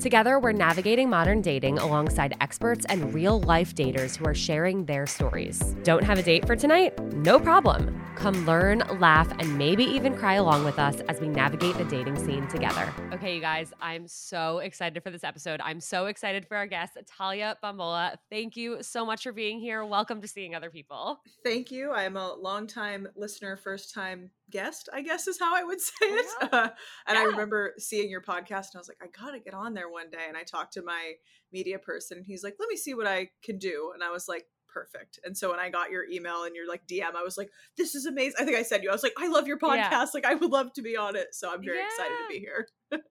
Together, 0.00 0.38
we're 0.38 0.52
navigating 0.52 1.08
modern 1.10 1.40
dating 1.40 1.78
alongside 1.78 2.36
experts 2.40 2.84
and 2.88 3.12
real 3.12 3.40
life 3.40 3.74
daters 3.74 4.16
who 4.16 4.24
are 4.26 4.34
sharing 4.34 4.84
their 4.84 5.06
stories. 5.06 5.58
Don't 5.82 6.04
have 6.04 6.18
a 6.18 6.22
date 6.22 6.46
for 6.46 6.54
tonight? 6.54 6.96
No 7.14 7.40
problem. 7.40 8.00
Come 8.14 8.46
learn, 8.46 8.82
laugh, 9.00 9.32
and 9.38 9.56
maybe 9.58 9.82
even 9.84 10.16
cry 10.16 10.34
along 10.34 10.64
with 10.64 10.78
us 10.78 11.00
as 11.08 11.20
we 11.20 11.28
navigate 11.28 11.76
the 11.78 11.84
dating 11.84 12.16
scene 12.16 12.46
together. 12.48 12.92
Okay, 13.12 13.34
you 13.34 13.40
guys, 13.40 13.72
I'm 13.80 14.06
so 14.06 14.58
excited 14.58 15.02
for 15.02 15.10
this 15.10 15.24
episode. 15.24 15.60
I'm 15.64 15.80
so 15.80 16.06
excited 16.06 16.46
for 16.46 16.56
our 16.56 16.66
guest, 16.66 16.98
Talia 17.06 17.56
Bombola. 17.62 18.16
Thank 18.30 18.56
you 18.56 18.82
so 18.82 19.04
much 19.06 19.22
for 19.22 19.32
being 19.32 19.58
here. 19.58 19.84
Welcome 19.84 20.20
to 20.20 20.28
Seeing 20.28 20.54
Other 20.54 20.70
People. 20.70 21.20
Thank 21.44 21.70
you. 21.70 21.92
I'm 21.92 22.16
a 22.16 22.34
longtime 22.34 23.08
listener, 23.16 23.56
first 23.56 23.94
time 23.94 24.30
guest, 24.50 24.88
I 24.92 25.02
guess 25.02 25.26
is 25.26 25.38
how 25.38 25.54
I 25.54 25.64
would 25.64 25.80
say 25.80 26.06
it. 26.06 26.26
Yeah. 26.40 26.48
Uh, 26.52 26.68
and 27.06 27.18
I 27.18 27.24
remember 27.24 27.74
seeing 27.78 28.10
your 28.10 28.22
podcast 28.22 28.72
and 28.72 28.76
I 28.76 28.78
was 28.78 28.88
like, 28.88 28.98
I 29.02 29.06
gotta 29.06 29.40
get 29.40 29.54
on 29.54 29.74
there 29.74 29.90
one 29.90 30.10
day. 30.10 30.24
And 30.26 30.36
I 30.36 30.42
talked 30.42 30.74
to 30.74 30.82
my 30.82 31.12
media 31.52 31.78
person 31.78 32.18
and 32.18 32.26
he's 32.26 32.44
like, 32.44 32.56
let 32.58 32.68
me 32.68 32.76
see 32.76 32.94
what 32.94 33.06
I 33.06 33.30
can 33.42 33.58
do. 33.58 33.92
And 33.94 34.02
I 34.02 34.10
was 34.10 34.28
like, 34.28 34.44
perfect. 34.78 35.18
And 35.24 35.36
so 35.36 35.50
when 35.50 35.58
I 35.60 35.70
got 35.70 35.90
your 35.90 36.04
email 36.08 36.44
and 36.44 36.54
your 36.54 36.68
like 36.68 36.86
DM, 36.86 37.14
I 37.16 37.22
was 37.22 37.36
like, 37.36 37.50
this 37.76 37.94
is 37.94 38.06
amazing. 38.06 38.36
I 38.38 38.44
think 38.44 38.56
I 38.56 38.62
said 38.62 38.82
you, 38.82 38.90
I 38.90 38.92
was 38.92 39.02
like, 39.02 39.14
I 39.18 39.28
love 39.28 39.46
your 39.46 39.58
podcast. 39.58 39.76
Yeah. 39.90 40.06
Like 40.14 40.24
I 40.26 40.34
would 40.34 40.50
love 40.50 40.72
to 40.74 40.82
be 40.82 40.96
on 40.96 41.16
it. 41.16 41.28
So 41.32 41.52
I'm 41.52 41.62
very 41.62 41.80
excited 41.82 42.14
to 42.14 42.28
be 42.28 42.38
here. 42.40 42.68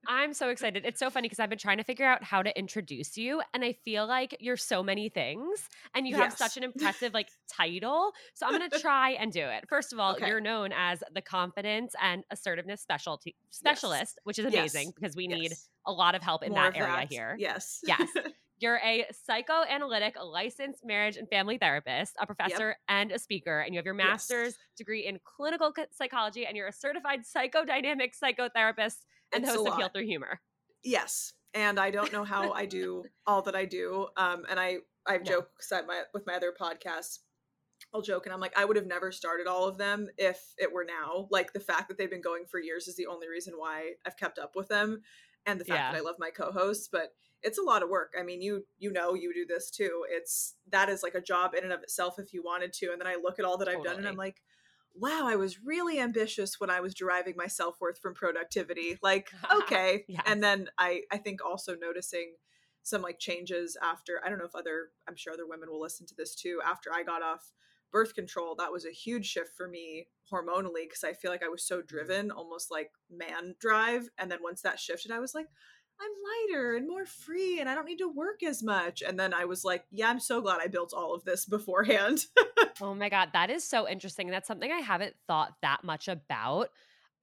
I'm 0.08 0.34
so 0.34 0.50
excited. 0.50 0.86
It's 0.86 1.00
so 1.00 1.10
funny 1.12 1.28
because 1.28 1.40
I've 1.40 1.50
been 1.50 1.60
trying 1.60 1.78
to 1.78 1.84
figure 1.84 2.06
out 2.06 2.24
how 2.24 2.42
to 2.42 2.58
introduce 2.58 3.16
you, 3.16 3.44
and 3.54 3.64
I 3.64 3.74
feel 3.86 4.08
like 4.08 4.36
you're 4.40 4.58
so 4.58 4.82
many 4.82 5.08
things, 5.10 5.70
and 5.94 6.08
you 6.08 6.16
have 6.16 6.34
such 6.34 6.58
an 6.58 6.64
impressive 6.70 7.14
like 7.14 7.28
title. 7.48 8.12
So 8.34 8.48
I'm 8.48 8.54
gonna 8.54 8.70
try 8.80 9.12
and 9.12 9.32
do 9.32 9.42
it. 9.42 9.66
First 9.70 9.94
of 9.94 10.00
all, 10.00 10.14
Okay. 10.16 10.28
you're 10.30 10.42
known 10.42 10.72
as 10.76 11.04
the 11.14 11.22
confidence 11.22 11.94
and 12.02 12.24
assertiveness 12.32 12.82
specialty 12.82 13.36
specialist, 13.52 14.18
which 14.24 14.40
is 14.40 14.46
Yes. 14.52 14.74
amazing 14.74 14.94
because 14.96 15.16
we 15.16 15.28
need 15.28 15.54
a 15.86 15.92
lot 15.92 16.16
of 16.16 16.24
help 16.24 16.42
in 16.44 16.54
More 16.54 16.64
that 16.72 16.76
area 16.78 16.94
that. 16.94 17.12
here. 17.12 17.36
Yes. 17.38 17.80
Yes. 17.84 18.10
You're 18.60 18.78
a 18.84 19.06
psychoanalytic 19.12 20.16
licensed 20.22 20.84
marriage 20.84 21.16
and 21.16 21.30
family 21.30 21.58
therapist, 21.60 22.16
a 22.20 22.26
professor, 22.26 22.76
and 22.88 23.12
a 23.12 23.20
speaker, 23.20 23.60
and 23.60 23.74
you 23.74 23.78
have 23.78 23.86
your 23.86 23.94
Yes. 24.02 24.28
master's 24.30 24.58
degree 24.76 25.06
in 25.06 25.20
clinical 25.24 25.72
psychology, 25.92 26.46
and 26.46 26.58
you're 26.58 26.68
a 26.68 26.72
certified 26.74 27.22
psychodynamic 27.22 28.14
psychotherapist 28.20 29.06
and 29.32 29.44
It's 29.44 29.50
host 29.50 29.68
of 29.68 29.76
Heal. 29.76 29.90
Through 29.90 30.06
Humor. 30.06 30.42
Yes, 30.84 31.34
and 31.54 31.80
I 31.80 31.92
don't 31.92 32.12
know 32.12 32.24
how 32.24 32.52
I 32.52 32.66
do 32.66 33.06
all 33.28 33.42
that 33.44 33.56
I 33.56 33.66
do. 33.66 34.08
Um, 34.18 34.46
and 34.50 34.60
I 34.60 34.78
I've 35.06 35.24
Yeah. 35.26 35.36
joked 35.42 35.64
my 35.88 36.04
with 36.14 36.26
my 36.26 36.36
other 36.36 36.52
podcasts. 36.60 37.20
I'll 37.94 38.02
joke 38.02 38.26
and 38.26 38.34
I'm 38.34 38.40
like, 38.42 38.58
I 38.58 38.66
would 38.66 38.76
have 38.76 38.88
never 38.88 39.12
started 39.12 39.48
all 39.48 39.66
of 39.66 39.78
them 39.78 40.10
if 40.18 40.54
it 40.58 40.72
were 40.72 40.84
now. 40.86 41.28
Like 41.32 41.54
the 41.54 41.60
fact 41.60 41.88
that 41.90 41.98
they've 41.98 42.10
been 42.10 42.22
going 42.22 42.46
for 42.46 42.60
years 42.60 42.88
is 42.88 42.96
the 42.98 43.08
only 43.08 43.28
reason 43.30 43.54
why 43.56 43.94
I've 44.06 44.18
kept 44.18 44.40
up 44.40 44.56
with 44.56 44.68
them, 44.68 45.02
and 45.46 45.60
the 45.60 45.66
fact 45.66 45.74
Yeah. 45.76 45.92
that 45.92 45.98
I 45.98 46.02
love 46.02 46.16
my 46.20 46.32
co-hosts. 46.32 46.90
But 46.92 47.16
it's 47.44 47.58
a 47.58 47.64
lot 47.64 47.84
of 47.84 47.90
work. 47.90 48.14
I 48.20 48.24
mean, 48.24 48.42
you 48.42 48.66
you 48.78 48.92
know 48.92 49.14
you 49.14 49.34
do 49.34 49.46
this 49.46 49.70
too. 49.70 50.06
It's 50.10 50.56
that 50.72 50.90
is 50.90 51.04
like 51.04 51.16
a 51.16 51.22
job 51.22 51.54
in 51.56 51.64
and 51.64 51.74
of 51.74 51.84
itself 51.84 52.16
if 52.18 52.34
you 52.34 52.44
wanted 52.44 52.74
to. 52.74 52.92
And 52.92 53.00
then 53.00 53.08
I 53.08 53.16
look 53.22 53.40
at 53.40 53.46
all 53.46 53.58
that 53.58 53.68
I've 53.68 53.84
done 53.84 53.98
and 53.98 54.08
I'm 54.08 54.16
like, 54.16 54.42
wow, 54.96 55.24
I 55.26 55.36
was 55.36 55.60
really 55.64 56.00
ambitious 56.00 56.60
when 56.60 56.70
I 56.70 56.80
was 56.80 56.94
deriving 56.94 57.36
my 57.38 57.48
self 57.48 57.76
worth 57.80 58.00
from 58.00 58.14
productivity. 58.14 58.98
Like, 59.02 59.30
okay. 59.64 60.06
Yes. 60.08 60.24
And 60.26 60.44
then 60.44 60.70
I 60.78 61.02
I 61.12 61.18
think 61.18 61.44
also 61.46 61.76
noticing 61.76 62.36
some 62.84 63.02
like 63.02 63.20
changes 63.20 63.78
after 63.84 64.22
I 64.26 64.30
don't 64.30 64.40
know 64.40 64.46
if 64.46 64.56
other 64.56 64.90
I'm 65.08 65.16
sure 65.16 65.34
other 65.34 65.48
women 65.48 65.70
will 65.70 65.82
listen 65.82 66.08
to 66.08 66.16
this 66.16 66.36
too. 66.36 66.60
After 66.66 66.92
I 66.94 67.04
got 67.04 67.22
off 67.22 67.52
birth 67.92 68.16
control, 68.16 68.56
that 68.56 68.72
was 68.72 68.86
a 68.86 68.92
huge 68.92 69.26
shift 69.26 69.52
for 69.56 69.68
me 69.68 70.08
hormonally 70.32 70.86
because 70.86 71.04
I 71.04 71.14
feel 71.14 71.32
like 71.32 71.44
I 71.44 71.50
was 71.50 71.66
so 71.66 71.78
mm-hmm. 71.78 71.88
driven, 71.88 72.32
almost 72.32 72.72
like 72.72 72.92
man 73.10 73.56
drive. 73.60 74.10
And 74.18 74.32
then 74.32 74.40
once 74.42 74.62
that 74.62 74.80
shifted, 74.80 75.12
I 75.12 75.20
was 75.20 75.34
like, 75.34 75.48
I'm 76.00 76.12
lighter 76.52 76.76
and 76.76 76.88
more 76.88 77.06
free 77.06 77.60
and 77.60 77.68
I 77.70 77.76
don't 77.76 77.86
need 77.86 77.98
to 78.00 78.08
work 78.10 78.44
as 78.44 78.62
much. 78.64 79.02
And 79.02 79.20
then 79.20 79.34
I 79.34 79.46
was 79.46 79.64
like, 79.64 79.86
yeah, 79.92 80.10
I'm 80.10 80.20
so 80.20 80.42
glad 80.42 80.60
I 80.62 80.68
built 80.68 80.94
all 80.94 81.14
of 81.14 81.24
this 81.24 81.46
beforehand. 81.48 82.26
Oh 82.80 82.94
my 82.94 83.10
god, 83.10 83.30
that 83.34 83.50
is 83.50 83.64
so 83.64 83.88
interesting. 83.90 84.28
That's 84.28 84.48
something 84.48 84.72
I 84.72 84.80
haven't 84.80 85.16
thought 85.28 85.54
that 85.62 85.84
much 85.84 86.08
about. 86.08 86.70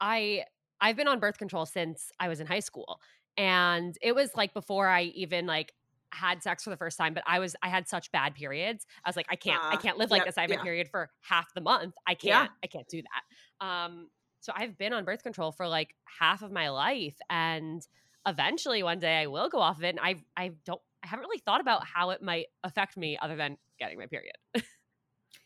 I 0.01 0.45
I've 0.81 0.97
been 0.97 1.09
on 1.09 1.21
birth 1.21 1.39
control 1.39 1.65
since 1.67 2.11
I 2.19 2.29
was 2.29 2.41
in 2.41 2.47
high 2.47 2.61
school. 2.61 3.01
And 3.37 3.97
it 4.03 4.15
was 4.15 4.35
like 4.35 4.53
before 4.55 4.89
I 4.89 5.03
even 5.05 5.47
like 5.47 5.73
had 6.13 6.43
sex 6.43 6.63
for 6.65 6.71
the 6.71 6.77
first 6.77 6.99
time, 6.99 7.15
but 7.15 7.23
I 7.27 7.39
was 7.39 7.55
I 7.63 7.69
had 7.69 7.89
such 7.89 8.11
bad 8.13 8.35
periods. 8.35 8.87
I 9.05 9.09
was 9.09 9.17
like, 9.17 9.27
I 9.31 9.37
can't, 9.37 9.63
I 9.71 9.77
Ah, 9.77 9.77
can't 9.77 9.99
live 9.99 10.11
like 10.11 10.21
yep, 10.21 10.27
this. 10.27 10.39
I 10.39 10.43
have 10.43 10.51
a 10.51 10.57
period 10.59 10.89
for 10.89 11.11
half 11.21 11.53
the 11.55 11.61
month. 11.61 11.95
I 12.07 12.15
can't, 12.15 12.51
I 12.63 12.67
can't 12.67 12.89
do 12.89 13.03
that. 13.03 13.65
Um, 13.67 14.11
so 14.41 14.53
I've 14.55 14.77
been 14.77 14.93
on 14.93 15.05
birth 15.05 15.23
control 15.23 15.53
for 15.53 15.67
like 15.69 15.95
half 16.05 16.43
of 16.43 16.53
my 16.53 16.69
life. 16.71 17.17
And 17.31 17.87
eventually 18.27 18.83
one 18.83 18.99
day 18.99 19.19
I 19.23 19.27
will 19.27 19.49
go 19.49 19.59
off 19.59 19.79
of 19.79 19.85
it. 19.85 19.91
And 19.91 20.01
I 20.01 20.17
I 20.37 20.53
don't 20.65 20.81
I 21.03 21.09
haven't 21.09 21.25
really 21.25 21.39
thought 21.39 21.61
about 21.61 21.85
how 21.87 22.11
it 22.11 22.23
might 22.23 22.47
affect 22.63 22.97
me 22.97 23.19
other 23.21 23.37
than 23.37 23.59
getting 23.79 23.99
my 23.99 24.07
period. 24.07 24.37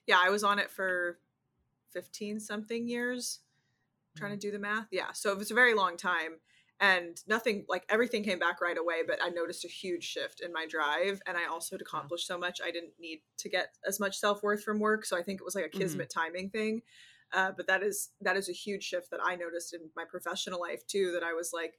yeah, 0.07 0.19
I 0.23 0.31
was 0.31 0.45
on 0.45 0.59
it 0.59 0.71
for 0.71 1.19
15 1.91 2.41
something 2.41 2.89
years. 2.89 3.41
Trying 4.17 4.33
to 4.33 4.39
do 4.39 4.51
the 4.51 4.59
math. 4.59 4.89
Yeah. 4.93 5.13
So 5.13 5.33
it 5.33 5.39
was 5.39 5.51
a 5.53 5.55
very 5.55 5.75
long 5.75 5.97
time. 5.97 6.41
And 6.81 7.21
nothing 7.29 7.67
like 7.69 7.85
everything 7.89 8.25
came 8.25 8.39
back 8.39 8.61
right 8.61 8.79
away, 8.79 9.03
but 9.07 9.19
I 9.23 9.31
noticed 9.31 9.65
a 9.65 9.69
huge 9.69 10.05
shift 10.05 10.41
in 10.41 10.53
my 10.53 10.67
drive. 10.67 11.23
And 11.27 11.37
I 11.39 11.47
also 11.47 11.77
had 11.77 11.83
accomplished 11.83 12.27
so 12.27 12.39
much. 12.39 12.61
I 12.65 12.71
didn't 12.73 12.95
need 12.99 13.21
to 13.39 13.49
get 13.49 13.77
as 13.87 14.01
much 14.01 14.19
self 14.19 14.43
worth 14.43 14.65
from 14.65 14.81
work. 14.81 15.05
So 15.07 15.17
I 15.19 15.23
think 15.23 15.41
it 15.41 15.45
was 15.45 15.55
like 15.55 15.67
a 15.67 15.71
Mhm. 15.73 15.79
kismet 15.79 16.11
timing 16.11 16.51
thing. 16.51 16.83
Uh, 17.33 17.53
but 17.57 17.67
that 17.69 17.83
is 17.83 18.11
that 18.21 18.37
is 18.37 18.49
a 18.49 18.53
huge 18.53 18.85
shift 18.85 19.11
that 19.13 19.21
I 19.23 19.37
noticed 19.37 19.75
in 19.75 19.91
my 19.97 20.05
professional 20.05 20.61
life 20.61 20.87
too. 20.87 21.13
That 21.13 21.23
I 21.25 21.35
was 21.35 21.53
like, 21.53 21.79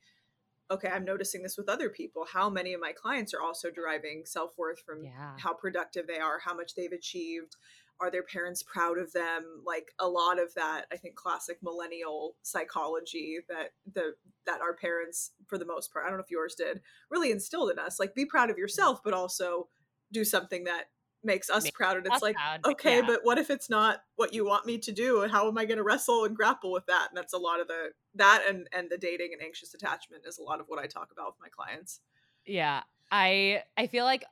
okay, 0.71 0.87
I'm 0.87 1.05
noticing 1.05 1.41
this 1.41 1.57
with 1.57 1.69
other 1.69 1.89
people. 1.89 2.25
How 2.31 2.49
many 2.49 2.73
of 2.73 2.81
my 2.81 2.91
clients 2.91 3.33
are 3.33 3.41
also 3.41 3.71
deriving 3.71 4.25
self 4.25 4.57
worth 4.57 4.79
from 4.81 5.03
Yeah. 5.03 5.35
how 5.37 5.53
productive 5.53 6.07
they 6.07 6.19
are, 6.19 6.39
how 6.39 6.53
much 6.53 6.75
they've 6.75 6.91
achieved, 6.91 7.55
are 7.99 8.09
their 8.09 8.23
parents 8.23 8.63
proud 8.63 8.97
of 8.97 9.11
them? 9.11 9.61
Like 9.65 9.93
a 9.99 10.07
lot 10.07 10.39
of 10.39 10.53
that, 10.55 10.85
I 10.91 10.97
think, 10.97 11.15
classic 11.15 11.57
millennial 11.61 12.35
psychology 12.43 13.39
that 13.49 13.73
the 13.91 14.15
that 14.45 14.61
our 14.61 14.73
parents, 14.73 15.31
for 15.47 15.57
the 15.57 15.65
most 15.65 15.91
part, 15.91 16.05
I 16.05 16.09
don't 16.09 16.17
know 16.17 16.23
if 16.23 16.31
yours 16.31 16.55
did, 16.55 16.81
really 17.09 17.31
instilled 17.31 17.71
in 17.71 17.79
us. 17.79 17.99
Like 17.99 18.15
be 18.15 18.25
proud 18.25 18.49
of 18.49 18.55
mm-hmm. 18.55 18.61
yourself, 18.61 19.01
but 19.03 19.13
also 19.13 19.67
do 20.11 20.23
something 20.23 20.63
that 20.63 20.85
makes 21.23 21.49
us 21.49 21.65
Makes 21.65 21.77
proud 21.77 21.97
and 21.97 22.07
it's 22.07 22.21
like 22.21 22.35
proud, 22.35 22.61
okay 22.65 22.97
yeah. 22.97 23.05
but 23.05 23.19
what 23.23 23.37
if 23.37 23.49
it's 23.49 23.69
not 23.69 24.03
what 24.15 24.33
you 24.33 24.45
want 24.45 24.65
me 24.65 24.77
to 24.77 24.91
do 24.91 25.21
and 25.21 25.31
how 25.31 25.47
am 25.47 25.57
i 25.57 25.65
going 25.65 25.77
to 25.77 25.83
wrestle 25.83 26.23
and 26.23 26.35
grapple 26.35 26.71
with 26.71 26.85
that 26.85 27.07
and 27.09 27.17
that's 27.17 27.33
a 27.33 27.37
lot 27.37 27.59
of 27.59 27.67
the 27.67 27.89
that 28.15 28.43
and 28.47 28.67
and 28.71 28.89
the 28.89 28.97
dating 28.97 29.31
and 29.33 29.41
anxious 29.41 29.73
attachment 29.73 30.23
is 30.25 30.37
a 30.37 30.43
lot 30.43 30.59
of 30.59 30.65
what 30.67 30.79
i 30.79 30.85
talk 30.87 31.09
about 31.11 31.27
with 31.27 31.35
my 31.41 31.49
clients 31.49 31.99
Yeah. 32.45 32.83
I 33.11 33.63
I 33.75 33.87
feel 33.87 34.05
like 34.05 34.23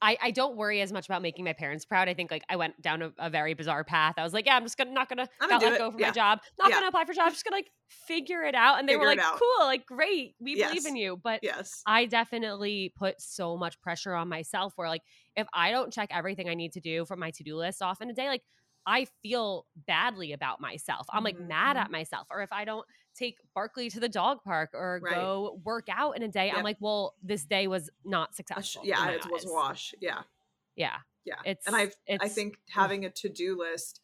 I, 0.00 0.16
I 0.22 0.30
don't 0.30 0.56
worry 0.56 0.80
as 0.80 0.92
much 0.92 1.06
about 1.06 1.22
making 1.22 1.44
my 1.44 1.52
parents 1.52 1.84
proud. 1.84 2.08
I 2.08 2.14
think 2.14 2.30
like 2.30 2.44
I 2.48 2.56
went 2.56 2.80
down 2.80 3.02
a, 3.02 3.12
a 3.18 3.30
very 3.30 3.54
bizarre 3.54 3.82
path. 3.84 4.14
I 4.16 4.22
was 4.22 4.32
like, 4.32 4.46
yeah, 4.46 4.56
I'm 4.56 4.62
just 4.62 4.76
gonna 4.76 4.92
not 4.92 5.08
gonna 5.08 5.28
I'm 5.40 5.48
gonna 5.48 5.58
do 5.58 5.66
let 5.66 5.76
go 5.76 5.90
from 5.90 6.00
Yeah. 6.00 6.06
my 6.06 6.10
job, 6.12 6.40
not 6.58 6.70
Yeah. 6.70 6.74
gonna 6.74 6.86
apply 6.86 7.04
for 7.04 7.14
jobs, 7.14 7.34
just 7.34 7.44
gonna 7.44 7.56
like 7.56 7.70
figure 7.88 8.42
it 8.42 8.54
out. 8.54 8.78
And 8.78 8.88
they 8.88 8.96
were 8.96 9.04
Figure 9.04 9.08
it 9.10 9.16
like, 9.16 9.22
cool, 9.32 9.66
like 9.66 9.86
great, 9.86 10.36
we 10.40 10.54
Yes. 10.54 10.56
believe 10.56 10.86
in 10.86 10.96
you. 10.96 11.16
But 11.16 11.42
yes 11.42 11.86
I 11.86 12.06
definitely 12.06 12.92
put 12.96 13.20
so 13.20 13.56
much 13.56 13.80
pressure 13.80 14.14
on 14.14 14.28
myself 14.28 14.74
where 14.76 14.88
like 14.88 15.02
if 15.36 15.46
I 15.52 15.70
don't 15.70 15.92
check 15.92 16.10
everything 16.12 16.48
I 16.48 16.54
need 16.54 16.72
to 16.74 16.80
do 16.80 17.04
from 17.04 17.18
my 17.20 17.30
to-do 17.30 17.56
list 17.56 17.82
off 17.82 18.00
in 18.00 18.10
a 18.10 18.14
day, 18.14 18.28
like 18.28 18.42
I 18.86 19.06
feel 19.22 19.66
badly 19.86 20.32
about 20.32 20.60
myself. 20.60 21.06
I'm 21.10 21.24
like 21.24 21.38
mad 21.38 21.76
Mhm. 21.76 21.78
at 21.78 21.90
myself. 21.90 22.26
Or 22.30 22.40
if 22.42 22.52
I 22.52 22.64
don't 22.64 22.86
take 23.18 23.36
Barkley 23.54 23.90
to 23.90 24.00
the 24.00 24.08
dog 24.08 24.42
park 24.44 24.70
or 24.74 25.00
Right. 25.02 25.14
go 25.14 25.60
work 25.64 25.88
out 25.90 26.16
in 26.16 26.22
a 26.22 26.28
day, 26.28 26.46
Yep. 26.46 26.56
I'm 26.56 26.64
like, 26.64 26.76
well, 26.80 27.14
this 27.22 27.44
day 27.44 27.66
was 27.66 27.90
not 28.04 28.34
successful. 28.34 28.82
yeah 28.84 29.10
it 29.10 29.26
was 29.30 29.44
a 29.44 29.52
wash 29.52 29.94
yeah 30.00 30.22
Yeah. 30.76 30.96
yeah 31.24 31.34
It's 31.44 31.66
and 31.66 31.74
i've 31.76 31.94
i 32.20 32.28
think 32.28 32.54
mm. 32.56 32.60
having 32.70 33.04
a 33.04 33.10
to-do 33.10 33.58
list 33.58 34.00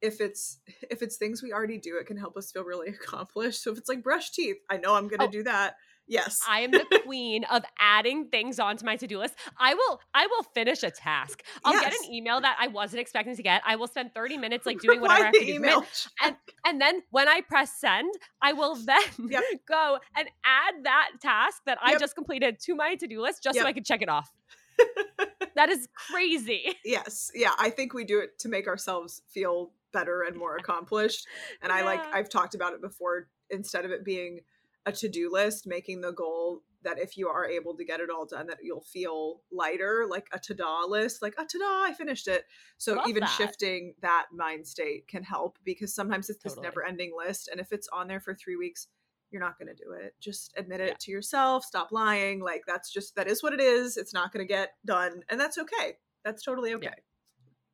if 0.00 0.20
it's 0.20 0.60
if 0.90 1.02
it's 1.02 1.16
things 1.16 1.42
we 1.42 1.52
already 1.52 1.78
do 1.78 1.96
it 1.98 2.06
can 2.06 2.16
help 2.16 2.36
us 2.36 2.52
feel 2.52 2.64
really 2.64 2.88
accomplished 3.00 3.62
so 3.62 3.72
if 3.72 3.78
it's 3.78 3.88
like 3.88 4.02
brush 4.02 4.30
teeth 4.30 4.58
i 4.70 4.76
know 4.76 4.94
i'm 4.94 5.08
gonna 5.08 5.24
Oh. 5.24 5.30
do 5.30 5.42
that 5.44 5.76
yes 6.08 6.40
I 6.48 6.60
am 6.60 6.70
the 6.72 6.86
queen 7.04 7.44
of 7.44 7.62
adding 7.78 8.28
things 8.28 8.58
onto 8.58 8.84
my 8.84 8.96
to-do 8.96 9.18
list. 9.18 9.34
I 9.58 9.74
will 9.74 10.00
I 10.14 10.26
will 10.26 10.42
finish 10.54 10.82
a 10.82 10.90
task. 10.90 11.42
I'll 11.64 11.74
get 11.80 11.92
an 11.92 12.12
email 12.12 12.40
that 12.40 12.56
I 12.60 12.68
wasn't 12.68 13.00
expecting 13.00 13.36
to 13.36 13.42
get. 13.42 13.62
I 13.66 13.76
will 13.76 13.86
spend 13.86 14.14
30 14.14 14.36
minutes 14.38 14.66
like 14.66 14.80
doing 14.80 15.00
whatever 15.00 15.22
I 15.22 15.26
have 15.26 15.34
to 15.34 15.44
do. 15.44 15.54
email 15.54 15.84
And 16.22 16.36
and 16.66 16.80
then 16.80 17.02
when 17.10 17.28
I 17.28 17.40
press 17.42 17.78
send, 17.78 18.12
I 18.42 18.52
will 18.54 18.74
then 18.84 18.98
Yep. 19.28 19.42
go 19.68 19.98
and 20.16 20.28
add 20.44 20.74
that 20.84 21.10
task 21.20 21.62
that 21.66 21.78
I 21.82 21.96
just 21.98 22.14
completed 22.14 22.58
to 22.60 22.74
my 22.74 22.94
to-do 22.94 23.20
list 23.22 23.42
just 23.42 23.56
Yep. 23.56 23.62
so 23.64 23.68
I 23.68 23.72
can 23.72 23.84
check 23.84 24.02
it 24.02 24.08
off. 24.08 24.30
That 25.54 25.70
is 25.70 25.88
crazy. 26.12 26.76
yes 26.84 27.32
yeah 27.34 27.50
i 27.58 27.68
think 27.68 27.92
we 27.92 28.04
do 28.04 28.20
it 28.20 28.38
to 28.40 28.48
make 28.48 28.68
ourselves 28.68 29.22
feel 29.28 29.72
better 29.92 30.22
and 30.22 30.36
more 30.36 30.54
accomplished 30.56 31.26
and 31.62 31.72
i 31.72 31.82
like 31.82 32.00
i've 32.14 32.28
talked 32.28 32.54
about 32.54 32.74
it 32.74 32.80
before 32.80 33.26
instead 33.50 33.84
of 33.84 33.90
it 33.90 34.04
being 34.04 34.38
a 34.88 34.92
to-do 34.92 35.30
list 35.32 35.66
making 35.66 36.00
the 36.00 36.12
goal 36.12 36.62
that 36.84 36.98
if 36.98 37.16
you 37.16 37.28
are 37.28 37.44
able 37.44 37.76
to 37.76 37.84
get 37.84 37.98
it 38.00 38.08
all 38.08 38.24
done 38.24 38.46
that 38.46 38.58
you'll 38.62 38.80
feel 38.80 39.40
lighter 39.50 40.06
like 40.08 40.28
a 40.32 40.38
ta-da 40.38 40.84
list 40.86 41.20
like 41.22 41.34
a 41.38 41.42
ta-da 41.44 41.84
i 41.84 41.92
finished 41.92 42.28
it 42.28 42.44
so 42.78 42.94
Love 42.94 43.08
even 43.08 43.20
that. 43.22 43.30
shifting 43.30 43.94
that 44.00 44.26
mind 44.32 44.66
state 44.66 45.06
can 45.08 45.22
help 45.22 45.58
because 45.64 45.94
sometimes 45.94 46.30
it's 46.30 46.42
this 46.42 46.56
never 46.62 46.84
ending 46.86 47.12
list 47.16 47.48
and 47.50 47.60
if 47.60 47.72
it's 47.72 47.88
on 47.92 48.06
there 48.08 48.20
for 48.20 48.34
three 48.34 48.56
weeks 48.56 48.86
you're 49.30 49.42
not 49.42 49.58
going 49.58 49.68
to 49.68 49.74
do 49.74 49.92
it 49.92 50.14
just 50.20 50.52
admit 50.56 50.80
it 50.80 50.88
Yeah. 50.88 50.94
to 51.00 51.10
yourself 51.10 51.64
stop 51.64 51.92
lying 51.92 52.40
like 52.40 52.62
that's 52.66 52.90
just 52.92 53.14
that 53.16 53.26
is 53.28 53.42
what 53.42 53.52
it 53.52 53.60
is 53.60 53.96
it's 53.96 54.14
not 54.14 54.32
going 54.32 54.46
to 54.46 54.50
get 54.52 54.70
done 54.86 55.22
and 55.28 55.38
that's 55.40 55.58
okay 55.58 55.96
that's 56.24 56.42
totally 56.42 56.74
okay 56.74 56.94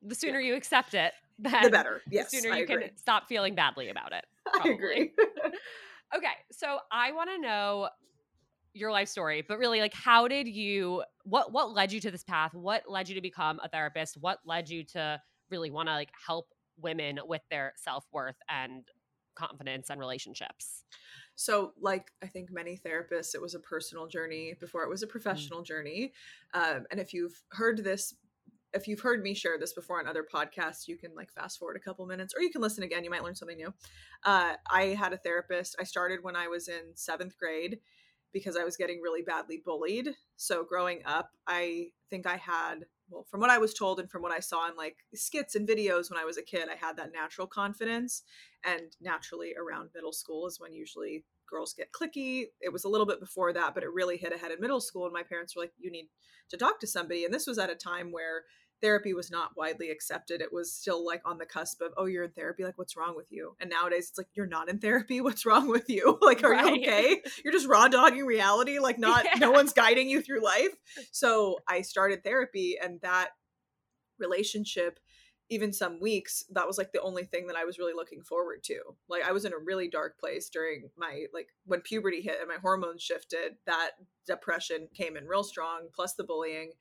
The 0.01 0.15
sooner 0.15 0.39
you 0.39 0.55
accept 0.55 0.93
it, 0.95 1.13
the 1.39 1.49
better 1.71 2.01
yes 2.11 2.31
the 2.31 2.39
sooner 2.39 2.53
I 2.53 2.57
you 2.57 2.63
agree. 2.63 2.87
can 2.87 2.97
stop 2.97 3.27
feeling 3.27 3.55
badly 3.55 3.89
about 3.89 4.11
it. 4.13 4.25
i 4.63 4.69
agree 4.69 5.11
Okay, 6.15 6.27
so 6.51 6.79
I 6.91 7.11
want 7.11 7.29
to 7.29 7.37
know 7.39 7.89
your 8.73 8.91
life 8.91 9.07
story, 9.07 9.43
but 9.47 9.57
really 9.57 9.79
like 9.79 9.93
how 9.93 10.27
did 10.27 10.47
you 10.47 11.03
what 11.23 11.51
what 11.51 11.73
led 11.73 11.91
you 11.91 11.99
to 12.01 12.11
this 12.11 12.23
path? 12.23 12.53
What 12.53 12.83
led 12.87 13.09
you 13.09 13.15
to 13.15 13.21
become 13.21 13.59
a 13.63 13.69
therapist? 13.69 14.17
What 14.17 14.39
led 14.45 14.69
you 14.69 14.83
to 14.85 15.21
really 15.49 15.71
want 15.71 15.87
to 15.89 15.93
like 15.93 16.11
help 16.27 16.47
women 16.77 17.19
with 17.25 17.41
their 17.49 17.73
self-worth 17.77 18.35
and 18.49 18.87
confidence 19.35 19.89
and 19.89 19.99
relationships? 19.99 20.83
So, 21.35 21.73
like 21.79 22.11
I 22.23 22.27
think 22.27 22.51
many 22.51 22.77
therapists, 22.77 23.35
it 23.35 23.41
was 23.41 23.55
a 23.55 23.59
personal 23.59 24.07
journey 24.07 24.55
before 24.59 24.83
it 24.83 24.89
was 24.89 25.01
Mm. 25.01 25.05
a 25.05 25.07
professional 25.07 25.61
journey. 25.63 26.13
Um, 26.53 26.85
and 26.91 26.99
if 26.99 27.13
you've 27.13 27.41
heard 27.51 27.83
this, 27.83 28.13
if 28.75 28.87
you've 28.87 28.99
heard 28.99 29.23
me 29.23 29.33
share 29.33 29.57
this 29.57 29.73
before 29.73 29.99
on 29.99 30.07
other 30.07 30.25
podcasts, 30.31 30.87
you 30.87 30.97
can 30.97 31.15
like 31.15 31.31
fast 31.31 31.57
forward 31.57 31.77
a 31.77 31.79
couple 31.79 32.05
minutes 32.05 32.33
or 32.35 32.41
you 32.41 32.51
can 32.51 32.61
listen 32.61 32.83
again. 32.83 33.03
You 33.03 33.09
might 33.09 33.23
learn 33.23 33.35
something 33.35 33.57
new. 33.57 33.73
Uh, 34.23 34.53
I 34.69 34.95
had 34.99 35.13
a 35.13 35.17
therapist. 35.17 35.75
I 35.79 35.83
started 35.83 36.19
when 36.21 36.35
I 36.35 36.47
was 36.47 36.67
in 36.67 36.95
seventh 36.95 37.37
grade 37.37 37.79
because 38.33 38.57
I 38.57 38.65
was 38.65 38.75
getting 38.75 38.99
really 39.01 39.21
badly 39.21 39.61
bullied. 39.63 40.09
So, 40.35 40.65
growing 40.65 40.99
up, 41.05 41.29
I 41.47 41.87
think 42.09 42.27
I 42.27 42.35
had, 42.35 42.85
well, 43.09 43.23
from 43.23 43.39
what 43.39 43.49
I 43.49 43.59
was 43.59 43.73
told 43.73 43.97
and 43.97 44.11
from 44.11 44.21
what 44.21 44.33
I 44.33 44.41
saw 44.41 44.69
in 44.69 44.75
like 44.75 44.97
skits 45.13 45.55
and 45.55 45.67
videos 45.67 46.11
when 46.11 46.19
I 46.19 46.25
was 46.25 46.37
a 46.37 46.43
kid, 46.43 46.67
I 46.69 46.75
had 46.75 46.97
that 46.97 47.13
natural 47.13 47.47
confidence 47.47 48.23
and 48.65 48.95
naturally 48.99 49.53
around 49.55 49.91
middle 49.95 50.11
school 50.11 50.47
is 50.47 50.59
when 50.59 50.73
usually 50.73 51.23
girls 51.47 51.73
get 51.73 51.91
clicky 51.91 52.45
it 52.59 52.73
was 52.73 52.85
a 52.85 52.89
little 52.89 53.05
bit 53.05 53.19
before 53.19 53.53
that 53.53 53.75
but 53.75 53.83
it 53.83 53.93
really 53.93 54.17
hit 54.17 54.33
ahead 54.33 54.51
in 54.51 54.59
middle 54.59 54.81
school 54.81 55.05
and 55.05 55.13
my 55.13 55.21
parents 55.21 55.55
were 55.55 55.61
like 55.61 55.71
you 55.77 55.91
need 55.91 56.09
to 56.49 56.57
talk 56.57 56.79
to 56.79 56.87
somebody 56.87 57.23
and 57.23 57.31
this 57.31 57.45
was 57.45 57.59
at 57.59 57.69
a 57.69 57.75
time 57.75 58.11
where 58.11 58.43
therapy 58.81 59.13
was 59.13 59.31
not 59.31 59.55
widely 59.55 59.89
accepted 59.89 60.41
it 60.41 60.51
was 60.53 60.71
still 60.73 61.05
like 61.05 61.21
on 61.25 61.37
the 61.37 61.45
cusp 61.45 61.81
of 61.81 61.91
oh 61.97 62.05
you're 62.05 62.23
in 62.25 62.31
therapy 62.31 62.63
like 62.63 62.77
what's 62.77 62.95
wrong 62.97 63.15
with 63.15 63.31
you? 63.31 63.55
And 63.59 63.69
nowadays 63.69 64.09
it's 64.09 64.17
like 64.17 64.27
you're 64.33 64.45
not 64.45 64.69
in 64.69 64.79
therapy 64.79 65.21
what's 65.27 65.45
wrong 65.45 65.67
with 65.69 65.89
you? 65.89 66.17
Like 66.21 66.43
are 66.43 66.51
Right. 66.51 66.75
you 66.75 66.81
okay? 66.87 67.21
You're 67.43 67.53
just 67.53 67.67
raw 67.67 67.87
dogging 67.87 68.25
reality 68.25 68.79
like 68.79 68.99
not 69.09 69.25
no 69.39 69.51
one's 69.51 69.73
guiding 69.73 70.09
you 70.09 70.21
through 70.21 70.43
life? 70.43 70.75
So 71.11 71.59
i 71.67 71.81
started 71.81 72.23
therapy 72.23 72.77
and 72.81 72.99
that 73.01 73.29
relationship 74.19 74.99
even 75.49 75.71
some 75.71 75.99
weeks 75.99 76.43
that 76.53 76.65
was 76.65 76.77
like 76.77 76.91
the 76.91 77.01
only 77.01 77.23
thing 77.23 77.45
that 77.47 77.55
i 77.55 77.65
was 77.65 77.77
really 77.77 77.93
looking 77.93 78.21
forward 78.23 78.63
to. 78.63 78.79
Like 79.07 79.23
i 79.23 79.31
was 79.31 79.45
in 79.45 79.53
a 79.53 79.57
really 79.63 79.87
dark 79.87 80.19
place 80.19 80.49
during 80.49 80.89
my 80.97 81.25
like 81.33 81.47
when 81.65 81.81
puberty 81.81 82.21
hit 82.21 82.37
and 82.39 82.47
my 82.49 82.57
hormones 82.61 83.01
shifted 83.03 83.55
that 83.67 83.91
depression 84.25 84.87
came 84.95 85.15
in 85.15 85.27
real 85.27 85.43
strong 85.43 85.87
plus 85.93 86.13
the 86.15 86.23
bullying 86.23 86.71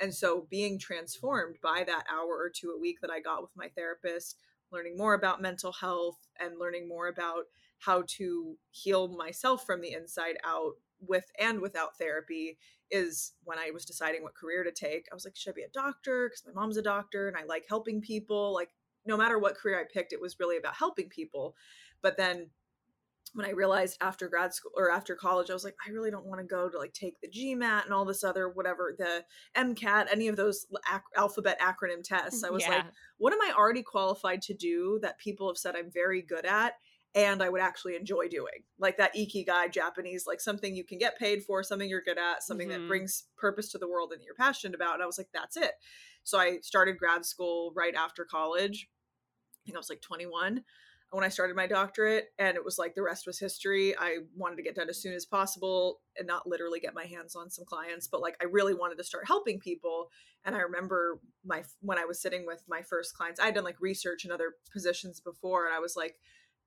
and 0.00 0.14
so 0.14 0.46
being 0.50 0.78
transformed 0.78 1.56
by 1.62 1.82
that 1.86 2.04
hour 2.12 2.30
or 2.30 2.50
two 2.52 2.70
a 2.70 2.80
week 2.80 3.00
that 3.00 3.10
i 3.10 3.20
got 3.20 3.42
with 3.42 3.50
my 3.56 3.68
therapist 3.68 4.36
learning 4.70 4.96
more 4.96 5.14
about 5.14 5.40
mental 5.40 5.72
health 5.72 6.18
and 6.40 6.58
learning 6.58 6.88
more 6.88 7.08
about 7.08 7.44
how 7.78 8.02
to 8.06 8.56
heal 8.70 9.08
myself 9.08 9.64
from 9.64 9.80
the 9.80 9.92
inside 9.92 10.36
out 10.44 10.72
with 11.00 11.30
and 11.38 11.60
without 11.60 11.96
therapy 11.96 12.58
is 12.90 13.32
when 13.44 13.58
I 13.58 13.70
was 13.70 13.84
deciding 13.84 14.22
what 14.22 14.34
career 14.34 14.64
to 14.64 14.72
take. 14.72 15.06
I 15.10 15.14
was 15.14 15.24
like, 15.24 15.36
should 15.36 15.52
I 15.52 15.54
be 15.54 15.62
a 15.62 15.68
doctor? 15.68 16.28
Because 16.28 16.44
my 16.46 16.60
mom's 16.60 16.76
a 16.76 16.82
doctor 16.82 17.28
and 17.28 17.36
I 17.36 17.44
like 17.44 17.66
helping 17.68 18.00
people. 18.00 18.52
Like, 18.52 18.70
no 19.06 19.16
matter 19.16 19.38
what 19.38 19.56
career 19.56 19.78
I 19.78 19.84
picked, 19.92 20.12
it 20.12 20.20
was 20.20 20.40
really 20.40 20.56
about 20.56 20.74
helping 20.74 21.08
people. 21.08 21.54
But 22.02 22.16
then 22.16 22.48
when 23.34 23.46
I 23.46 23.50
realized 23.50 23.98
after 24.00 24.28
grad 24.28 24.54
school 24.54 24.72
or 24.76 24.90
after 24.90 25.14
college, 25.14 25.50
I 25.50 25.54
was 25.54 25.64
like, 25.64 25.76
I 25.86 25.90
really 25.90 26.10
don't 26.10 26.26
want 26.26 26.40
to 26.40 26.46
go 26.46 26.68
to 26.68 26.78
like 26.78 26.92
take 26.92 27.20
the 27.20 27.28
GMAT 27.28 27.84
and 27.84 27.92
all 27.92 28.04
this 28.04 28.24
other 28.24 28.48
whatever, 28.48 28.94
the 28.98 29.24
MCAT, 29.54 30.08
any 30.10 30.28
of 30.28 30.36
those 30.36 30.66
ac- 30.92 31.02
alphabet 31.16 31.58
acronym 31.60 32.02
tests. 32.02 32.42
I 32.44 32.50
was 32.50 32.66
like, 32.66 32.84
what 33.18 33.32
am 33.32 33.40
I 33.42 33.52
already 33.56 33.82
qualified 33.82 34.42
to 34.42 34.54
do 34.54 34.98
that 35.02 35.18
people 35.18 35.48
have 35.48 35.58
said 35.58 35.76
I'm 35.76 35.90
very 35.90 36.22
good 36.22 36.44
at? 36.46 36.74
and 37.14 37.42
I 37.42 37.48
would 37.48 37.62
actually 37.62 37.96
enjoy 37.96 38.28
doing. 38.28 38.64
Like 38.78 38.98
that 38.98 39.14
ikigai 39.16 39.72
Japanese, 39.72 40.26
like 40.26 40.42
something 40.42 40.76
you 40.76 40.84
can 40.84 40.98
get 40.98 41.18
paid 41.18 41.42
for, 41.42 41.62
something 41.62 41.88
you're 41.88 42.02
good 42.02 42.18
at, 42.18 42.42
something 42.42 42.68
Mhm. 42.68 42.72
that 42.72 42.86
brings 42.86 43.24
purpose 43.36 43.70
to 43.72 43.78
the 43.78 43.88
world 43.88 44.12
and 44.12 44.20
that 44.20 44.26
you're 44.26 44.34
passionate 44.34 44.74
about. 44.74 44.94
And 44.94 45.02
I 45.02 45.06
was 45.06 45.16
like, 45.16 45.30
that's 45.32 45.56
it. 45.56 45.72
So 46.22 46.38
I 46.38 46.60
started 46.60 46.98
grad 46.98 47.24
school 47.24 47.72
right 47.74 47.94
after 47.94 48.26
college. 48.26 48.90
I 49.46 49.58
think 49.64 49.76
I 49.76 49.78
was 49.78 49.90
like 49.90 50.02
21 50.02 50.64
when 51.10 51.24
I 51.24 51.28
started 51.28 51.56
my 51.56 51.66
doctorate, 51.66 52.26
and 52.38 52.56
it 52.56 52.64
was 52.64 52.78
like 52.78 52.94
the 52.94 53.02
rest 53.02 53.26
was 53.26 53.38
history. 53.38 53.96
I 53.98 54.18
wanted 54.36 54.56
to 54.56 54.62
get 54.62 54.74
done 54.74 54.90
as 54.90 55.00
soon 55.00 55.14
as 55.14 55.24
possible 55.24 56.00
and 56.18 56.26
not 56.26 56.46
literally 56.46 56.80
get 56.80 56.94
my 56.94 57.04
hands 57.04 57.34
on 57.34 57.50
some 57.50 57.64
clients, 57.64 58.06
but 58.06 58.20
like 58.20 58.36
I 58.42 58.44
really 58.44 58.74
wanted 58.74 58.98
to 58.98 59.04
start 59.04 59.26
helping 59.26 59.58
people. 59.58 60.10
And 60.44 60.54
I 60.54 60.60
remember 60.60 61.20
my 61.44 61.64
when 61.80 61.98
I 61.98 62.04
was 62.04 62.20
sitting 62.20 62.46
with 62.46 62.62
my 62.68 62.82
first 62.82 63.14
clients, 63.16 63.40
I 63.40 63.46
had 63.46 63.54
done 63.54 63.64
like 63.64 63.80
research 63.80 64.24
in 64.24 64.30
other 64.30 64.54
positions 64.72 65.20
before, 65.20 65.66
and 65.66 65.74
I 65.74 65.80
was 65.80 65.96
like, 65.96 66.16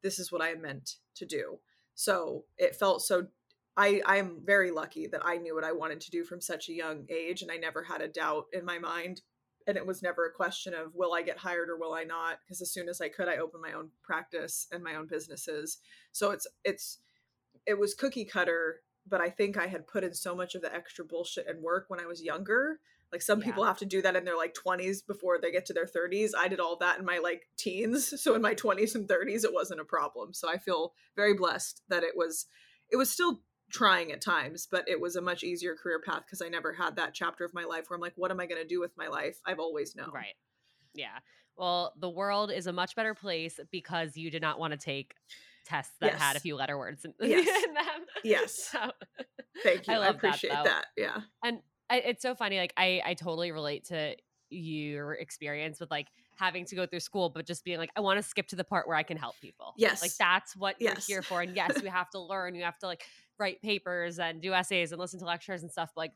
this 0.01 0.17
is 0.17 0.31
what 0.31 0.41
I 0.41 0.55
meant 0.55 0.95
to 1.15 1.25
do. 1.25 1.59
So 1.93 2.45
it 2.57 2.75
felt 2.75 3.03
so 3.03 3.27
I 3.77 4.01
I'm 4.05 4.41
very 4.43 4.71
lucky 4.71 5.07
that 5.07 5.21
I 5.23 5.37
knew 5.37 5.55
what 5.55 5.63
I 5.63 5.71
wanted 5.71 6.01
to 6.01 6.11
do 6.11 6.23
from 6.23 6.41
such 6.41 6.67
a 6.67 6.73
young 6.73 7.05
age 7.09 7.41
and 7.41 7.51
I 7.51 7.57
never 7.57 7.83
had 7.83 8.01
a 8.01 8.07
doubt 8.07 8.45
in 8.53 8.65
my 8.65 8.79
mind 8.79 9.21
and 9.67 9.77
it 9.77 9.85
was 9.85 10.01
never 10.01 10.25
a 10.25 10.31
question 10.31 10.73
of 10.73 10.95
will 10.95 11.13
I 11.13 11.21
get 11.21 11.37
hired 11.37 11.69
or 11.69 11.77
will 11.77 11.93
I 11.93 12.03
not 12.03 12.39
because 12.43 12.61
as 12.61 12.71
soon 12.71 12.89
as 12.89 13.01
I 13.01 13.09
could 13.09 13.27
I 13.27 13.37
opened 13.37 13.63
my 13.63 13.73
own 13.73 13.89
practice 14.03 14.67
and 14.71 14.83
my 14.83 14.95
own 14.95 15.07
businesses. 15.07 15.77
So 16.11 16.31
it's 16.31 16.47
it's 16.63 16.99
it 17.65 17.79
was 17.79 17.93
cookie 17.93 18.25
cutter 18.25 18.81
but 19.07 19.21
I 19.21 19.29
think 19.29 19.57
I 19.57 19.67
had 19.67 19.87
put 19.87 20.03
in 20.03 20.13
so 20.13 20.35
much 20.35 20.53
of 20.53 20.61
the 20.61 20.73
extra 20.73 21.03
bullshit 21.03 21.47
and 21.47 21.61
work 21.61 21.85
when 21.87 21.99
I 21.99 22.05
was 22.05 22.21
younger 22.21 22.79
like 23.11 23.21
some 23.21 23.39
Yeah. 23.39 23.45
people 23.45 23.65
have 23.65 23.77
to 23.79 23.85
do 23.85 24.01
that 24.01 24.15
in 24.15 24.23
their 24.23 24.37
like 24.37 24.53
20s 24.53 25.05
before 25.05 25.37
they 25.39 25.51
get 25.51 25.65
to 25.65 25.73
their 25.73 25.85
30s. 25.85 26.31
I 26.37 26.47
did 26.47 26.59
all 26.59 26.77
that 26.77 26.97
in 26.99 27.05
my 27.05 27.17
like 27.17 27.49
teens. 27.57 28.13
So 28.21 28.35
in 28.35 28.41
my 28.41 28.53
20s 28.55 28.95
and 28.95 29.07
30s 29.07 29.43
it 29.43 29.53
wasn't 29.53 29.81
a 29.81 29.85
problem. 29.85 30.33
So 30.33 30.49
I 30.49 30.57
feel 30.57 30.93
very 31.15 31.33
blessed 31.33 31.81
that 31.89 32.03
it 32.03 32.15
was 32.15 32.45
it 32.89 32.97
was 32.97 33.09
still 33.09 33.41
trying 33.71 34.11
at 34.11 34.21
times, 34.21 34.67
but 34.69 34.87
it 34.87 34.99
was 34.99 35.15
a 35.15 35.21
much 35.21 35.43
easier 35.43 35.75
career 35.75 35.99
path 36.05 36.23
because 36.25 36.41
I 36.41 36.49
never 36.49 36.73
had 36.73 36.95
that 36.97 37.13
chapter 37.13 37.43
of 37.45 37.53
my 37.53 37.63
life 37.63 37.89
where 37.89 37.95
I'm 37.95 38.01
like, 38.01 38.13
what 38.15 38.31
am 38.31 38.39
I 38.39 38.45
going 38.45 38.61
to 38.61 38.67
do 38.67 38.79
with 38.79 38.91
my 38.97 39.07
life? 39.07 39.37
I've 39.45 39.59
always 39.59 39.95
known. 39.95 40.11
Right. 40.13 40.35
Yeah. 40.93 41.19
Well, 41.57 41.93
the 41.99 42.09
world 42.09 42.51
is 42.51 42.67
a 42.67 42.73
much 42.73 42.95
better 42.95 43.13
place 43.13 43.59
because 43.71 44.15
you 44.17 44.29
did 44.31 44.41
not 44.41 44.59
want 44.59 44.71
to 44.73 44.77
take 44.77 45.13
tests 45.65 45.93
that 46.01 46.13
had 46.15 46.35
a 46.35 46.39
few 46.39 46.55
letter 46.55 46.77
words 46.77 47.05
in, 47.05 47.13
Yes. 47.21 47.63
in 47.65 47.73
them. 47.73 47.85
Yes. 48.23 48.69
So, 48.71 48.91
Thank 49.63 49.87
you. 49.87 49.93
I 49.93 49.97
I, 49.97 49.99
that, 49.99 50.15
appreciate 50.15 50.51
though. 50.53 50.63
that. 50.63 50.85
Yeah. 50.97 51.19
I, 51.43 51.97
it's 51.97 52.21
so 52.21 52.35
funny. 52.35 52.57
Like 52.57 52.73
I, 52.77 53.01
I 53.05 53.13
totally 53.13 53.51
relate 53.51 53.85
to 53.85 54.15
your 54.49 55.13
experience 55.13 55.79
with 55.79 55.91
like 55.91 56.07
having 56.37 56.65
to 56.65 56.75
go 56.75 56.85
through 56.85 56.99
school, 57.01 57.29
but 57.29 57.45
just 57.45 57.63
being 57.63 57.77
like, 57.77 57.91
I 57.95 58.01
want 58.01 58.17
to 58.17 58.23
skip 58.23 58.47
to 58.47 58.55
the 58.55 58.63
part 58.63 58.87
where 58.87 58.97
I 58.97 59.03
can 59.03 59.17
help 59.17 59.35
people. 59.41 59.73
Yes. 59.77 60.01
Like 60.01 60.15
that's 60.17 60.55
what 60.55 60.75
Yes. 60.79 61.07
you're 61.07 61.17
here 61.17 61.21
for. 61.21 61.41
And 61.41 61.55
yes, 61.55 61.81
we 61.81 61.89
have 61.89 62.09
to 62.11 62.19
learn. 62.19 62.55
You 62.55 62.63
have 62.63 62.77
to 62.79 62.87
like 62.87 63.03
write 63.41 63.61
papers 63.61 64.19
and 64.19 64.41
do 64.41 64.53
essays 64.53 64.91
and 64.93 65.01
listen 65.01 65.19
to 65.19 65.25
lectures 65.25 65.63
and 65.63 65.71
stuff. 65.71 65.91
Like 65.97 66.13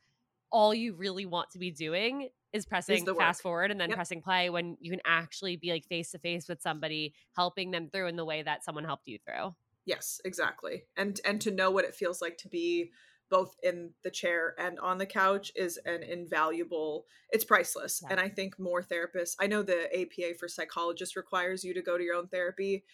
all 0.51 0.73
you 0.73 0.93
really 0.93 1.25
want 1.25 1.49
to 1.51 1.59
be 1.59 1.71
doing 1.71 2.29
is 2.53 2.65
pressing 2.65 3.03
the 3.03 3.15
fast 3.15 3.41
forward 3.41 3.71
and 3.71 3.81
then 3.81 3.89
Yep. 3.89 3.97
pressing 3.97 4.21
play 4.21 4.49
when 4.49 4.77
you 4.79 4.91
can 4.91 5.01
actually 5.05 5.57
be 5.57 5.71
like 5.71 5.85
face 5.85 6.11
to 6.11 6.19
face 6.19 6.47
with 6.47 6.61
somebody, 6.61 7.13
helping 7.35 7.71
them 7.71 7.89
through 7.89 8.07
in 8.07 8.15
the 8.15 8.23
way 8.23 8.43
that 8.43 8.63
someone 8.63 8.85
helped 8.85 9.07
you 9.07 9.17
through. 9.25 9.53
Yes, 9.85 10.21
exactly. 10.23 10.83
And 10.95 11.19
and 11.25 11.41
to 11.41 11.51
know 11.51 11.71
what 11.71 11.83
it 11.83 11.93
feels 11.95 12.21
like 12.21 12.37
to 12.37 12.47
be 12.47 12.91
both 13.29 13.55
in 13.63 13.91
the 14.03 14.11
chair 14.11 14.53
and 14.59 14.79
on 14.79 14.99
the 14.99 15.05
couch 15.05 15.51
is 15.55 15.77
an 15.85 16.03
invaluable 16.03 17.05
it's 17.31 17.43
priceless. 17.43 18.01
Yeah. 18.01 18.09
And 18.11 18.19
I 18.19 18.29
think 18.29 18.57
more 18.59 18.81
therapists 18.83 19.35
I 19.39 19.47
know 19.47 19.63
the 19.63 19.89
APA 19.99 20.35
for 20.39 20.47
psychologists 20.47 21.15
requires 21.15 21.63
you 21.63 21.73
to 21.73 21.81
go 21.81 21.97
to 21.97 22.03
your 22.03 22.15
own 22.15 22.27
therapy. 22.27 22.85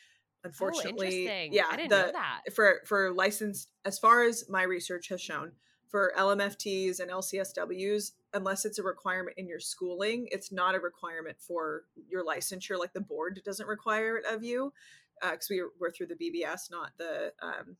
Unfortunately, 0.44 1.08
oh, 1.08 1.32
interesting. 1.32 1.54
yeah, 1.54 1.66
I 1.70 1.76
didn't 1.76 1.90
the, 1.90 1.98
know 1.98 2.12
that. 2.14 2.42
for 2.54 2.82
for 2.86 3.14
licensed 3.14 3.70
as 3.86 4.00
far 4.00 4.24
as 4.24 4.50
my 4.50 4.64
research 4.64 5.10
has 5.10 5.22
shown 5.22 5.52
for 5.90 6.14
LMFTs 6.18 7.00
and 7.00 7.12
LCSWs 7.12 8.12
unless 8.34 8.66
it's 8.66 8.80
a 8.80 8.84
requirement 8.84 9.38
in 9.38 9.48
your 9.48 9.60
schooling 9.60 10.28
it's 10.32 10.52
not 10.52 10.74
a 10.74 10.80
requirement 10.80 11.38
for 11.40 11.84
your 12.10 12.26
licensure 12.26 12.80
like 12.80 12.94
the 12.94 13.02
board 13.02 13.42
doesn't 13.46 13.68
require 13.68 14.18
it 14.18 14.26
of 14.26 14.44
you 14.44 14.72
because 15.22 15.48
we 15.50 15.62
we're 15.80 15.92
through 15.92 16.08
the 16.08 16.16
BBS 16.16 16.72
not 16.72 16.92
the 16.98 17.34
um, 17.42 17.76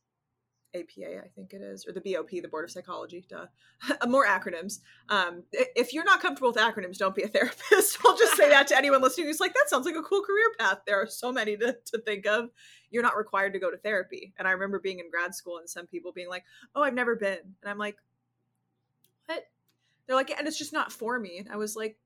APA 0.74 1.22
I 1.24 1.28
think 1.34 1.52
it 1.52 1.60
is 1.60 1.86
or 1.86 1.92
the 1.92 2.00
BOP 2.00 2.30
the 2.30 2.48
Board 2.48 2.64
of 2.64 2.70
Psychology 2.70 3.24
duh 3.28 3.46
more 4.06 4.26
acronyms 4.26 4.80
um, 5.08 5.42
if 5.52 5.92
you're 5.92 6.04
not 6.04 6.20
comfortable 6.20 6.48
with 6.48 6.56
acronyms 6.56 6.98
don't 6.98 7.14
be 7.14 7.22
a 7.22 7.28
therapist 7.36 7.98
I'll 8.04 8.16
just 8.16 8.36
say 8.36 8.48
that 8.48 8.66
to 8.68 8.76
anyone 8.76 9.02
listening 9.02 9.26
who's 9.26 9.40
like 9.40 9.54
that 9.54 9.68
sounds 9.68 9.86
like 9.86 9.96
a 9.96 10.02
cool 10.02 10.22
career 10.22 10.50
path 10.58 10.80
there 10.86 11.00
are 11.00 11.06
so 11.06 11.32
many 11.32 11.56
to, 11.56 11.76
to 11.86 11.98
think 11.98 12.26
of 12.26 12.50
you're 12.92 13.02
not 13.02 13.16
required 13.16 13.54
to 13.54 13.58
go 13.58 13.70
to 13.70 13.76
therapy. 13.78 14.34
And 14.38 14.46
I 14.46 14.52
remember 14.52 14.78
being 14.78 15.00
in 15.00 15.10
grad 15.10 15.34
school 15.34 15.58
and 15.58 15.68
some 15.68 15.86
people 15.86 16.12
being 16.12 16.28
like, 16.28 16.44
"Oh, 16.74 16.82
I've 16.82 16.94
never 16.94 17.16
been," 17.16 17.38
and 17.62 17.70
I'm 17.70 17.78
like, 17.78 17.96
"What?" 19.26 19.44
They're 20.06 20.16
like, 20.16 20.30
"And 20.30 20.46
it's 20.46 20.58
just 20.58 20.72
not 20.72 20.92
for 20.92 21.18
me." 21.18 21.38
And 21.38 21.48
I 21.48 21.56
was 21.56 21.74
like, 21.74 21.96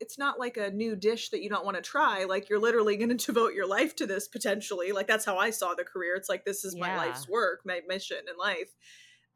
"It's 0.00 0.18
not 0.18 0.38
like 0.38 0.56
a 0.56 0.70
new 0.70 0.96
dish 0.96 1.30
that 1.30 1.42
you 1.42 1.48
don't 1.48 1.64
want 1.64 1.76
to 1.76 1.82
try. 1.82 2.24
Like 2.24 2.48
you're 2.48 2.58
literally 2.58 2.96
going 2.96 3.10
to 3.16 3.26
devote 3.26 3.54
your 3.54 3.66
life 3.66 3.94
to 3.96 4.06
this 4.06 4.28
potentially. 4.28 4.92
Like 4.92 5.06
that's 5.06 5.24
how 5.24 5.38
I 5.38 5.50
saw 5.50 5.74
the 5.74 5.84
career. 5.84 6.16
It's 6.16 6.28
like 6.28 6.44
this 6.44 6.64
is 6.64 6.74
my 6.76 6.96
life's 6.96 7.28
work, 7.28 7.60
my 7.64 7.80
mission 7.86 8.18
in 8.28 8.36
life. 8.38 8.74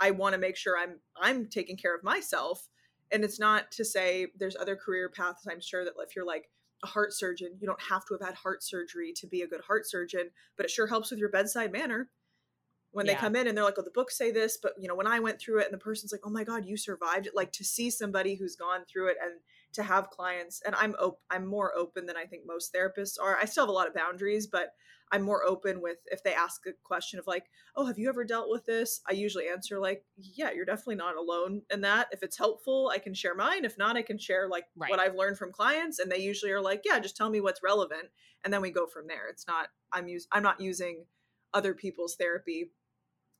I 0.00 0.10
want 0.10 0.32
to 0.32 0.38
make 0.38 0.56
sure 0.56 0.78
I'm 0.78 1.00
I'm 1.16 1.46
taking 1.46 1.76
care 1.76 1.94
of 1.94 2.02
myself." 2.02 2.68
And 3.12 3.22
it's 3.22 3.38
not 3.38 3.70
to 3.72 3.84
say 3.84 4.28
there's 4.38 4.56
other 4.56 4.74
career 4.74 5.08
paths. 5.08 5.46
I'm 5.48 5.60
sure 5.60 5.84
that 5.84 5.94
if 5.98 6.16
you're 6.16 6.26
like 6.26 6.50
a 6.82 6.86
heart 6.86 7.12
surgeon, 7.12 7.56
you 7.60 7.66
don't 7.66 7.82
have 7.82 8.04
to 8.06 8.14
have 8.14 8.26
had 8.26 8.34
heart 8.34 8.62
surgery 8.62 9.12
to 9.16 9.26
be 9.26 9.42
a 9.42 9.46
good 9.46 9.60
heart 9.60 9.88
surgeon 9.88 10.30
but 10.56 10.66
it 10.66 10.70
sure 10.70 10.86
helps 10.86 11.10
with 11.10 11.20
your 11.20 11.30
bedside 11.30 11.72
manner 11.72 12.10
when 12.94 13.06
they 13.06 13.14
come 13.14 13.34
in 13.34 13.48
and 13.48 13.56
they're 13.56 13.64
like 13.64 13.74
oh 13.76 13.82
the 13.82 13.90
books 13.90 14.16
say 14.16 14.30
this 14.30 14.56
but 14.62 14.72
you 14.78 14.86
know 14.88 14.94
when 14.94 15.06
i 15.06 15.18
went 15.18 15.40
through 15.40 15.58
it 15.58 15.64
and 15.64 15.74
the 15.74 15.78
person's 15.78 16.12
like 16.12 16.20
oh 16.24 16.30
my 16.30 16.44
god 16.44 16.64
you 16.64 16.76
survived 16.76 17.26
it 17.26 17.34
like 17.34 17.50
to 17.52 17.64
see 17.64 17.90
somebody 17.90 18.36
who's 18.36 18.56
gone 18.56 18.84
through 18.90 19.08
it 19.08 19.16
and 19.22 19.32
to 19.74 19.82
have 19.82 20.10
clients 20.10 20.62
and 20.64 20.74
i'm 20.76 20.94
op- 20.94 21.20
i'm 21.30 21.46
more 21.46 21.72
open 21.76 22.06
than 22.06 22.16
i 22.16 22.24
think 22.24 22.42
most 22.46 22.72
therapists 22.74 23.14
are. 23.22 23.36
I 23.36 23.44
still 23.44 23.64
have 23.64 23.68
a 23.68 23.72
lot 23.72 23.88
of 23.88 23.94
boundaries 23.94 24.46
but 24.46 24.70
i'm 25.12 25.22
more 25.22 25.44
open 25.44 25.80
with 25.82 25.98
if 26.06 26.22
they 26.22 26.32
ask 26.34 26.62
a 26.66 26.72
question 26.82 27.18
of 27.18 27.26
like 27.26 27.44
oh 27.76 27.84
have 27.86 27.98
you 27.98 28.08
ever 28.08 28.24
dealt 28.24 28.48
with 28.50 28.64
this? 28.64 29.00
I 29.08 29.12
usually 29.12 29.48
answer 29.48 29.78
like 29.78 30.04
yeah 30.16 30.50
you're 30.52 30.64
definitely 30.64 30.96
not 30.96 31.16
alone 31.16 31.62
in 31.70 31.80
that. 31.82 32.08
If 32.12 32.22
it's 32.22 32.38
helpful 32.38 32.90
i 32.94 32.98
can 32.98 33.14
share 33.14 33.34
mine. 33.34 33.64
If 33.64 33.76
not 33.78 33.96
i 33.96 34.02
can 34.02 34.18
share 34.18 34.48
like 34.48 34.64
Right. 34.76 34.90
what 34.90 35.00
i've 35.00 35.14
learned 35.14 35.38
from 35.38 35.52
clients 35.52 35.98
and 35.98 36.10
they 36.10 36.18
usually 36.18 36.52
are 36.52 36.62
like 36.62 36.82
yeah 36.84 36.98
just 36.98 37.16
tell 37.16 37.30
me 37.30 37.40
what's 37.40 37.62
relevant 37.62 38.08
and 38.44 38.52
then 38.52 38.60
we 38.62 38.70
go 38.70 38.86
from 38.86 39.06
there. 39.06 39.28
It's 39.28 39.46
not 39.46 39.68
i'm 39.92 40.08
use 40.08 40.26
i'm 40.32 40.42
not 40.42 40.60
using 40.60 41.04
other 41.52 41.74
people's 41.74 42.16
therapy 42.16 42.70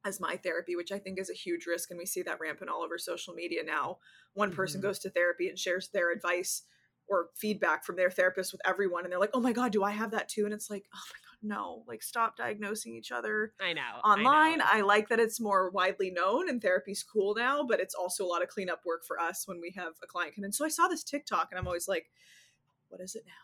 as 0.05 0.21
my 0.21 0.37
therapy 0.37 0.77
which 0.77 0.93
i 0.93 0.99
think 0.99 1.19
is 1.19 1.31
a 1.31 1.35
huge 1.35 1.67
risk 1.67 1.91
and 1.91 1.99
we 1.99 2.07
see 2.07 2.23
that 2.23 2.41
rampant 2.41 2.71
all 2.71 2.83
over 2.83 2.99
social 2.99 3.35
media 3.35 3.63
now 3.65 3.99
one 4.35 4.53
person 4.53 4.81
Mhm. 4.81 4.85
goes 4.85 4.99
to 5.01 5.11
therapy 5.11 5.49
and 5.49 5.59
shares 5.59 5.89
their 5.89 6.11
advice 6.13 6.63
or 7.07 7.29
feedback 7.37 7.85
from 7.85 7.97
their 7.97 8.11
therapist 8.11 8.53
with 8.53 8.63
everyone 8.65 9.05
and 9.05 9.13
they're 9.13 9.21
like 9.21 9.31
oh 9.35 9.41
my 9.41 9.53
god 9.53 9.73
do 9.73 9.83
i 9.83 9.91
have 9.91 10.11
that 10.13 10.29
too 10.29 10.45
and 10.45 10.55
it's 10.55 10.71
like 10.71 10.87
oh 10.95 11.03
my 11.13 11.19
god 11.29 11.39
no 11.43 11.85
like 11.87 12.03
stop 12.03 12.35
diagnosing 12.37 12.95
each 12.95 13.13
other 13.13 13.53
I 13.61 13.75
know. 13.75 13.83
I 14.03 14.13
online 14.13 14.59
know. 14.59 14.65
I, 14.67 14.81
like 14.81 15.09
that 15.11 15.21
it's 15.21 15.39
more 15.41 15.71
widely 15.71 16.11
known 16.11 16.49
and 16.49 16.63
therapy's 16.63 17.03
cool 17.03 17.35
now 17.35 17.63
but 17.63 17.79
it's 17.81 17.95
also 17.95 18.25
a 18.25 18.27
lot 18.29 18.43
of 18.43 18.49
cleanup 18.49 18.81
work 18.87 19.05
for 19.05 19.21
us 19.21 19.47
when 19.47 19.61
we 19.61 19.71
have 19.77 19.93
a 20.03 20.07
client 20.07 20.35
come 20.35 20.45
in 20.45 20.53
so 20.53 20.65
i 20.65 20.69
saw 20.69 20.89
this 20.89 21.05
tiktok 21.05 21.49
and 21.51 21.59
i'm 21.59 21.67
always 21.67 21.89
like 21.89 22.07
what 22.89 23.01
is 23.03 23.15
it 23.15 23.25
now 23.27 23.44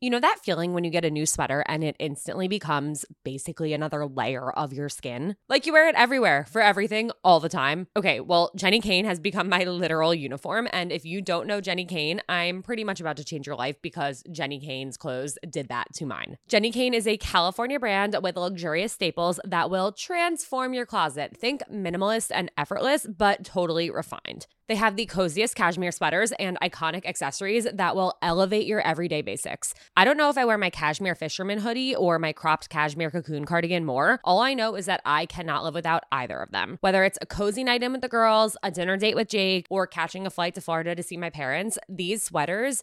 You 0.00 0.10
know 0.10 0.20
that 0.20 0.38
feeling 0.44 0.74
when 0.74 0.84
you 0.84 0.92
get 0.92 1.04
a 1.04 1.10
new 1.10 1.26
sweater 1.26 1.64
and 1.66 1.82
it 1.82 1.96
instantly 1.98 2.46
becomes 2.46 3.04
basically 3.24 3.72
another 3.72 4.06
layer 4.06 4.48
of 4.52 4.72
your 4.72 4.88
skin? 4.88 5.34
Like 5.48 5.66
you 5.66 5.72
wear 5.72 5.88
it 5.88 5.96
everywhere 5.96 6.46
for 6.48 6.60
everything 6.60 7.10
all 7.24 7.40
the 7.40 7.48
time. 7.48 7.88
Okay, 7.96 8.20
well, 8.20 8.52
Jenni 8.56 8.80
Kayne 8.80 9.06
has 9.06 9.18
become 9.18 9.48
my 9.48 9.64
literal 9.64 10.14
uniform. 10.14 10.68
And 10.72 10.92
if 10.92 11.04
you 11.04 11.20
don't 11.20 11.48
know 11.48 11.60
Jenni 11.60 11.88
Kayne, 11.88 12.20
I'm 12.28 12.62
pretty 12.62 12.84
much 12.84 13.00
about 13.00 13.16
to 13.16 13.24
change 13.24 13.48
your 13.48 13.56
life 13.56 13.82
because 13.82 14.22
Jenni 14.30 14.64
Kayne's 14.64 14.96
clothes 14.96 15.36
did 15.50 15.66
that 15.68 15.92
to 15.94 16.06
mine. 16.06 16.38
Jenni 16.48 16.72
Kayne 16.72 16.94
is 16.94 17.08
a 17.08 17.16
California 17.16 17.80
brand 17.80 18.14
with 18.22 18.36
luxurious 18.36 18.92
staples 18.92 19.40
that 19.44 19.68
will 19.68 19.90
transform 19.90 20.74
your 20.74 20.86
closet. 20.86 21.36
Think 21.36 21.62
minimalist 21.68 22.30
and 22.32 22.52
effortless, 22.56 23.04
but 23.04 23.44
totally 23.44 23.90
refined. 23.90 24.46
They 24.68 24.74
have 24.74 24.96
the 24.96 25.06
coziest 25.06 25.54
cashmere 25.54 25.92
sweaters 25.92 26.32
and 26.32 26.58
iconic 26.60 27.06
accessories 27.06 27.66
that 27.72 27.96
will 27.96 28.18
elevate 28.20 28.66
your 28.66 28.86
everyday 28.86 29.22
basics. 29.22 29.72
I 29.96 30.04
don't 30.04 30.18
know 30.18 30.28
if 30.28 30.36
I 30.36 30.44
wear 30.44 30.58
my 30.58 30.68
cashmere 30.68 31.14
fisherman 31.14 31.60
hoodie 31.60 31.94
or 31.94 32.18
my 32.18 32.34
cropped 32.34 32.68
cashmere 32.68 33.10
cocoon 33.10 33.46
cardigan 33.46 33.86
more. 33.86 34.20
All 34.24 34.40
I 34.40 34.52
know 34.52 34.74
is 34.74 34.84
that 34.84 35.00
I 35.06 35.24
cannot 35.24 35.64
live 35.64 35.72
without 35.72 36.04
either 36.12 36.38
of 36.38 36.50
them. 36.50 36.76
Whether 36.82 37.04
it's 37.04 37.18
a 37.22 37.26
cozy 37.26 37.64
night 37.64 37.82
in 37.82 37.92
with 37.92 38.02
the 38.02 38.08
girls, 38.08 38.58
a 38.62 38.70
dinner 38.70 38.98
date 38.98 39.16
with 39.16 39.28
Jake, 39.28 39.66
or 39.70 39.86
catching 39.86 40.26
a 40.26 40.30
flight 40.30 40.54
to 40.56 40.60
Florida 40.60 40.94
to 40.94 41.02
see 41.02 41.16
my 41.16 41.30
parents, 41.30 41.78
these 41.88 42.22
sweaters 42.22 42.82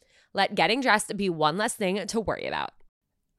Let 0.33 0.55
getting 0.55 0.81
dressed 0.81 1.15
be 1.17 1.29
one 1.29 1.57
less 1.57 1.73
thing 1.73 2.05
to 2.07 2.19
worry 2.19 2.45
about. 2.45 2.71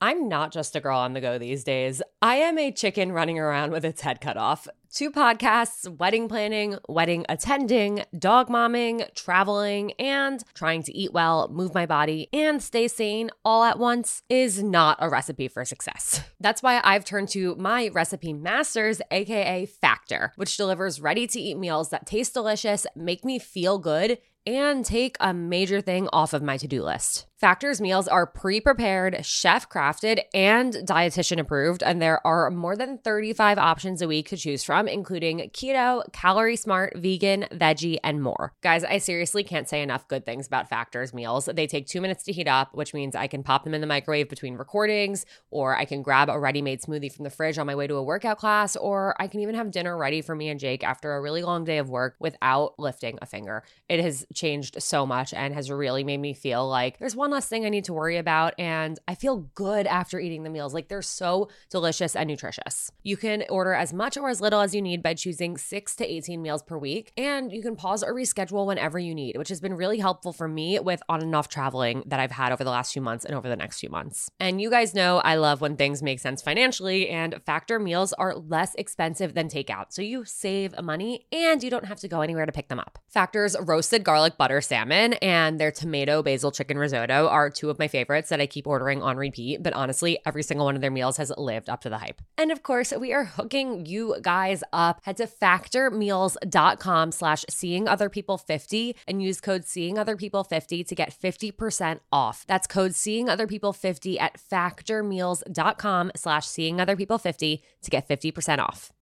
I'm 0.03 0.29
not 0.29 0.53
just 0.53 0.75
a 0.75 0.81
girl 0.81 0.99
on 0.99 1.13
the 1.13 1.21
go 1.21 1.39
these 1.39 1.63
days. 1.63 2.03
I 2.21 2.35
am 2.35 2.59
a 2.59 2.73
chicken 2.73 3.13
running 3.13 3.39
around 3.39 3.71
with 3.71 3.85
its 3.85 4.01
head 4.01 4.21
cut 4.21 4.37
off. 4.37 4.67
Two 4.91 5.13
podcasts, 5.13 5.89
wedding 5.89 6.29
planning, 6.29 6.77
wedding 6.89 7.25
attending, 7.29 8.03
dog 8.19 8.49
momming, 8.49 9.09
traveling, 9.15 9.93
and 9.93 10.43
trying 10.55 10.83
to 10.83 10.95
eat 10.95 11.13
well, 11.13 11.49
move 11.53 11.73
my 11.73 11.87
body, 11.87 12.29
and 12.33 12.61
stay 12.61 12.89
sane 12.89 13.31
all 13.45 13.63
at 13.63 13.79
once 13.79 14.23
is 14.29 14.61
not 14.61 14.99
a 15.01 15.09
recipe 15.09 15.47
for 15.47 15.65
success. 15.65 16.21
That's 16.41 16.65
why 16.65 16.81
I've 16.83 17.05
turned 17.05 17.29
to 17.29 17.55
my 17.55 17.89
recipe 17.95 18.33
masters, 18.33 19.01
aka 19.13 19.67
Factor, 19.67 20.33
which 20.35 20.57
delivers 20.57 21.01
ready 21.01 21.29
to 21.29 21.41
eat 21.41 21.57
meals 21.57 21.91
that 21.91 22.07
taste 22.07 22.35
delicious, 22.35 22.89
make 22.97 23.25
me 23.25 23.39
feel 23.39 23.79
good, 23.79 24.19
and 24.47 24.85
take 24.85 25.17
a 25.21 25.33
major 25.33 25.81
thing 25.81 26.09
off 26.13 26.33
of 26.33 26.43
my 26.43 26.57
to 26.57 26.69
do 26.69 26.83
list. 26.83 27.27
Factor's 27.43 27.81
meals 27.81 28.07
are 28.07 28.25
pre 28.25 28.61
prepared, 28.61 29.27
chef 29.27 29.69
crafted, 29.69 30.21
and 30.33 30.75
dietitian 30.75 31.41
approved, 31.41 31.83
and 31.83 32.01
there 32.01 32.25
are 32.25 32.49
more 32.53 32.77
than 32.77 32.99
35 32.99 33.59
options 33.59 34.01
a 34.01 34.07
week 34.07 34.29
to 34.29 34.37
choose 34.37 34.63
from 34.63 34.87
including 34.87 35.51
keto, 35.53 36.05
calorie 36.13 36.55
smart, 36.55 36.97
vegan, 36.97 37.49
veggie, 37.51 37.99
and 38.05 38.23
more. 38.23 38.53
Guys, 38.63 38.85
I 38.85 38.99
seriously 38.99 39.43
can't 39.43 39.69
say 39.69 39.83
enough 39.83 40.07
good 40.07 40.25
things 40.25 40.47
about 40.47 40.69
Factor's 40.69 41.13
meals. 41.13 41.49
They 41.53 41.67
take 41.67 41.89
two 41.89 42.01
minutes 42.01 42.23
to 42.27 42.33
heat 42.33 42.47
up, 42.47 42.77
which 42.77 42.95
means 42.95 43.17
I 43.17 43.27
can 43.27 43.43
pop 43.43 43.65
them 43.65 43.75
in 43.75 43.81
the 43.81 43.89
microwave 43.89 44.29
between 44.29 44.55
recordings, 44.55 45.27
or 45.51 45.77
I 45.77 45.85
can 45.85 46.03
grab 46.03 46.29
a 46.29 46.39
ready 46.39 46.63
made 46.63 46.81
smoothie 46.81 47.13
from 47.13 47.25
the 47.25 47.31
fridge 47.31 47.59
on 47.59 47.67
my 47.67 47.75
way 47.75 47.89
to 47.89 47.97
a 47.97 48.05
workout 48.05 48.39
class, 48.39 48.77
or 48.77 49.21
I 49.21 49.27
can 49.27 49.41
even 49.41 49.57
have 49.57 49.73
dinner 49.73 49.99
ready 49.99 50.23
for 50.23 50.37
me 50.37 50.49
and 50.49 50.61
Jake 50.61 50.85
after 50.85 51.17
a 51.17 51.21
really 51.21 51.43
long 51.43 51.65
day 51.65 51.79
of 51.79 51.91
work 51.91 52.15
without 52.21 52.79
lifting 52.79 53.19
a 53.21 53.27
finger. 53.27 53.65
It 53.89 53.99
has 53.99 54.25
changed 54.33 54.81
so 54.81 55.05
much 55.05 55.35
and 55.35 55.53
has 55.55 55.73
really 55.73 56.05
made 56.05 56.21
me 56.21 56.35
feel 56.35 56.69
like 56.69 57.01
there's 57.01 57.17
one 57.17 57.32
less 57.33 57.49
thing 57.49 57.67
I 57.67 57.69
need 57.69 57.85
to 57.85 57.93
worry 57.93 58.17
about. 58.17 58.55
And 58.59 58.99
I 59.09 59.15
feel 59.15 59.49
good 59.55 59.87
after 59.87 60.21
eating 60.21 60.45
the 60.45 60.51
meals. 60.51 60.75
Like 60.75 60.89
they're 60.89 61.03
so 61.03 61.49
delicious 61.71 62.15
and 62.15 62.29
nutritious. 62.29 62.93
You 63.03 63.17
can 63.17 63.45
order 63.49 63.75
as 63.75 63.93
much 63.93 64.17
or 64.17 64.29
as 64.29 64.41
little 64.41 64.61
as 64.61 64.75
you 64.75 64.83
need 64.83 65.03
by 65.03 65.15
choosing 65.15 65.57
six 65.57 65.97
to 65.97 66.11
18 66.11 66.41
meals 66.41 66.63
per 66.63 66.79
week. 66.79 67.13
And 67.17 67.53
you 67.53 67.63
can 67.63 67.77
pause 67.77 68.03
or 68.03 68.15
reschedule 68.15 68.67
whenever 68.67 68.99
you 68.99 69.15
need, 69.15 69.37
which 69.37 69.49
has 69.49 69.61
been 69.61 69.75
really 69.75 69.99
helpful 69.99 70.33
for 70.33 70.47
me 70.47 70.79
with 70.79 71.03
on 71.09 71.23
and 71.23 71.35
off 71.35 71.49
traveling 71.49 72.03
that 72.07 72.21
I've 72.21 72.31
had 72.31 72.53
over 72.53 72.65
the 72.65 72.71
last 72.71 72.93
few 72.93 73.03
months 73.03 73.25
and 73.25 73.35
over 73.35 73.49
the 73.49 73.57
next 73.57 73.81
few 73.81 73.89
months. 73.89 74.31
And 74.39 74.61
you 74.61 74.71
guys 74.71 74.95
know 74.95 75.19
I 75.19 75.37
love 75.37 75.61
when 75.61 75.77
things 75.77 76.03
make 76.03 76.21
sense 76.21 76.43
financially, 76.43 77.09
and 77.09 77.41
Factor 77.45 77.79
meals 77.79 78.13
are 78.15 78.35
less 78.35 78.75
expensive 78.77 79.35
than 79.35 79.49
takeout. 79.49 79.87
So 79.91 80.03
you 80.03 80.25
save 80.25 80.81
money 80.83 81.27
and 81.33 81.63
you 81.63 81.71
don't 81.71 81.87
have 81.87 82.01
to 82.01 82.09
go 82.09 82.21
anywhere 82.21 82.47
to 82.47 82.53
pick 82.53 82.69
them 82.69 82.79
up. 82.79 82.99
Factor's 83.09 83.57
roasted 83.61 84.05
garlic 84.05 84.37
butter 84.37 84.61
salmon 84.61 85.15
and 85.15 85.59
their 85.59 85.71
tomato 85.71 86.23
basil 86.23 86.51
chicken 86.51 86.79
risotto 86.79 87.22
are 87.29 87.51
two 87.51 87.71
of 87.71 87.79
my 87.79 87.89
favorites 87.89 88.29
that 88.29 88.41
I 88.41 88.47
keep 88.47 88.67
ordering 88.67 89.03
on 89.03 89.17
repeat, 89.17 89.63
but 89.63 89.73
honestly, 89.73 90.19
every 90.27 90.43
single 90.43 90.67
one 90.67 90.75
of 90.75 90.81
their 90.81 90.91
meals 90.91 91.17
has 91.17 91.33
lived 91.37 91.69
up 91.69 91.81
to 91.83 91.91
the 91.91 91.99
hype. 91.99 92.21
And 92.39 92.51
of 92.51 92.63
course, 92.63 92.93
we 92.93 93.13
are 93.13 93.25
hooking 93.25 93.87
you 93.87 94.17
guys 94.23 94.63
up. 94.73 95.01
Head 95.05 95.17
to 95.19 95.27
factormeals.com 95.27 97.13
slash 97.13 97.45
seeing 97.49 97.89
other 97.89 98.09
people 98.09 98.39
50 98.39 98.97
and 99.07 99.23
use 99.23 99.41
code 99.41 99.65
seeing 99.65 99.99
other 99.99 100.17
people 100.17 100.45
50 100.45 100.85
to 100.85 100.95
get 100.95 101.15
50% 101.19 102.01
off. 102.13 102.45
That's 102.47 102.67
code 102.67 102.95
seeing 102.95 103.29
other 103.29 103.47
people 103.47 103.73
50 103.73 104.19
at 104.19 104.39
factormeals.com 104.39 106.13
slash 106.17 106.47
seeing 106.47 106.81
other 106.81 106.97
people 106.97 107.19
50 107.19 107.63
to 107.83 107.91
get 107.91 108.09
50% 108.09 108.59
off. 108.59 108.93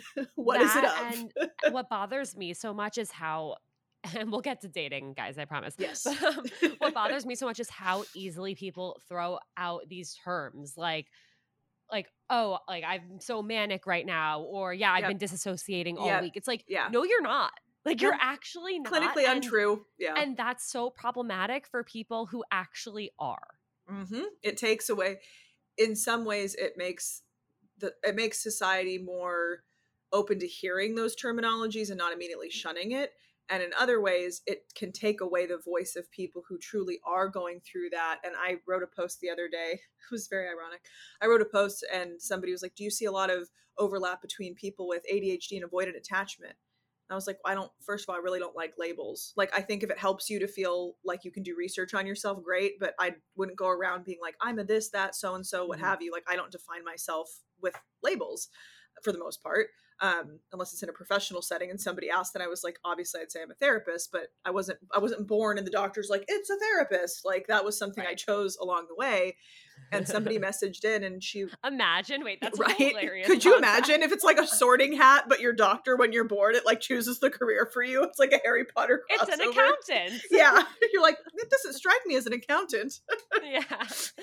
what 0.34 0.60
is 0.60 0.74
it 0.74 0.82
That 0.82 1.12
of? 1.14 1.18
And 1.18 1.32
what 1.74 1.88
bothers 1.88 2.36
me 2.36 2.54
so 2.54 2.72
much 2.72 2.98
is 2.98 3.10
how, 3.10 3.56
and 4.16 4.30
we'll 4.32 4.40
get 4.40 4.60
to 4.62 4.68
dating, 4.68 5.14
guys, 5.14 5.38
I 5.38 5.44
promise. 5.44 5.74
Yes. 5.78 6.04
But, 6.04 6.22
um, 6.22 6.44
what 6.78 6.94
bothers 6.94 7.24
me 7.26 7.34
so 7.34 7.46
much 7.46 7.60
is 7.60 7.68
how 7.70 8.04
easily 8.14 8.54
people 8.54 9.00
throw 9.08 9.38
out 9.56 9.82
these 9.88 10.14
terms 10.24 10.74
like, 10.76 11.06
like, 11.90 12.06
oh, 12.30 12.58
like 12.68 12.84
I'm 12.86 13.20
so 13.20 13.42
manic 13.42 13.86
right 13.86 14.06
now, 14.06 14.40
or 14.42 14.72
yeah, 14.72 14.92
I've 14.92 15.02
Yep. 15.02 15.18
been 15.18 15.28
disassociating 15.28 15.98
all 15.98 16.06
Yep. 16.06 16.22
week. 16.22 16.32
It's 16.36 16.48
like, 16.48 16.64
Yeah. 16.68 16.88
no, 16.90 17.04
you're 17.04 17.22
not. 17.22 17.52
Like, 17.84 18.00
you're 18.00 18.12
Nope. 18.12 18.20
actually 18.22 18.78
not. 18.78 18.92
Clinically 18.92 19.24
and- 19.26 19.42
untrue. 19.44 19.84
Yeah. 19.98 20.14
And 20.16 20.36
that's 20.36 20.70
so 20.70 20.88
problematic 20.90 21.66
for 21.66 21.82
people 21.84 22.26
who 22.26 22.44
actually 22.50 23.10
are. 23.18 23.46
hmm 23.88 24.22
It 24.42 24.56
takes 24.56 24.88
away. 24.88 25.20
In 25.76 25.96
some 25.96 26.24
ways, 26.24 26.54
it 26.54 26.74
makes 26.76 27.22
the 27.78 27.92
it 28.04 28.14
makes 28.14 28.42
society 28.42 28.98
more 28.98 29.64
open 30.12 30.38
to 30.38 30.46
hearing 30.46 30.94
those 30.94 31.16
terminologies 31.16 31.88
and 31.88 31.98
not 31.98 32.12
immediately 32.12 32.50
shunning 32.50 32.92
it. 32.92 33.12
And 33.48 33.62
in 33.62 33.72
other 33.74 34.00
ways, 34.00 34.42
it 34.46 34.72
can 34.74 34.92
take 34.92 35.20
away 35.20 35.46
the 35.46 35.58
voice 35.58 35.96
of 35.96 36.10
people 36.10 36.42
who 36.48 36.58
truly 36.58 37.00
are 37.04 37.28
going 37.28 37.60
through 37.60 37.90
that. 37.90 38.20
And 38.24 38.34
I 38.36 38.60
wrote 38.66 38.82
a 38.82 38.86
post 38.86 39.20
the 39.20 39.30
other 39.30 39.48
day. 39.48 39.80
It 40.10 40.10
was 40.12 40.26
very 40.28 40.48
ironic. 40.48 40.86
I 41.20 41.26
wrote 41.26 41.40
a 41.42 41.44
post 41.46 41.84
and 41.92 42.20
somebody 42.20 42.52
was 42.52 42.62
like, 42.62 42.74
"Do 42.74 42.84
you 42.84 42.90
see 42.90 43.04
a 43.04 43.12
lot 43.12 43.30
of 43.30 43.50
overlap 43.78 44.20
between 44.20 44.54
people 44.54 44.88
with 44.88 45.04
ADHD 45.08 45.56
and 45.56 45.70
avoidant 45.70 45.96
attachment?" 45.96 46.56
And 47.08 47.14
I 47.14 47.16
was 47.16 47.26
like, 47.26 47.38
I 47.44 47.54
don't, 47.54 47.70
first 47.80 48.04
of 48.04 48.08
all, 48.10 48.16
I 48.16 48.22
really 48.22 48.38
don't 48.38 48.56
like 48.56 48.78
labels. 48.78 49.32
Like, 49.36 49.52
I 49.56 49.60
think 49.60 49.82
if 49.82 49.90
it 49.90 49.98
helps 49.98 50.30
you 50.30 50.38
to 50.40 50.46
feel 50.48 50.96
like 51.04 51.24
you 51.24 51.30
can 51.32 51.42
do 51.42 51.56
research 51.56 51.94
on 51.94 52.06
yourself, 52.06 52.42
great. 52.42 52.78
But 52.80 52.94
I 52.98 53.16
wouldn't 53.36 53.58
go 53.58 53.68
around 53.68 54.04
being 54.04 54.20
like, 54.20 54.36
I'm 54.40 54.58
a 54.58 54.64
this, 54.64 54.90
that, 54.90 55.14
so 55.14 55.34
and 55.34 55.46
so, 55.46 55.66
what 55.66 55.78
Mhm. 55.78 55.80
have 55.80 56.00
you. 56.02 56.12
Like, 56.12 56.24
I 56.28 56.36
don't 56.36 56.52
define 56.52 56.84
myself 56.84 57.28
with 57.60 57.74
labels 58.02 58.48
for 59.02 59.12
the 59.12 59.18
most 59.18 59.42
part, 59.42 59.68
um, 60.02 60.40
unless 60.52 60.72
it's 60.72 60.82
in 60.82 60.88
a 60.88 60.92
professional 60.92 61.40
setting 61.40 61.70
and 61.70 61.80
somebody 61.80 62.10
asked. 62.10 62.34
Then 62.34 62.42
I 62.42 62.48
was 62.48 62.62
like, 62.64 62.78
obviously, 62.84 63.20
I'd 63.22 63.30
say 63.32 63.40
I'm 63.40 63.50
a 63.50 63.54
therapist, 63.54 64.10
but 64.12 64.28
I 64.44 64.50
wasn't. 64.50 64.80
I 64.94 64.98
wasn't 64.98 65.26
born 65.28 65.56
and 65.58 65.66
the 65.66 65.70
doctor's 65.70 66.10
like, 66.10 66.24
it's 66.28 66.50
a 66.50 66.56
therapist. 66.58 67.24
Like 67.24 67.46
that 67.46 67.64
was 67.64 67.78
something 67.78 68.04
I 68.04 68.14
chose 68.14 68.56
along 68.60 68.86
the 68.88 68.96
way. 68.96 69.36
And 69.90 70.06
somebody 70.06 70.38
messaged 70.40 70.84
in, 70.84 71.02
and 71.02 71.22
she 71.24 71.46
Imagine, 71.66 72.22
wait, 72.24 72.38
that's 72.40 72.58
right? 72.58 72.76
hilarious. 72.76 73.26
Could 73.26 73.44
you 73.44 73.52
concept. 73.52 73.88
imagine 73.88 74.02
if 74.02 74.12
it's 74.12 74.22
like 74.22 74.38
a 74.38 74.46
sorting 74.46 74.92
hat, 74.92 75.24
but 75.28 75.40
your 75.40 75.52
doctor, 75.52 75.96
when 75.96 76.12
you're 76.12 76.24
bored, 76.28 76.54
it 76.54 76.66
like 76.66 76.80
chooses 76.80 77.20
the 77.20 77.30
career 77.30 77.68
for 77.72 77.82
you? 77.82 78.02
It's 78.04 78.18
like 78.18 78.32
a 78.32 78.40
Harry 78.44 78.64
Potter. 78.64 79.02
It's 79.08 79.22
an 79.32 79.40
accountant. 79.40 80.22
Yeah, 80.30 80.62
you're 80.92 81.02
like 81.02 81.16
it 81.34 81.50
doesn't 81.50 81.72
strike 81.74 82.00
me 82.06 82.16
as 82.16 82.26
an 82.26 82.32
accountant. 82.32 82.94
yeah. 83.42 83.62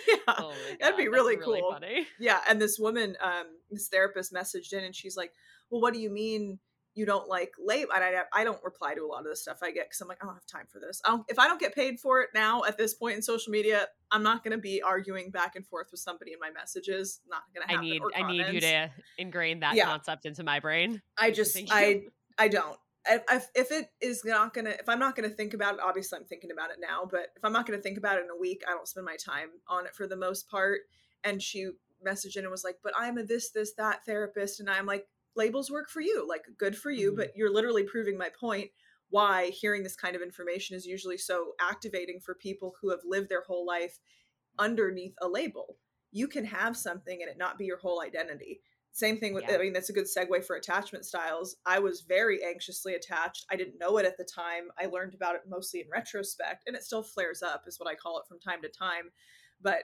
yeah, 0.08 0.16
Oh 0.28 0.54
That'd 0.80 0.98
be 0.98 1.06
God, 1.06 1.14
really 1.14 1.38
cool. 1.38 1.72
funny. 1.72 2.06
yeah. 2.20 2.40
And 2.48 2.62
this 2.62 2.78
woman, 2.80 3.16
um, 3.22 3.46
this 3.72 3.88
therapist, 3.88 4.34
messaged 4.34 4.72
in, 4.74 4.84
and 4.84 4.96
she's 4.96 5.18
like, 5.18 5.32
"Well, 5.70 5.82
what 5.82 5.94
do 5.94 6.00
you 6.00 6.10
mean?" 6.10 6.60
You 6.96 7.06
don't 7.06 7.30
like 7.30 7.52
label, 7.64 7.94
and 7.94 8.04
I, 8.04 8.24
I 8.34 8.44
don't 8.44 8.62
reply 8.62 8.94
to 8.94 9.02
a 9.02 9.08
lot 9.08 9.20
of 9.20 9.28
the 9.28 9.36
stuff 9.36 9.60
I 9.62 9.72
get 9.72 9.86
because 9.86 10.02
I'm 10.02 10.08
like 10.08 10.22
I 10.22 10.26
don't 10.26 10.34
have 10.34 10.46
time 10.48 10.66
for 10.70 10.80
this. 10.80 11.02
I 11.06 11.10
don't, 11.12 11.24
if 11.30 11.40
I 11.40 11.48
don't 11.48 11.60
get 11.60 11.74
paid 11.74 12.00
for 12.00 12.20
it 12.22 12.30
now 12.34 12.64
at 12.66 12.78
this 12.78 12.94
point 12.94 13.16
in 13.16 13.22
social 13.22 13.52
media, 13.52 13.88
I'm 14.12 14.24
not 14.24 14.44
going 14.44 14.52
to 14.52 14.58
be 14.58 14.82
arguing 14.82 15.30
back 15.32 15.56
and 15.56 15.66
forth 15.66 15.90
with 15.92 16.02
somebody 16.02 16.34
in 16.34 16.40
my 16.40 16.50
messages. 16.50 17.22
Not 17.30 17.44
going 17.56 17.66
to 17.66 17.74
I 17.74 17.80
need 17.80 18.02
I 18.16 18.32
need 18.32 18.54
you 18.54 18.60
to 18.60 18.90
ingrain 19.18 19.62
that 19.62 19.76
Yeah. 19.76 19.86
concept 19.86 20.26
into 20.26 20.44
my 20.44 20.60
brain. 20.60 21.02
I 21.18 21.32
just 21.32 21.58
I. 21.72 22.02
I 22.38 22.48
don't. 22.48 22.78
If, 23.08 23.24
if 23.32 23.48
if 23.56 23.72
it 23.72 23.92
is 24.02 24.24
not 24.26 24.54
gonna, 24.54 24.72
if 24.72 24.90
I'm 24.90 25.00
not 25.00 25.16
gonna 25.16 25.30
think 25.30 25.54
about 25.54 25.76
it, 25.76 25.80
obviously 25.82 26.18
I'm 26.18 26.26
thinking 26.26 26.52
about 26.52 26.72
it 26.72 26.78
now. 26.82 27.08
But 27.10 27.28
if 27.36 27.46
I'm 27.46 27.54
not 27.54 27.66
gonna 27.66 27.82
think 27.82 27.98
about 27.98 28.18
it 28.18 28.24
in 28.24 28.30
a 28.30 28.40
week, 28.40 28.64
I 28.68 28.72
don't 28.72 28.88
spend 28.88 29.06
my 29.06 29.16
time 29.16 29.50
on 29.68 29.86
it 29.86 29.94
for 29.96 30.08
the 30.08 30.18
most 30.18 30.50
part. 30.50 30.82
And 31.24 31.42
she 31.42 31.72
messaged 32.06 32.38
in 32.38 32.44
and 32.44 32.52
was 32.52 32.64
like, 32.64 32.78
"But 32.84 32.94
I'm 32.98 33.18
a 33.18 33.24
this 33.24 33.52
this 33.52 33.74
that 33.74 34.06
therapist," 34.06 34.60
and 34.60 34.70
I'm 34.70 34.86
like, 34.86 35.08
"Labels 35.40 35.72
work 35.72 35.90
for 35.90 36.02
you, 36.02 36.28
like 36.28 36.46
good 36.58 36.78
for 36.78 36.92
you." 36.92 37.12
Mhm. 37.14 37.16
But 37.18 37.36
you're 37.38 37.50
literally 37.58 37.84
proving 37.84 38.18
my 38.18 38.30
point. 38.30 38.72
Why 39.10 39.50
hearing 39.50 39.84
this 39.84 39.96
kind 39.96 40.16
of 40.16 40.22
information 40.22 40.76
is 40.76 40.86
usually 40.86 41.18
so 41.18 41.56
activating 41.60 42.20
for 42.20 42.36
people 42.36 42.76
who 42.80 42.92
have 42.92 43.04
lived 43.04 43.30
their 43.30 43.42
whole 43.50 43.66
life 43.66 44.00
underneath 44.60 45.16
a 45.20 45.28
label. 45.28 45.80
You 46.12 46.28
can 46.28 46.46
have 46.46 46.76
something 46.78 47.22
and 47.22 47.32
it 47.32 47.38
not 47.38 47.58
be 47.58 47.66
your 47.66 47.78
whole 47.78 48.02
identity. 48.02 48.62
Same 48.92 49.18
thing 49.20 49.34
with, 49.34 49.46
Yeah. 49.48 49.56
I 49.56 49.58
mean, 49.60 49.74
that's 49.74 49.90
a 49.90 49.94
good 49.94 50.06
segue 50.08 50.44
for 50.46 50.56
attachment 50.56 51.06
styles. 51.06 51.56
I 51.66 51.80
was 51.80 52.02
very 52.02 52.44
anxiously 52.44 52.96
attached. 52.96 53.46
I 53.50 53.56
didn't 53.56 53.80
know 53.80 53.98
it 54.00 54.06
at 54.06 54.18
the 54.18 54.26
time. 54.26 54.72
I 54.78 54.88
learned 54.88 55.14
about 55.14 55.36
it 55.36 55.44
mostly 55.48 55.80
in 55.82 55.90
retrospect, 55.90 56.64
and 56.68 56.76
it 56.76 56.84
still 56.84 57.04
flares 57.04 57.42
up, 57.42 57.68
is 57.68 57.80
what 57.80 57.88
I 57.90 57.96
call 57.96 58.20
it 58.20 58.28
from 58.28 58.40
time 58.40 58.62
to 58.64 58.70
time. 58.70 59.12
But 59.62 59.84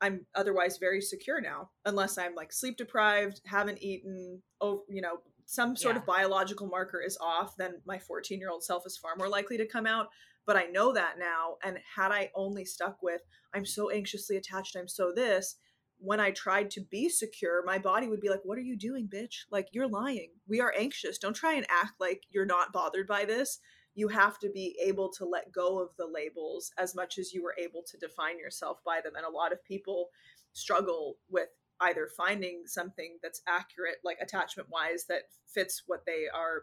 I'm 0.00 0.26
otherwise 0.34 0.78
very 0.78 1.00
secure 1.00 1.40
now, 1.40 1.70
unless 1.84 2.18
I'm 2.18 2.34
like 2.34 2.52
sleep 2.52 2.76
deprived, 2.76 3.40
haven't 3.46 3.82
eaten, 3.82 4.42
oh, 4.60 4.82
you 4.88 5.00
know, 5.00 5.18
some 5.46 5.76
sort 5.76 5.96
of 5.96 6.06
biological 6.06 6.66
marker 6.66 7.00
is 7.00 7.18
off, 7.20 7.54
then 7.56 7.74
my 7.86 7.98
14 7.98 8.38
year 8.38 8.50
old 8.50 8.64
self 8.64 8.86
is 8.86 8.96
far 8.96 9.14
more 9.16 9.28
likely 9.28 9.56
to 9.58 9.66
come 9.66 9.86
out. 9.86 10.08
But 10.46 10.56
I 10.56 10.64
know 10.64 10.92
that 10.92 11.18
now. 11.18 11.56
And 11.62 11.78
had 11.96 12.12
I 12.12 12.30
only 12.34 12.64
stuck 12.64 13.02
with, 13.02 13.22
I'm 13.54 13.64
so 13.64 13.90
anxiously 13.90 14.36
attached, 14.36 14.76
I'm 14.76 14.88
so 14.88 15.12
this, 15.14 15.56
when 15.98 16.20
I 16.20 16.32
tried 16.32 16.70
to 16.72 16.82
be 16.82 17.08
secure, 17.08 17.62
my 17.64 17.78
body 17.78 18.08
would 18.08 18.20
be 18.20 18.28
like, 18.28 18.40
What 18.44 18.58
are 18.58 18.62
you 18.62 18.76
doing, 18.76 19.08
bitch? 19.08 19.44
Like, 19.50 19.68
you're 19.72 19.88
lying. 19.88 20.30
We 20.48 20.60
are 20.60 20.74
anxious. 20.76 21.18
Don't 21.18 21.36
try 21.36 21.54
and 21.54 21.66
act 21.70 21.94
like 22.00 22.22
you're 22.30 22.46
not 22.46 22.72
bothered 22.72 23.06
by 23.06 23.24
this. 23.24 23.58
You 23.94 24.08
have 24.08 24.38
to 24.40 24.48
be 24.50 24.76
able 24.82 25.08
to 25.12 25.24
let 25.24 25.52
go 25.52 25.80
of 25.80 25.90
the 25.96 26.06
labels 26.06 26.72
as 26.78 26.94
much 26.94 27.18
as 27.18 27.32
you 27.32 27.42
were 27.42 27.54
able 27.58 27.82
to 27.90 27.96
define 27.98 28.38
yourself 28.38 28.78
by 28.84 29.00
them. 29.00 29.14
And 29.16 29.24
a 29.24 29.30
lot 29.30 29.52
of 29.52 29.64
people 29.64 30.08
struggle 30.52 31.16
with 31.28 31.48
either 31.80 32.08
finding 32.16 32.62
something 32.66 33.18
that's 33.22 33.42
accurate, 33.46 33.96
like 34.04 34.18
attachment 34.20 34.68
wise, 34.70 35.04
that 35.08 35.22
fits 35.46 35.82
what 35.86 36.04
they 36.06 36.26
are 36.34 36.62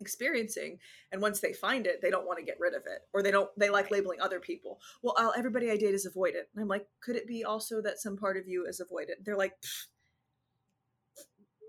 experiencing 0.00 0.78
and 1.12 1.22
once 1.22 1.40
they 1.40 1.52
find 1.52 1.86
it 1.86 2.00
they 2.02 2.10
don't 2.10 2.26
want 2.26 2.38
to 2.38 2.44
get 2.44 2.56
rid 2.58 2.74
of 2.74 2.82
it 2.86 3.02
or 3.12 3.22
they 3.22 3.30
don't 3.30 3.48
they 3.56 3.70
like 3.70 3.84
Right. 3.84 3.92
labeling 3.92 4.20
other 4.20 4.40
people 4.40 4.80
well 5.02 5.14
I'll, 5.16 5.32
everybody 5.36 5.70
i 5.70 5.76
date 5.76 5.94
is 5.94 6.06
avoidant 6.06 6.46
and 6.52 6.60
i'm 6.62 6.68
like 6.68 6.86
could 7.00 7.14
it 7.16 7.28
be 7.28 7.44
also 7.44 7.80
that 7.82 8.00
some 8.00 8.16
part 8.16 8.36
of 8.36 8.48
you 8.48 8.66
is 8.66 8.80
avoidant 8.80 9.24
they're 9.24 9.36
like 9.36 9.52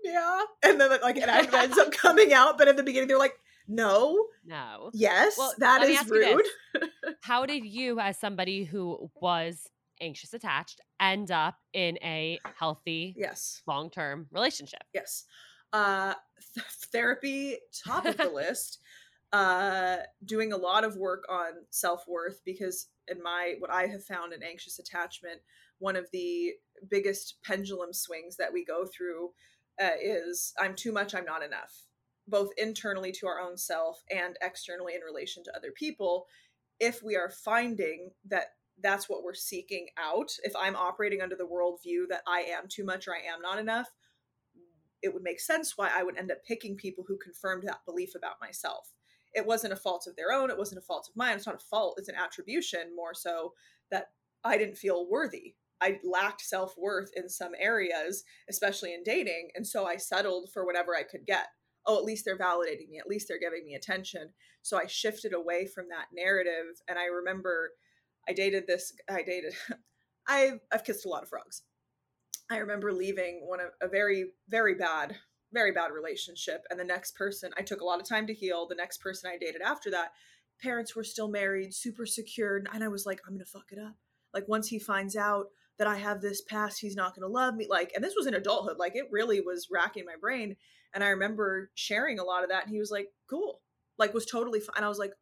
yeah 0.02 0.40
and 0.64 0.80
then 0.80 0.90
like 1.02 1.16
and 1.16 1.30
it 1.46 1.54
ends 1.54 1.78
up 1.78 1.92
coming 1.92 2.32
out 2.32 2.58
but 2.58 2.68
at 2.68 2.76
the 2.76 2.82
beginning 2.82 3.08
they're 3.08 3.18
like 3.18 3.38
no 3.68 4.26
No. 4.44 4.90
yes 4.94 5.36
Well, 5.38 5.54
that 5.58 5.82
is 5.82 5.96
ask 5.98 6.08
you 6.08 6.18
this. 6.20 6.34
rude 6.74 6.90
How 7.22 7.46
did 7.52 7.64
you, 7.64 7.98
as 8.00 8.18
somebody 8.18 8.64
who 8.64 9.10
was 9.20 9.66
anxious 10.00 10.34
attached, 10.34 10.80
end 11.00 11.30
up 11.30 11.56
in 11.72 11.98
a 12.02 12.38
healthy 12.58 13.14
yes 13.16 13.62
long 13.66 13.90
term 13.90 14.26
relationship? 14.30 14.82
Yes. 14.94 15.24
Uh 15.72 16.14
th- 16.54 16.66
therapy 16.92 17.56
top 17.84 18.06
of 18.06 18.16
the 18.16 18.28
list. 18.32 18.78
Uh 19.32 19.96
doing 20.24 20.52
a 20.52 20.56
lot 20.56 20.84
of 20.84 20.96
work 20.96 21.24
on 21.28 21.52
self-worth 21.70 22.40
because 22.44 22.88
in 23.08 23.22
my 23.22 23.54
what 23.58 23.70
I 23.70 23.86
have 23.86 24.04
found 24.04 24.32
in 24.32 24.42
anxious 24.42 24.78
attachment, 24.78 25.40
one 25.78 25.96
of 25.96 26.06
the 26.12 26.52
biggest 26.90 27.36
pendulum 27.44 27.92
swings 27.92 28.36
that 28.36 28.52
we 28.52 28.64
go 28.64 28.86
through 28.86 29.30
uh, 29.80 29.90
is 30.00 30.52
I'm 30.58 30.74
too 30.74 30.92
much, 30.92 31.14
I'm 31.14 31.24
not 31.24 31.42
enough, 31.42 31.72
both 32.28 32.50
internally 32.56 33.12
to 33.12 33.26
our 33.26 33.40
own 33.40 33.56
self 33.56 34.02
and 34.10 34.36
externally 34.42 34.94
in 34.94 35.00
relation 35.00 35.42
to 35.44 35.56
other 35.56 35.72
people. 35.72 36.26
If 36.80 37.02
we 37.02 37.16
are 37.16 37.30
finding 37.30 38.10
that 38.28 38.48
that's 38.82 39.08
what 39.08 39.22
we're 39.22 39.34
seeking 39.34 39.88
out, 39.98 40.30
if 40.42 40.54
I'm 40.54 40.76
operating 40.76 41.22
under 41.22 41.36
the 41.36 41.44
worldview 41.44 42.08
that 42.10 42.22
I 42.26 42.40
am 42.40 42.64
too 42.68 42.84
much 42.84 43.08
or 43.08 43.14
I 43.14 43.32
am 43.32 43.40
not 43.40 43.58
enough, 43.58 43.88
it 45.02 45.14
would 45.14 45.22
make 45.22 45.40
sense 45.40 45.74
why 45.76 45.90
I 45.94 46.02
would 46.02 46.18
end 46.18 46.30
up 46.30 46.44
picking 46.46 46.76
people 46.76 47.04
who 47.06 47.16
confirmed 47.16 47.64
that 47.66 47.84
belief 47.86 48.14
about 48.14 48.40
myself. 48.40 48.92
It 49.34 49.46
wasn't 49.46 49.72
a 49.72 49.76
fault 49.76 50.06
of 50.06 50.16
their 50.16 50.32
own, 50.32 50.50
it 50.50 50.58
wasn't 50.58 50.78
a 50.78 50.86
fault 50.86 51.08
of 51.08 51.16
mine, 51.16 51.36
it's 51.36 51.46
not 51.46 51.56
a 51.56 51.58
fault, 51.58 51.96
it's 51.98 52.08
an 52.08 52.14
attribution 52.14 52.94
more 52.94 53.14
so 53.14 53.52
that 53.90 54.06
I 54.44 54.58
didn't 54.58 54.78
feel 54.78 55.08
worthy 55.08 55.54
I 55.80 56.00
lacked 56.04 56.42
self 56.42 56.74
worth 56.78 57.10
in 57.14 57.28
some 57.28 57.52
areas, 57.58 58.24
especially 58.48 58.94
in 58.94 59.02
dating. 59.02 59.50
And 59.54 59.66
so 59.66 59.86
I 59.86 59.96
settled 59.96 60.50
for 60.52 60.64
whatever 60.64 60.96
I 60.96 61.02
could 61.02 61.26
get. 61.26 61.46
Oh, 61.86 61.98
at 61.98 62.04
least 62.04 62.24
they're 62.24 62.38
validating 62.38 62.88
me. 62.90 62.98
At 62.98 63.08
least 63.08 63.28
they're 63.28 63.38
giving 63.38 63.64
me 63.64 63.74
attention. 63.74 64.30
So 64.62 64.78
I 64.78 64.86
shifted 64.86 65.32
away 65.32 65.66
from 65.66 65.86
that 65.90 66.06
narrative. 66.12 66.80
And 66.88 66.98
I 66.98 67.06
remember 67.06 67.70
I 68.28 68.32
dated 68.32 68.66
this, 68.66 68.92
I 69.08 69.22
dated, 69.22 69.54
I've, 70.28 70.60
I've 70.72 70.84
kissed 70.84 71.06
a 71.06 71.08
lot 71.08 71.22
of 71.22 71.28
frogs. 71.28 71.62
I 72.50 72.58
remember 72.58 72.92
leaving 72.92 73.42
one 73.44 73.60
of 73.60 73.68
a 73.80 73.88
very, 73.88 74.26
very 74.48 74.74
bad, 74.74 75.16
very 75.52 75.72
bad 75.72 75.92
relationship. 75.92 76.62
And 76.70 76.78
the 76.78 76.84
next 76.84 77.16
person, 77.16 77.50
I 77.56 77.62
took 77.62 77.80
a 77.80 77.84
lot 77.84 78.00
of 78.00 78.08
time 78.08 78.26
to 78.26 78.34
heal. 78.34 78.66
The 78.68 78.74
next 78.74 78.98
person 78.98 79.30
I 79.30 79.38
dated 79.38 79.62
after 79.62 79.90
that, 79.92 80.10
parents 80.60 80.94
were 80.94 81.04
still 81.04 81.28
married, 81.28 81.74
super 81.74 82.06
secure. 82.06 82.62
And 82.72 82.82
I 82.84 82.88
was 82.88 83.06
like, 83.06 83.20
I'm 83.26 83.34
going 83.34 83.44
to 83.44 83.50
fuck 83.50 83.70
it 83.70 83.78
up. 83.78 83.94
Like 84.34 84.48
once 84.48 84.68
he 84.68 84.78
finds 84.78 85.16
out, 85.16 85.46
that 85.78 85.88
I 85.88 85.96
have 85.96 86.20
this 86.20 86.42
past, 86.42 86.80
he's 86.80 86.96
not 86.96 87.14
going 87.14 87.28
to 87.28 87.32
love 87.32 87.54
me. 87.54 87.66
Like, 87.68 87.92
and 87.94 88.02
this 88.02 88.14
was 88.16 88.26
in 88.26 88.34
adulthood. 88.34 88.78
Like, 88.78 88.96
it 88.96 89.08
really 89.10 89.40
was 89.40 89.68
racking 89.70 90.04
my 90.06 90.14
brain. 90.20 90.56
And 90.94 91.02
I 91.04 91.08
remember 91.08 91.70
sharing 91.74 92.18
a 92.18 92.24
lot 92.24 92.42
of 92.42 92.50
that. 92.50 92.64
And 92.64 92.72
he 92.72 92.78
was 92.78 92.90
like, 92.90 93.08
cool. 93.28 93.60
Like, 93.98 94.14
was 94.14 94.26
totally 94.26 94.60
fine. 94.60 94.74
And 94.76 94.84
I 94.84 94.88
was 94.88 94.98
like, 94.98 95.12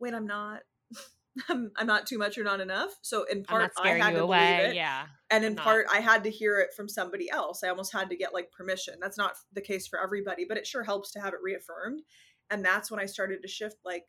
wait, 0.00 0.14
I'm 0.14 0.26
not. 0.26 0.60
I'm, 1.48 1.72
I'm 1.76 1.86
not 1.86 2.06
too 2.06 2.18
much 2.18 2.38
or 2.38 2.44
not 2.44 2.60
enough. 2.60 2.90
So 3.02 3.24
in 3.24 3.42
part, 3.42 3.72
I 3.82 3.90
had 3.90 4.12
to 4.12 4.22
away. 4.22 4.56
believe 4.56 4.70
it. 4.70 4.76
Yeah. 4.76 5.06
And 5.30 5.44
in 5.44 5.56
part, 5.56 5.86
I 5.92 5.98
had 5.98 6.22
to 6.24 6.30
hear 6.30 6.60
it 6.60 6.70
from 6.76 6.88
somebody 6.88 7.28
else. 7.28 7.64
I 7.64 7.68
almost 7.68 7.92
had 7.92 8.08
to 8.10 8.16
get 8.16 8.32
like 8.32 8.52
permission. 8.52 8.94
That's 9.00 9.18
not 9.18 9.34
the 9.52 9.60
case 9.60 9.86
for 9.88 10.00
everybody, 10.00 10.44
but 10.48 10.58
it 10.58 10.66
sure 10.66 10.84
helps 10.84 11.10
to 11.12 11.20
have 11.20 11.34
it 11.34 11.40
reaffirmed. 11.42 12.02
And 12.50 12.64
that's 12.64 12.90
when 12.90 13.00
I 13.00 13.06
started 13.06 13.42
to 13.42 13.48
shift 13.48 13.78
like, 13.84 14.04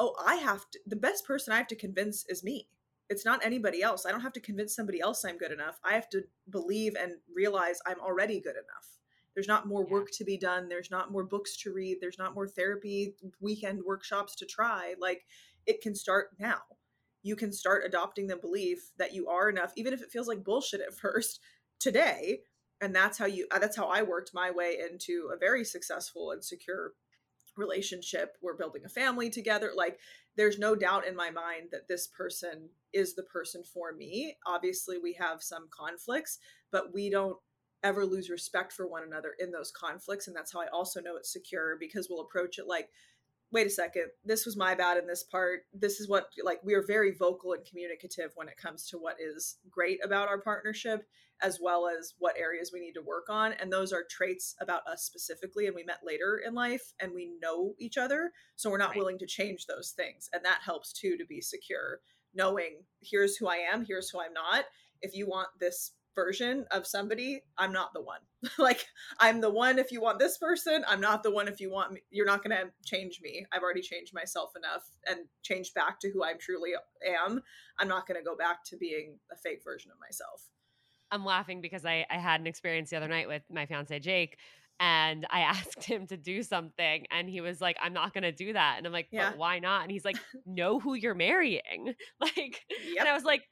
oh, 0.00 0.14
I 0.24 0.36
have 0.36 0.68
to, 0.72 0.80
the 0.86 0.96
best 0.96 1.24
person 1.24 1.52
I 1.52 1.58
have 1.58 1.68
to 1.68 1.76
convince 1.76 2.24
is 2.28 2.42
me 2.42 2.66
it's 3.08 3.24
not 3.24 3.44
anybody 3.44 3.82
else. 3.82 4.04
I 4.04 4.10
don't 4.10 4.20
have 4.20 4.32
to 4.34 4.40
convince 4.40 4.74
somebody 4.74 5.00
else 5.00 5.24
I'm 5.24 5.38
good 5.38 5.52
enough. 5.52 5.78
I 5.84 5.94
have 5.94 6.08
to 6.10 6.22
believe 6.50 6.94
and 7.00 7.12
realize 7.34 7.78
I'm 7.86 8.00
already 8.00 8.40
good 8.40 8.56
enough. 8.56 8.95
There's 9.36 9.46
not 9.46 9.68
more 9.68 9.84
work 9.84 10.10
to 10.12 10.24
be 10.24 10.38
done. 10.38 10.66
There's 10.66 10.90
not 10.90 11.12
more 11.12 11.22
books 11.22 11.58
to 11.58 11.72
read. 11.72 11.98
There's 12.00 12.18
not 12.18 12.34
more 12.34 12.48
therapy, 12.48 13.14
weekend 13.38 13.82
workshops 13.86 14.34
to 14.36 14.46
try. 14.46 14.94
Like 14.98 15.26
it 15.66 15.82
can 15.82 15.94
start 15.94 16.30
now. 16.40 16.62
You 17.22 17.36
can 17.36 17.52
start 17.52 17.84
adopting 17.84 18.28
the 18.28 18.36
belief 18.36 18.92
that 18.96 19.12
you 19.12 19.28
are 19.28 19.50
enough, 19.50 19.74
even 19.76 19.92
if 19.92 20.00
it 20.00 20.10
feels 20.10 20.26
like 20.26 20.42
bullshit 20.42 20.80
at 20.80 20.94
first, 20.98 21.40
today. 21.78 22.40
And 22.80 22.96
that's 22.96 23.18
how 23.18 23.26
you, 23.26 23.46
uh, 23.50 23.58
that's 23.58 23.76
how 23.76 23.88
I 23.88 24.02
worked 24.02 24.30
my 24.32 24.50
way 24.50 24.78
into 24.90 25.30
a 25.34 25.36
very 25.36 25.64
successful 25.64 26.30
and 26.30 26.42
secure 26.42 26.92
relationship. 27.58 28.36
We're 28.40 28.56
building 28.56 28.82
a 28.86 28.88
family 28.88 29.28
together. 29.28 29.72
Like 29.76 29.98
there's 30.36 30.58
no 30.58 30.74
doubt 30.74 31.06
in 31.06 31.14
my 31.14 31.30
mind 31.30 31.68
that 31.72 31.88
this 31.88 32.06
person 32.06 32.70
is 32.94 33.14
the 33.14 33.22
person 33.22 33.62
for 33.62 33.92
me. 33.92 34.36
Obviously, 34.46 34.96
we 34.96 35.12
have 35.14 35.42
some 35.42 35.68
conflicts, 35.70 36.38
but 36.70 36.94
we 36.94 37.10
don't 37.10 37.36
ever 37.86 38.04
lose 38.04 38.30
respect 38.30 38.72
for 38.72 38.86
one 38.86 39.02
another 39.02 39.34
in 39.38 39.50
those 39.50 39.70
conflicts. 39.70 40.26
And 40.26 40.36
that's 40.36 40.52
how 40.52 40.60
I 40.60 40.66
also 40.72 41.00
know 41.00 41.16
it's 41.16 41.32
secure 41.32 41.76
because 41.78 42.08
we'll 42.10 42.20
approach 42.20 42.58
it 42.58 42.66
like, 42.66 42.88
wait 43.52 43.66
a 43.66 43.70
second, 43.70 44.06
this 44.24 44.44
was 44.44 44.56
my 44.56 44.74
bad 44.74 44.98
in 44.98 45.06
this 45.06 45.22
part. 45.22 45.60
This 45.72 46.00
is 46.00 46.08
what, 46.08 46.26
like, 46.42 46.60
we 46.64 46.74
are 46.74 46.84
very 46.84 47.12
vocal 47.12 47.52
and 47.52 47.64
communicative 47.64 48.32
when 48.34 48.48
it 48.48 48.56
comes 48.56 48.88
to 48.88 48.98
what 48.98 49.16
is 49.20 49.58
great 49.70 50.04
about 50.04 50.28
our 50.28 50.40
partnership, 50.40 51.06
as 51.42 51.58
well 51.62 51.86
as 51.86 52.14
what 52.18 52.36
areas 52.36 52.70
we 52.72 52.80
need 52.80 52.94
to 52.94 53.02
work 53.02 53.26
on. 53.28 53.52
And 53.52 53.72
those 53.72 53.92
are 53.92 54.04
traits 54.10 54.56
about 54.60 54.86
us 54.88 55.04
specifically. 55.04 55.66
And 55.66 55.76
we 55.76 55.84
met 55.84 56.00
later 56.04 56.42
in 56.44 56.54
life 56.54 56.92
and 57.00 57.12
we 57.14 57.30
know 57.40 57.74
each 57.78 57.96
other. 57.96 58.32
So 58.56 58.68
we're 58.68 58.78
not 58.78 58.90
right. 58.90 58.98
willing 58.98 59.18
to 59.20 59.26
change 59.26 59.66
those 59.66 59.90
things. 59.90 60.28
And 60.32 60.44
that 60.44 60.60
helps 60.64 60.92
too 60.92 61.16
to 61.16 61.24
be 61.24 61.40
secure, 61.40 62.00
knowing 62.34 62.82
here's 63.00 63.36
who 63.36 63.46
I 63.46 63.56
am, 63.56 63.84
here's 63.84 64.10
who 64.10 64.20
I'm 64.20 64.32
not. 64.32 64.64
If 65.02 65.14
you 65.14 65.28
want 65.28 65.48
this 65.60 65.92
version 66.16 66.64
of 66.72 66.86
somebody, 66.86 67.44
I'm 67.56 67.72
not 67.72 67.92
the 67.94 68.00
one. 68.00 68.18
like 68.58 68.84
I'm 69.20 69.40
the 69.40 69.50
one 69.50 69.78
if 69.78 69.92
you 69.92 70.00
want 70.00 70.18
this 70.18 70.38
person, 70.38 70.84
I'm 70.88 71.00
not 71.00 71.22
the 71.22 71.30
one 71.30 71.46
if 71.46 71.60
you 71.60 71.70
want 71.70 71.92
me. 71.92 72.00
You're 72.10 72.26
not 72.26 72.42
going 72.42 72.56
to 72.56 72.70
change 72.84 73.20
me. 73.22 73.46
I've 73.52 73.62
already 73.62 73.82
changed 73.82 74.12
myself 74.12 74.50
enough 74.56 74.90
and 75.06 75.26
changed 75.44 75.74
back 75.74 76.00
to 76.00 76.10
who 76.10 76.24
I 76.24 76.32
truly 76.34 76.72
am. 77.06 77.40
I'm 77.78 77.88
not 77.88 78.08
going 78.08 78.18
to 78.18 78.24
go 78.24 78.36
back 78.36 78.64
to 78.64 78.76
being 78.76 79.18
a 79.32 79.36
fake 79.36 79.60
version 79.62 79.92
of 79.92 79.98
myself. 80.00 80.42
I'm 81.12 81.24
laughing 81.24 81.60
because 81.60 81.84
I, 81.84 82.04
I 82.10 82.18
had 82.18 82.40
an 82.40 82.48
experience 82.48 82.90
the 82.90 82.96
other 82.96 83.08
night 83.08 83.28
with 83.28 83.42
my 83.48 83.66
fiance 83.66 84.00
Jake 84.00 84.38
and 84.80 85.26
I 85.30 85.40
asked 85.42 85.84
him 85.84 86.06
to 86.08 86.16
do 86.16 86.42
something 86.42 87.06
and 87.10 87.28
he 87.28 87.40
was 87.40 87.60
like, 87.60 87.76
I'm 87.82 87.92
not 87.92 88.12
gonna 88.14 88.32
do 88.32 88.52
that. 88.52 88.76
And 88.78 88.86
I'm 88.86 88.92
like, 88.92 89.08
yeah. 89.10 89.32
why 89.36 89.58
not? 89.58 89.82
And 89.82 89.90
he's 89.90 90.04
like, 90.04 90.16
know 90.46 90.78
who 90.80 90.94
you're 90.94 91.14
marrying. 91.14 91.94
Like 92.20 92.64
yep. 92.70 93.00
and 93.00 93.08
I 93.08 93.14
was 93.14 93.24
like, 93.24 93.42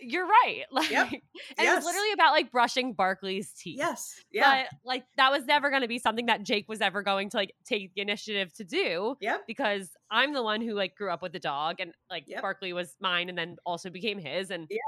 you're 0.00 0.26
right. 0.26 0.64
Like, 0.74 0.90
yep. 0.90 1.06
and 1.12 1.20
yes. 1.58 1.72
it 1.72 1.76
was 1.76 1.84
literally 1.84 2.12
about 2.12 2.32
like 2.32 2.50
brushing 2.50 2.94
Barkley's 2.94 3.52
teeth. 3.52 3.78
Yes. 3.78 4.20
Yeah. 4.32 4.64
But 4.64 4.78
like 4.84 5.04
that 5.16 5.30
was 5.30 5.44
never 5.44 5.70
going 5.70 5.82
to 5.82 5.88
be 5.88 5.98
something 5.98 6.26
that 6.26 6.42
Jake 6.42 6.68
was 6.68 6.80
ever 6.80 7.02
going 7.02 7.30
to 7.30 7.36
like 7.36 7.54
take 7.64 7.94
the 7.94 8.00
initiative 8.00 8.52
to 8.54 8.64
do. 8.64 9.14
Yeah. 9.20 9.36
Because 9.46 9.90
I'm 10.10 10.32
the 10.32 10.42
one 10.42 10.60
who 10.60 10.74
like 10.74 10.96
grew 10.96 11.10
up 11.10 11.22
with 11.22 11.32
the 11.32 11.38
dog 11.38 11.76
and 11.78 11.92
like 12.10 12.24
yep. 12.26 12.42
Barkley 12.42 12.72
was 12.72 12.96
mine 13.00 13.28
and 13.28 13.38
then 13.38 13.56
also 13.64 13.88
became 13.88 14.18
his. 14.18 14.50
And 14.50 14.66
yeah. 14.68 14.78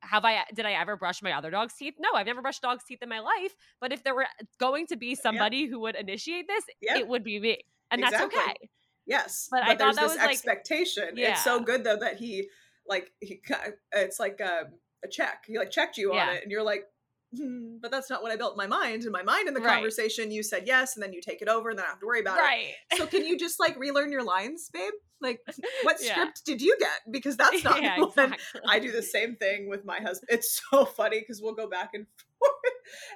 have 0.00 0.24
I, 0.24 0.44
did 0.54 0.64
I 0.64 0.72
ever 0.72 0.96
brush 0.96 1.22
my 1.22 1.32
other 1.32 1.50
dog's 1.50 1.74
teeth? 1.74 1.94
No, 1.98 2.10
I've 2.14 2.26
never 2.26 2.40
brushed 2.40 2.62
dog's 2.62 2.84
teeth 2.84 3.02
in 3.02 3.08
my 3.08 3.20
life. 3.20 3.54
But 3.80 3.92
if 3.92 4.04
there 4.04 4.14
were 4.14 4.24
uh, 4.24 4.44
going 4.60 4.86
to 4.88 4.96
be 4.96 5.16
somebody 5.16 5.58
yep. 5.58 5.70
who 5.70 5.80
would 5.80 5.96
initiate 5.96 6.46
this, 6.46 6.64
it 6.80 7.08
would 7.08 7.24
be 7.24 7.40
me. 7.40 7.58
And 7.90 8.00
exactly. 8.02 8.28
that's 8.32 8.48
okay. 8.48 8.70
Yes. 9.06 9.48
But, 9.50 9.62
but 9.66 9.70
I 9.70 9.76
thought 9.76 9.96
that 9.96 10.04
was 10.04 10.16
expectation. 10.16 11.06
Like, 11.06 11.18
yeah. 11.18 11.32
It's 11.32 11.44
so 11.44 11.60
good 11.60 11.82
though 11.82 11.96
that 11.96 12.16
he, 12.16 12.48
like 12.88 13.10
he 13.20 13.40
it's 13.92 14.20
like 14.20 14.40
a, 14.40 14.64
a 15.04 15.08
check 15.08 15.44
he 15.46 15.58
like 15.58 15.70
checked 15.70 15.96
you 15.96 16.14
yeah. 16.14 16.22
on 16.22 16.36
it 16.36 16.42
and 16.42 16.50
you're 16.50 16.62
like 16.62 16.84
hmm, 17.36 17.76
but 17.80 17.90
that's 17.90 18.10
not 18.10 18.22
what 18.22 18.32
i 18.32 18.36
built 18.36 18.52
in 18.52 18.56
my 18.56 18.66
mind 18.66 19.04
in 19.04 19.12
my 19.12 19.22
mind 19.22 19.48
in 19.48 19.54
the 19.54 19.60
right. 19.60 19.74
conversation 19.74 20.30
you 20.30 20.42
said 20.42 20.64
yes 20.66 20.96
and 20.96 21.02
then 21.02 21.12
you 21.12 21.20
take 21.20 21.42
it 21.42 21.48
over 21.48 21.70
and 21.70 21.78
then 21.78 21.86
i 21.86 21.88
have 21.88 22.00
to 22.00 22.06
worry 22.06 22.20
about 22.20 22.38
right. 22.38 22.74
it 22.90 22.98
so 22.98 23.06
can 23.06 23.24
you 23.24 23.38
just 23.38 23.58
like 23.60 23.78
relearn 23.78 24.12
your 24.12 24.24
lines 24.24 24.68
babe 24.72 24.92
like 25.20 25.40
what 25.82 25.96
yeah. 26.00 26.12
script 26.12 26.42
did 26.44 26.60
you 26.60 26.76
get 26.78 27.00
because 27.10 27.36
that's 27.36 27.64
not 27.64 27.82
yeah, 27.82 28.02
exactly. 28.02 28.60
i 28.68 28.78
do 28.78 28.92
the 28.92 29.02
same 29.02 29.36
thing 29.36 29.68
with 29.68 29.84
my 29.84 29.98
husband 29.98 30.28
it's 30.28 30.60
so 30.70 30.84
funny 30.84 31.20
because 31.20 31.40
we'll 31.40 31.54
go 31.54 31.68
back 31.68 31.90
and 31.94 32.06
forth 32.38 32.52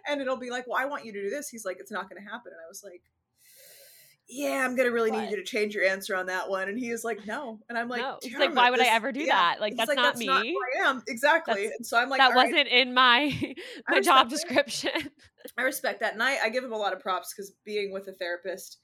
and 0.09 0.21
it'll 0.21 0.39
be 0.39 0.51
like 0.51 0.67
well 0.67 0.79
i 0.81 0.87
want 0.87 1.05
you 1.05 1.13
to 1.13 1.23
do 1.23 1.31
this 1.31 1.49
he's 1.49 1.65
like 1.65 1.79
it's 1.79 1.93
not 1.93 2.09
going 2.09 2.23
to 2.23 2.29
happen 2.29 2.53
and 2.53 2.61
i 2.65 2.69
was 2.69 2.83
like 2.83 3.03
yeah, 4.29 4.65
I'm 4.65 4.75
gonna 4.75 4.91
really 4.91 5.13
need 5.13 5.31
you 5.31 5.37
to 5.37 5.45
change 5.45 5.75
your 5.75 5.85
answer 5.85 6.17
on 6.17 6.27
that 6.27 6.49
one. 6.49 6.69
And 6.69 6.79
he 6.79 6.91
is 6.91 7.05
like, 7.05 7.25
no. 7.27 7.61
And 7.69 7.79
I'm 7.79 7.89
like, 7.89 8.01
no. 8.01 8.19
He's 8.23 8.37
like, 8.37 8.55
why 8.55 8.71
would 8.71 8.81
this, 8.81 8.89
I 8.89 8.95
ever 8.95 9.13
do 9.13 9.21
yeah. 9.21 9.35
that? 9.35 9.61
Like, 9.61 9.77
that's 9.77 9.89
like, 9.89 9.97
not 9.97 10.15
that's 10.15 10.19
me. 10.19 10.27
Not 10.27 10.45
I 10.45 10.89
am 10.89 11.03
exactly. 11.07 11.67
That's, 11.67 11.77
and 11.79 11.87
so 11.87 11.99
I'm 11.99 12.09
like, 12.09 12.19
that 12.19 12.35
wasn't 12.35 12.55
right. 12.55 12.67
in 12.67 12.93
my 12.93 13.55
my 13.89 14.01
job 14.01 14.29
description. 14.29 14.91
I 15.57 15.63
respect 15.63 16.01
that, 16.01 16.15
and 16.15 16.23
I, 16.23 16.39
I 16.43 16.49
give 16.49 16.65
him 16.65 16.73
a 16.73 16.77
lot 16.77 16.93
of 16.93 17.01
props 17.01 17.33
because 17.33 17.53
being 17.65 17.93
with 17.93 18.09
a 18.09 18.13
therapist 18.13 18.79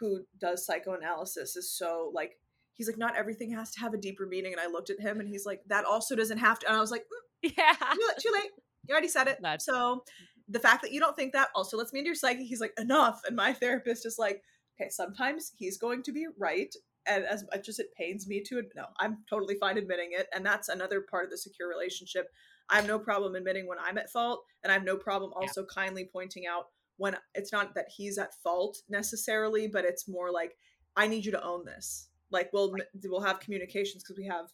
who 0.00 0.20
does 0.40 0.66
psychoanalysis 0.66 1.56
is 1.56 1.76
so 1.76 2.10
like 2.12 2.32
he's 2.72 2.88
like, 2.88 2.98
not 2.98 3.16
everything 3.16 3.52
has 3.52 3.70
to 3.72 3.80
have 3.80 3.94
a 3.94 3.98
deeper 3.98 4.26
meaning. 4.26 4.52
And 4.52 4.60
I 4.60 4.66
looked 4.66 4.90
at 4.90 5.00
him, 5.00 5.20
and 5.20 5.28
he's 5.28 5.46
like, 5.46 5.60
that 5.68 5.84
also 5.84 6.16
doesn't 6.16 6.38
have 6.38 6.58
to. 6.60 6.66
And 6.66 6.76
I 6.76 6.80
was 6.80 6.90
like, 6.90 7.02
mm, 7.02 7.52
yeah, 7.56 7.72
too, 7.72 8.08
too 8.20 8.32
late. 8.32 8.50
You 8.88 8.92
already 8.92 9.08
said 9.08 9.28
it. 9.28 9.38
That's- 9.40 9.64
so 9.64 10.02
the 10.48 10.58
fact 10.58 10.82
that 10.82 10.92
you 10.92 10.98
don't 10.98 11.14
think 11.14 11.34
that 11.34 11.48
also 11.54 11.76
lets 11.76 11.92
me 11.92 12.00
into 12.00 12.08
your 12.08 12.14
psyche. 12.14 12.46
He's 12.46 12.60
like, 12.60 12.72
enough. 12.78 13.20
And 13.26 13.36
my 13.36 13.52
therapist 13.52 14.06
is 14.06 14.16
like 14.18 14.42
okay, 14.80 14.90
sometimes 14.90 15.52
he's 15.56 15.78
going 15.78 16.02
to 16.04 16.12
be 16.12 16.26
right. 16.38 16.74
And 17.06 17.24
as 17.24 17.44
much 17.52 17.68
as 17.68 17.78
it 17.78 17.94
pains 17.96 18.28
me 18.28 18.42
to 18.48 18.62
no, 18.74 18.84
I'm 18.98 19.18
totally 19.28 19.54
fine 19.54 19.78
admitting 19.78 20.10
it. 20.12 20.26
And 20.34 20.44
that's 20.44 20.68
another 20.68 21.00
part 21.00 21.24
of 21.24 21.30
the 21.30 21.38
secure 21.38 21.68
relationship. 21.68 22.28
I 22.70 22.76
have 22.76 22.86
no 22.86 22.98
problem 22.98 23.34
admitting 23.34 23.66
when 23.66 23.78
I'm 23.78 23.96
at 23.96 24.10
fault, 24.10 24.44
and 24.62 24.70
I 24.70 24.74
have 24.74 24.84
no 24.84 24.96
problem 24.96 25.32
also 25.34 25.62
yeah. 25.62 25.74
kindly 25.74 26.08
pointing 26.12 26.46
out 26.46 26.66
when 26.98 27.16
it's 27.34 27.52
not 27.52 27.74
that 27.74 27.86
he's 27.96 28.18
at 28.18 28.34
fault 28.42 28.78
necessarily, 28.90 29.68
but 29.68 29.84
it's 29.84 30.08
more 30.08 30.30
like 30.30 30.56
I 30.96 31.06
need 31.06 31.24
you 31.24 31.32
to 31.32 31.42
own 31.42 31.64
this. 31.64 32.08
Like 32.30 32.50
we'll 32.52 32.72
right. 32.72 32.82
we'll 33.04 33.22
have 33.22 33.40
communications 33.40 34.02
because 34.02 34.18
we 34.18 34.26
have 34.26 34.48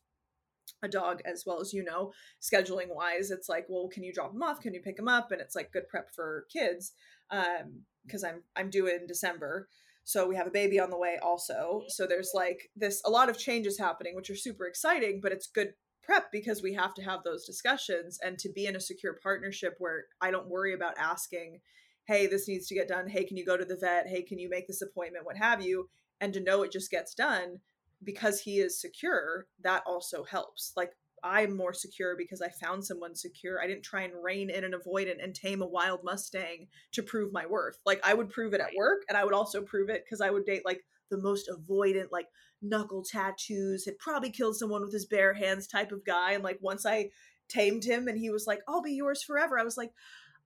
a 0.82 0.88
dog 0.88 1.20
as 1.24 1.44
well 1.46 1.60
as 1.60 1.72
you 1.72 1.82
know 1.84 2.12
scheduling 2.40 2.88
wise 2.88 3.30
it's 3.30 3.48
like 3.48 3.66
well 3.68 3.88
can 3.88 4.02
you 4.02 4.12
drop 4.12 4.32
him 4.32 4.42
off 4.42 4.60
can 4.60 4.72
you 4.72 4.80
pick 4.80 4.98
him 4.98 5.08
up 5.08 5.30
and 5.30 5.40
it's 5.40 5.54
like 5.54 5.72
good 5.72 5.86
prep 5.88 6.10
for 6.14 6.46
kids 6.50 6.92
um 7.30 7.82
because 8.06 8.24
i'm 8.24 8.42
i'm 8.56 8.70
due 8.70 8.86
in 8.86 9.06
december 9.06 9.68
so 10.04 10.28
we 10.28 10.36
have 10.36 10.46
a 10.46 10.50
baby 10.50 10.78
on 10.78 10.90
the 10.90 10.98
way 10.98 11.18
also. 11.22 11.82
So 11.88 12.06
there's 12.06 12.32
like 12.34 12.70
this 12.76 13.02
a 13.04 13.10
lot 13.10 13.28
of 13.28 13.38
changes 13.38 13.78
happening, 13.78 14.14
which 14.14 14.30
are 14.30 14.36
super 14.36 14.66
exciting, 14.66 15.20
but 15.22 15.32
it's 15.32 15.46
good 15.46 15.72
prep 16.02 16.30
because 16.30 16.62
we 16.62 16.74
have 16.74 16.94
to 16.94 17.02
have 17.02 17.24
those 17.24 17.46
discussions 17.46 18.18
and 18.22 18.38
to 18.38 18.50
be 18.50 18.66
in 18.66 18.76
a 18.76 18.80
secure 18.80 19.18
partnership 19.22 19.76
where 19.78 20.04
I 20.20 20.30
don't 20.30 20.48
worry 20.48 20.74
about 20.74 20.98
asking, 20.98 21.60
hey, 22.04 22.26
this 22.26 22.46
needs 22.46 22.66
to 22.68 22.74
get 22.74 22.88
done. 22.88 23.08
Hey, 23.08 23.24
can 23.24 23.38
you 23.38 23.46
go 23.46 23.56
to 23.56 23.64
the 23.64 23.76
vet? 23.76 24.06
Hey, 24.06 24.22
can 24.22 24.38
you 24.38 24.50
make 24.50 24.66
this 24.66 24.82
appointment? 24.82 25.24
What 25.24 25.38
have 25.38 25.62
you? 25.62 25.88
And 26.20 26.34
to 26.34 26.40
know 26.40 26.62
it 26.62 26.72
just 26.72 26.90
gets 26.90 27.14
done 27.14 27.60
because 28.02 28.40
he 28.40 28.58
is 28.58 28.78
secure, 28.78 29.46
that 29.62 29.82
also 29.86 30.24
helps. 30.24 30.72
Like 30.76 30.92
I'm 31.24 31.56
more 31.56 31.72
secure 31.72 32.14
because 32.16 32.42
I 32.42 32.50
found 32.50 32.84
someone 32.84 33.14
secure. 33.14 33.60
I 33.60 33.66
didn't 33.66 33.82
try 33.82 34.02
and 34.02 34.12
rein 34.22 34.50
in 34.50 34.62
and 34.62 34.74
avoid 34.74 35.08
it 35.08 35.18
and 35.22 35.34
tame 35.34 35.62
a 35.62 35.66
wild 35.66 36.04
Mustang 36.04 36.68
to 36.92 37.02
prove 37.02 37.32
my 37.32 37.46
worth. 37.46 37.78
Like 37.86 38.00
I 38.04 38.12
would 38.12 38.28
prove 38.28 38.52
it 38.52 38.60
at 38.60 38.76
work 38.76 39.02
and 39.08 39.16
I 39.16 39.24
would 39.24 39.32
also 39.32 39.62
prove 39.62 39.88
it 39.88 40.04
because 40.04 40.20
I 40.20 40.30
would 40.30 40.44
date 40.44 40.66
like 40.66 40.84
the 41.10 41.16
most 41.16 41.48
avoidant, 41.48 42.12
like 42.12 42.26
knuckle 42.60 43.02
tattoos, 43.02 43.86
had 43.86 43.98
probably 43.98 44.30
killed 44.30 44.56
someone 44.56 44.82
with 44.82 44.92
his 44.92 45.06
bare 45.06 45.32
hands 45.32 45.66
type 45.66 45.92
of 45.92 46.04
guy. 46.04 46.32
And 46.32 46.44
like 46.44 46.58
once 46.60 46.84
I 46.84 47.08
tamed 47.48 47.84
him 47.84 48.06
and 48.06 48.18
he 48.18 48.28
was 48.28 48.46
like, 48.46 48.60
I'll 48.68 48.82
be 48.82 48.92
yours 48.92 49.22
forever, 49.22 49.58
I 49.58 49.64
was 49.64 49.78
like, 49.78 49.92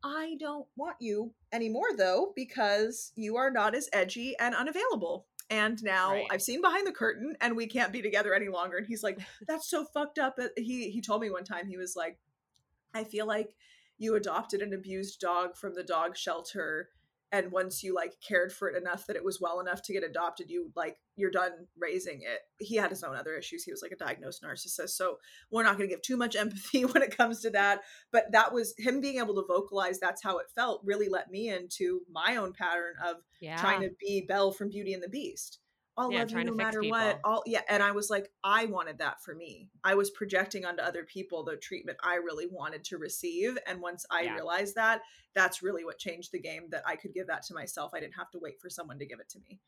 I 0.04 0.36
don't 0.38 0.66
want 0.76 0.96
you 1.00 1.34
anymore 1.52 1.96
though, 1.96 2.32
because 2.36 3.12
you 3.16 3.36
are 3.36 3.50
not 3.50 3.74
as 3.74 3.88
edgy 3.92 4.36
and 4.38 4.54
unavailable. 4.54 5.26
And 5.50 5.82
now 5.82 6.12
right. 6.12 6.26
I've 6.30 6.42
seen 6.42 6.60
behind 6.60 6.86
the 6.86 6.92
curtain 6.92 7.36
and 7.40 7.56
we 7.56 7.66
can't 7.66 7.92
be 7.92 8.02
together 8.02 8.34
any 8.34 8.48
longer. 8.48 8.76
And 8.76 8.86
he's 8.86 9.02
like, 9.02 9.18
That's 9.46 9.68
so 9.68 9.84
fucked 9.84 10.18
up. 10.18 10.38
He 10.56 10.90
he 10.90 11.00
told 11.00 11.22
me 11.22 11.30
one 11.30 11.44
time, 11.44 11.66
he 11.66 11.76
was 11.76 11.96
like, 11.96 12.18
I 12.94 13.04
feel 13.04 13.26
like 13.26 13.54
you 13.98 14.14
adopted 14.14 14.60
an 14.62 14.72
abused 14.72 15.20
dog 15.20 15.56
from 15.56 15.74
the 15.74 15.82
dog 15.82 16.16
shelter 16.16 16.90
and 17.32 17.52
once 17.52 17.82
you 17.82 17.94
like 17.94 18.14
cared 18.26 18.52
for 18.52 18.68
it 18.68 18.76
enough 18.76 19.06
that 19.06 19.16
it 19.16 19.24
was 19.24 19.40
well 19.40 19.60
enough 19.60 19.82
to 19.82 19.92
get 19.92 20.04
adopted 20.04 20.50
you 20.50 20.70
like 20.74 20.96
you're 21.18 21.30
done 21.30 21.50
raising 21.76 22.22
it. 22.22 22.40
He 22.58 22.76
had 22.76 22.90
his 22.90 23.02
own 23.02 23.16
other 23.16 23.34
issues. 23.34 23.64
He 23.64 23.72
was 23.72 23.82
like 23.82 23.90
a 23.90 23.96
diagnosed 23.96 24.42
narcissist. 24.42 24.90
So 24.90 25.18
we're 25.50 25.64
not 25.64 25.76
going 25.76 25.88
to 25.88 25.94
give 25.94 26.02
too 26.02 26.16
much 26.16 26.36
empathy 26.36 26.84
when 26.84 27.02
it 27.02 27.16
comes 27.16 27.40
to 27.42 27.50
that. 27.50 27.80
But 28.12 28.32
that 28.32 28.52
was 28.52 28.74
him 28.78 29.00
being 29.00 29.18
able 29.18 29.34
to 29.34 29.44
vocalize 29.46 29.98
that's 29.98 30.22
how 30.22 30.38
it 30.38 30.46
felt 30.54 30.80
really 30.84 31.08
let 31.08 31.30
me 31.30 31.48
into 31.48 32.00
my 32.10 32.36
own 32.36 32.52
pattern 32.52 32.94
of 33.04 33.16
yeah. 33.40 33.56
trying 33.56 33.80
to 33.82 33.90
be 34.00 34.24
belle 34.26 34.52
from 34.52 34.70
beauty 34.70 34.94
and 34.94 35.02
the 35.02 35.08
beast 35.08 35.58
I'll 35.98 36.12
yeah, 36.12 36.20
love 36.20 36.30
you 36.30 36.44
no 36.44 36.54
matter 36.54 36.80
what. 36.82 37.20
All 37.24 37.42
yeah, 37.44 37.62
and 37.68 37.82
I 37.82 37.90
was 37.90 38.08
like, 38.08 38.30
I 38.44 38.66
wanted 38.66 38.98
that 38.98 39.22
for 39.22 39.34
me. 39.34 39.68
I 39.82 39.94
was 39.94 40.10
projecting 40.10 40.64
onto 40.64 40.82
other 40.82 41.04
people 41.04 41.42
the 41.42 41.56
treatment 41.56 41.98
I 42.02 42.16
really 42.16 42.46
wanted 42.50 42.84
to 42.84 42.98
receive, 42.98 43.58
and 43.66 43.80
once 43.80 44.06
I 44.10 44.22
yeah. 44.22 44.34
realized 44.34 44.76
that, 44.76 45.02
that's 45.34 45.62
really 45.62 45.84
what 45.84 45.98
changed 45.98 46.30
the 46.32 46.38
game. 46.38 46.64
That 46.70 46.84
I 46.86 46.96
could 46.96 47.12
give 47.12 47.26
that 47.26 47.42
to 47.46 47.54
myself. 47.54 47.92
I 47.94 48.00
didn't 48.00 48.14
have 48.14 48.30
to 48.30 48.38
wait 48.38 48.60
for 48.60 48.70
someone 48.70 48.98
to 49.00 49.06
give 49.06 49.18
it 49.18 49.28
to 49.30 49.38
me. 49.40 49.60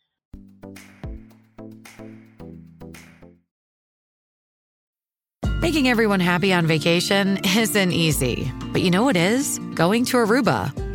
Making 5.60 5.88
everyone 5.88 6.20
happy 6.20 6.54
on 6.54 6.66
vacation 6.66 7.38
isn't 7.44 7.92
easy, 7.92 8.50
but 8.72 8.82
you 8.82 8.90
know 8.90 9.04
what 9.04 9.16
is? 9.16 9.58
Going 9.74 10.04
to 10.06 10.16
Aruba. 10.16 10.89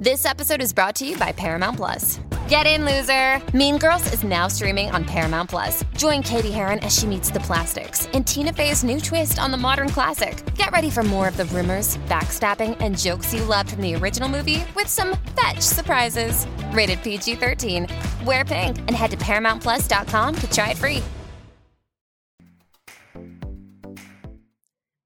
This 0.00 0.24
episode 0.26 0.62
is 0.62 0.72
brought 0.72 0.94
to 0.96 1.04
you 1.04 1.16
by 1.16 1.32
Paramount 1.32 1.76
Plus. 1.76 2.20
Get 2.46 2.68
in, 2.68 2.84
loser! 2.84 3.42
Mean 3.52 3.78
Girls 3.78 4.12
is 4.12 4.22
now 4.22 4.46
streaming 4.46 4.92
on 4.92 5.04
Paramount 5.04 5.50
Plus. 5.50 5.82
Join 5.96 6.22
Cady 6.22 6.52
Heron 6.52 6.78
as 6.84 6.96
she 6.96 7.04
meets 7.04 7.30
the 7.30 7.40
plastics 7.40 8.06
in 8.12 8.22
Tina 8.22 8.52
Fey's 8.52 8.84
new 8.84 9.00
twist 9.00 9.40
on 9.40 9.50
the 9.50 9.56
modern 9.56 9.88
classic. 9.88 10.40
Get 10.54 10.70
ready 10.70 10.88
for 10.88 11.02
more 11.02 11.26
of 11.26 11.36
the 11.36 11.46
rumors, 11.46 11.96
backstabbing, 12.06 12.76
and 12.78 12.96
jokes 12.96 13.34
you 13.34 13.42
loved 13.42 13.72
from 13.72 13.82
the 13.82 13.96
original 13.96 14.28
movie 14.28 14.64
with 14.76 14.86
some 14.86 15.16
fetch 15.34 15.58
surprises. 15.58 16.46
Rated 16.70 17.02
PG 17.02 17.34
13. 17.34 17.88
Wear 18.24 18.44
pink 18.44 18.78
and 18.78 18.92
head 18.92 19.10
to 19.10 19.16
ParamountPlus.com 19.16 20.34
to 20.36 20.50
try 20.52 20.70
it 20.70 20.78
free. 20.78 21.02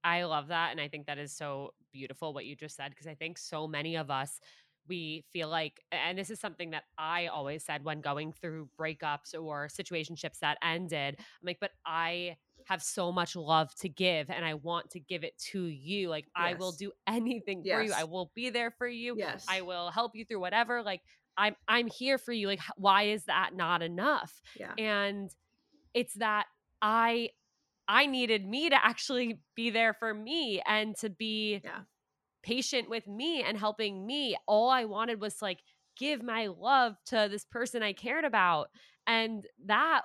I 0.05 0.25
love 0.25 0.49
that. 0.49 0.73
And 0.73 0.81
I 0.83 0.89
think 0.89 1.07
that 1.07 1.17
is 1.17 1.33
so 1.33 1.73
beautiful 1.93 2.33
what 2.33 2.45
you 2.45 2.57
just 2.57 2.77
said 2.77 2.91
because 2.91 3.07
I 3.07 3.15
think 3.15 3.39
so 3.39 3.69
many 3.69 3.97
of 3.97 4.11
us 4.11 4.41
we 4.89 5.25
feel 5.33 5.49
like 5.49 5.81
and 5.93 6.19
this 6.19 6.31
is 6.31 6.41
something 6.41 6.71
that 6.71 6.85
i 6.99 7.27
always 7.27 7.65
said 7.65 7.85
when 7.85 8.01
going 8.01 8.33
through 8.33 8.69
breakups 8.79 9.35
or 9.39 9.69
situationships 9.69 10.39
that 10.41 10.59
ended 10.63 11.17
i'm 11.19 11.47
like 11.47 11.59
but 11.61 11.71
i 11.87 12.37
have 12.67 12.83
so 12.83 13.11
much 13.11 13.35
love 13.35 13.75
to 13.75 13.89
give 13.89 14.31
and 14.31 14.45
i 14.45 14.55
want 14.55 14.91
to 14.91 15.01
give 15.01 15.25
it 15.25 15.37
to 15.39 15.65
you 15.65 16.09
like 16.09 16.25
yes. 16.25 16.33
i 16.37 16.55
will 16.55 16.73
do 16.73 16.91
anything 17.07 17.63
yes. 17.65 17.77
for 17.77 17.83
you 17.83 17.93
i 17.93 18.05
will 18.05 18.31
be 18.35 18.51
there 18.51 18.71
for 18.71 18.87
you 18.87 19.15
yes 19.17 19.45
i 19.49 19.61
will 19.61 19.91
help 19.91 20.15
you 20.15 20.25
through 20.25 20.41
whatever 20.41 20.83
like 20.83 21.01
i'm 21.37 21.57
i'm 21.69 21.87
here 21.87 22.19
for 22.19 22.33
you 22.33 22.47
like 22.47 22.61
why 22.77 23.05
is 23.05 23.25
that 23.25 23.51
not 23.55 23.83
enough 23.83 24.41
yeah 24.59 24.73
and 24.79 25.31
it's 25.95 26.15
that 26.15 26.47
i 26.81 27.29
i 27.89 28.07
needed 28.07 28.47
me 28.47 28.69
to 28.69 28.85
actually 28.85 29.41
be 29.55 29.71
there 29.71 29.95
for 29.95 30.13
me 30.13 30.63
and 30.67 30.97
to 30.97 31.09
be 31.11 31.61
yeah 31.65 31.81
patient 32.43 32.89
with 32.89 33.07
me 33.07 33.43
and 33.43 33.57
helping 33.57 34.07
me. 34.07 34.37
All 34.47 34.71
I 34.71 34.85
wanted 34.85 35.21
was 35.21 35.41
like 35.43 35.61
give 35.99 36.23
my 36.23 36.47
love 36.47 36.97
to 37.07 37.29
this 37.31 37.45
person 37.45 37.83
I 37.83 37.93
cared 37.93 38.25
about. 38.25 38.69
And 39.07 39.47
that 39.67 40.03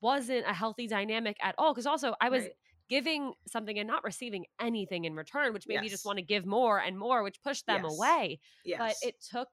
wasn't 0.00 0.44
a 0.46 0.52
healthy 0.52 0.86
dynamic 0.86 1.36
at 1.42 1.54
all. 1.58 1.74
Cause 1.74 1.86
also 1.86 2.14
I 2.20 2.28
was 2.28 2.42
right. 2.42 2.52
giving 2.88 3.32
something 3.46 3.78
and 3.78 3.88
not 3.88 4.04
receiving 4.04 4.44
anything 4.60 5.04
in 5.04 5.14
return, 5.14 5.52
which 5.52 5.66
made 5.66 5.74
yes. 5.74 5.82
me 5.82 5.88
just 5.88 6.06
want 6.06 6.18
to 6.18 6.24
give 6.24 6.46
more 6.46 6.78
and 6.78 6.98
more, 6.98 7.22
which 7.22 7.42
pushed 7.42 7.66
them 7.66 7.82
yes. 7.84 7.92
away. 7.92 8.40
Yes. 8.64 8.78
But 8.78 9.08
it 9.08 9.14
took 9.30 9.48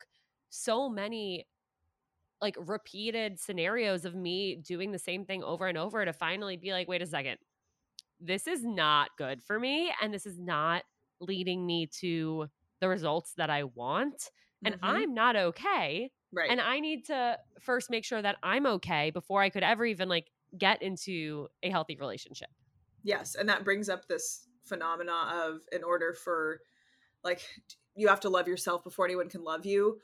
so 0.50 0.89
many 0.89 1.45
like 2.41 2.56
repeated 2.60 3.39
scenarios 3.39 4.06
of 4.06 4.13
me 4.13 4.58
doing 4.58 4.91
the 4.91 5.00
same 5.00 5.26
thing 5.26 5.43
over 5.43 5.67
and 5.67 5.78
over 5.78 6.04
to 6.04 6.13
finally 6.13 6.58
be 6.58 6.71
like, 6.71 6.88
wait 6.88 7.02
a 7.02 7.06
second, 7.06 7.38
this 8.19 8.48
is 8.48 8.63
not 8.63 9.10
good 9.17 9.41
for 9.43 9.60
me. 9.60 9.91
And 10.02 10.13
this 10.13 10.26
is 10.26 10.38
not 10.38 10.84
leading 11.19 11.65
me 11.65 11.89
to 12.01 12.47
the 12.82 12.88
results 12.88 13.34
that 13.38 13.49
I 13.49 13.63
want. 13.63 14.30
And 14.63 14.75
mm-hmm. 14.75 14.86
I'm 14.86 15.13
not 15.13 15.36
okay. 15.36 16.12
Right. 16.34 16.49
And 16.49 16.60
I 16.60 16.80
need 16.80 17.06
to 17.06 17.38
first 17.62 17.89
make 17.89 18.04
sure 18.04 18.21
that 18.21 18.38
I'm 18.43 18.65
okay 18.65 19.12
before 19.12 19.41
I 19.41 19.49
could 19.49 19.63
ever 19.63 19.86
even 19.86 20.10
like 20.10 20.28
get 20.58 20.82
into 20.82 21.47
a 21.63 21.69
healthy 21.69 21.97
relationship. 21.97 22.49
Yes. 23.04 23.36
And 23.36 23.49
that 23.49 23.63
brings 23.63 23.89
up 23.89 24.08
this 24.08 24.47
phenomena 24.63 25.45
of 25.45 25.62
in 25.71 25.84
order 25.84 26.13
for 26.13 26.60
like 27.23 27.41
you 27.95 28.08
have 28.08 28.19
to 28.21 28.30
love 28.30 28.47
yourself 28.47 28.84
before 28.84 29.06
anyone 29.06 29.30
can 29.30 29.43
love 29.43 29.65
you. 29.65 29.99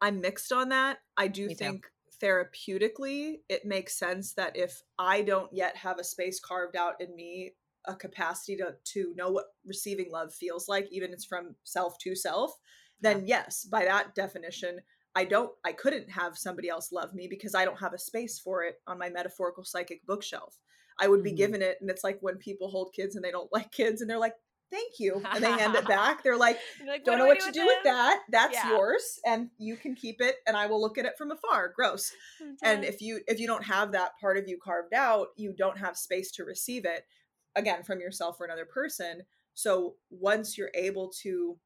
I'm 0.00 0.20
mixed 0.20 0.52
on 0.52 0.70
that. 0.70 0.98
I 1.16 1.28
do 1.28 1.48
Me 1.48 1.54
think 1.54 1.84
too. 1.84 2.26
therapeutically 2.26 3.36
it 3.48 3.64
makes 3.64 3.98
sense 3.98 4.34
that 4.34 4.56
if 4.56 4.82
I 4.98 5.22
don't 5.22 5.52
yet 5.52 5.76
have 5.76 5.98
a 5.98 6.04
space 6.04 6.40
carved 6.40 6.76
out 6.76 7.00
in 7.00 7.14
me 7.14 7.54
a 7.86 7.94
capacity 7.94 8.56
to 8.56 8.74
to 8.84 9.14
know 9.16 9.30
what 9.30 9.46
receiving 9.64 10.10
love 10.10 10.32
feels 10.32 10.68
like 10.68 10.88
even 10.90 11.12
it's 11.12 11.24
from 11.24 11.54
self 11.64 11.98
to 11.98 12.14
self 12.14 12.52
then 13.00 13.22
yes 13.26 13.64
by 13.64 13.84
that 13.84 14.14
definition 14.14 14.78
i 15.14 15.24
don't 15.24 15.50
i 15.64 15.72
couldn't 15.72 16.10
have 16.10 16.36
somebody 16.36 16.68
else 16.68 16.92
love 16.92 17.14
me 17.14 17.26
because 17.28 17.54
i 17.54 17.64
don't 17.64 17.80
have 17.80 17.94
a 17.94 17.98
space 17.98 18.38
for 18.38 18.62
it 18.62 18.76
on 18.86 18.98
my 18.98 19.08
metaphorical 19.08 19.64
psychic 19.64 20.04
bookshelf. 20.06 20.58
I 21.00 21.08
would 21.08 21.22
be 21.22 21.30
mm-hmm. 21.30 21.36
given 21.36 21.62
it 21.62 21.78
and 21.80 21.90
it's 21.90 22.04
like 22.04 22.18
when 22.20 22.36
people 22.36 22.68
hold 22.68 22.92
kids 22.94 23.16
and 23.16 23.24
they 23.24 23.30
don't 23.30 23.48
like 23.52 23.72
kids 23.72 24.00
and 24.00 24.10
they're 24.10 24.18
like 24.18 24.34
thank 24.70 25.00
you 25.00 25.20
and 25.32 25.42
they 25.42 25.50
hand 25.50 25.74
it 25.74 25.84
back. 25.88 26.22
They're 26.22 26.36
like, 26.36 26.56
like 26.86 27.04
don't 27.04 27.18
know 27.18 27.26
what 27.26 27.40
to 27.40 27.50
do 27.50 27.66
with 27.66 27.82
that. 27.82 28.20
That's 28.30 28.54
yeah. 28.54 28.70
yours 28.70 29.18
and 29.26 29.50
you 29.58 29.76
can 29.76 29.96
keep 29.96 30.20
it 30.20 30.36
and 30.46 30.56
i 30.56 30.66
will 30.66 30.80
look 30.80 30.96
at 30.96 31.04
it 31.04 31.14
from 31.18 31.30
afar. 31.32 31.72
Gross. 31.74 32.12
Okay. 32.40 32.54
and 32.62 32.84
if 32.84 33.00
you 33.00 33.20
if 33.26 33.40
you 33.40 33.46
don't 33.46 33.64
have 33.64 33.92
that 33.92 34.12
part 34.20 34.36
of 34.36 34.46
you 34.46 34.58
carved 34.62 34.94
out 34.94 35.28
you 35.36 35.52
don't 35.56 35.78
have 35.78 35.96
space 35.96 36.30
to 36.32 36.44
receive 36.44 36.84
it 36.84 37.04
again 37.56 37.82
from 37.82 38.00
yourself 38.00 38.40
or 38.40 38.44
another 38.44 38.64
person. 38.64 39.22
So 39.54 39.96
once 40.10 40.56
you're 40.56 40.70
able 40.74 41.10
to 41.22 41.58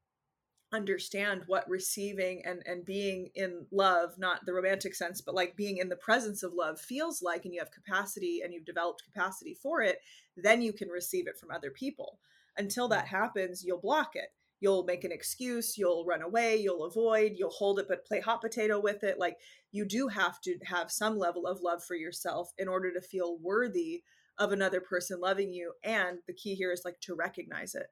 understand 0.73 1.43
what 1.47 1.69
receiving 1.69 2.41
and 2.45 2.61
and 2.65 2.85
being 2.85 3.29
in 3.35 3.65
love 3.71 4.17
not 4.17 4.45
the 4.45 4.53
romantic 4.53 4.95
sense 4.95 5.21
but 5.21 5.35
like 5.35 5.55
being 5.55 5.77
in 5.77 5.89
the 5.89 5.95
presence 5.95 6.43
of 6.43 6.53
love 6.53 6.79
feels 6.81 7.21
like 7.21 7.45
and 7.45 7.53
you 7.53 7.59
have 7.59 7.71
capacity 7.71 8.41
and 8.43 8.53
you've 8.53 8.65
developed 8.65 9.03
capacity 9.05 9.53
for 9.53 9.81
it 9.81 9.99
then 10.35 10.61
you 10.61 10.73
can 10.73 10.89
receive 10.89 11.27
it 11.27 11.37
from 11.39 11.49
other 11.51 11.71
people. 11.71 12.19
Until 12.57 12.87
that 12.89 13.07
happens 13.07 13.63
you'll 13.63 13.79
block 13.79 14.11
it. 14.15 14.29
You'll 14.59 14.83
make 14.83 15.03
an 15.03 15.11
excuse 15.11 15.77
you'll 15.77 16.03
run 16.05 16.23
away 16.23 16.57
you'll 16.57 16.85
avoid 16.85 17.33
you'll 17.35 17.51
hold 17.51 17.79
it 17.79 17.87
but 17.87 18.05
play 18.05 18.19
hot 18.19 18.41
potato 18.41 18.79
with 18.79 19.03
it. 19.03 19.19
Like 19.19 19.37
you 19.71 19.85
do 19.85 20.07
have 20.07 20.41
to 20.41 20.57
have 20.65 20.91
some 20.91 21.17
level 21.17 21.45
of 21.45 21.61
love 21.61 21.83
for 21.83 21.95
yourself 21.95 22.51
in 22.57 22.67
order 22.67 22.91
to 22.91 23.01
feel 23.01 23.37
worthy 23.37 24.03
of 24.37 24.51
another 24.51 24.81
person 24.81 25.19
loving 25.19 25.53
you 25.53 25.73
and 25.83 26.17
the 26.27 26.33
key 26.33 26.55
here 26.55 26.71
is 26.71 26.83
like 26.83 26.99
to 27.01 27.15
recognize 27.15 27.75
it 27.75 27.87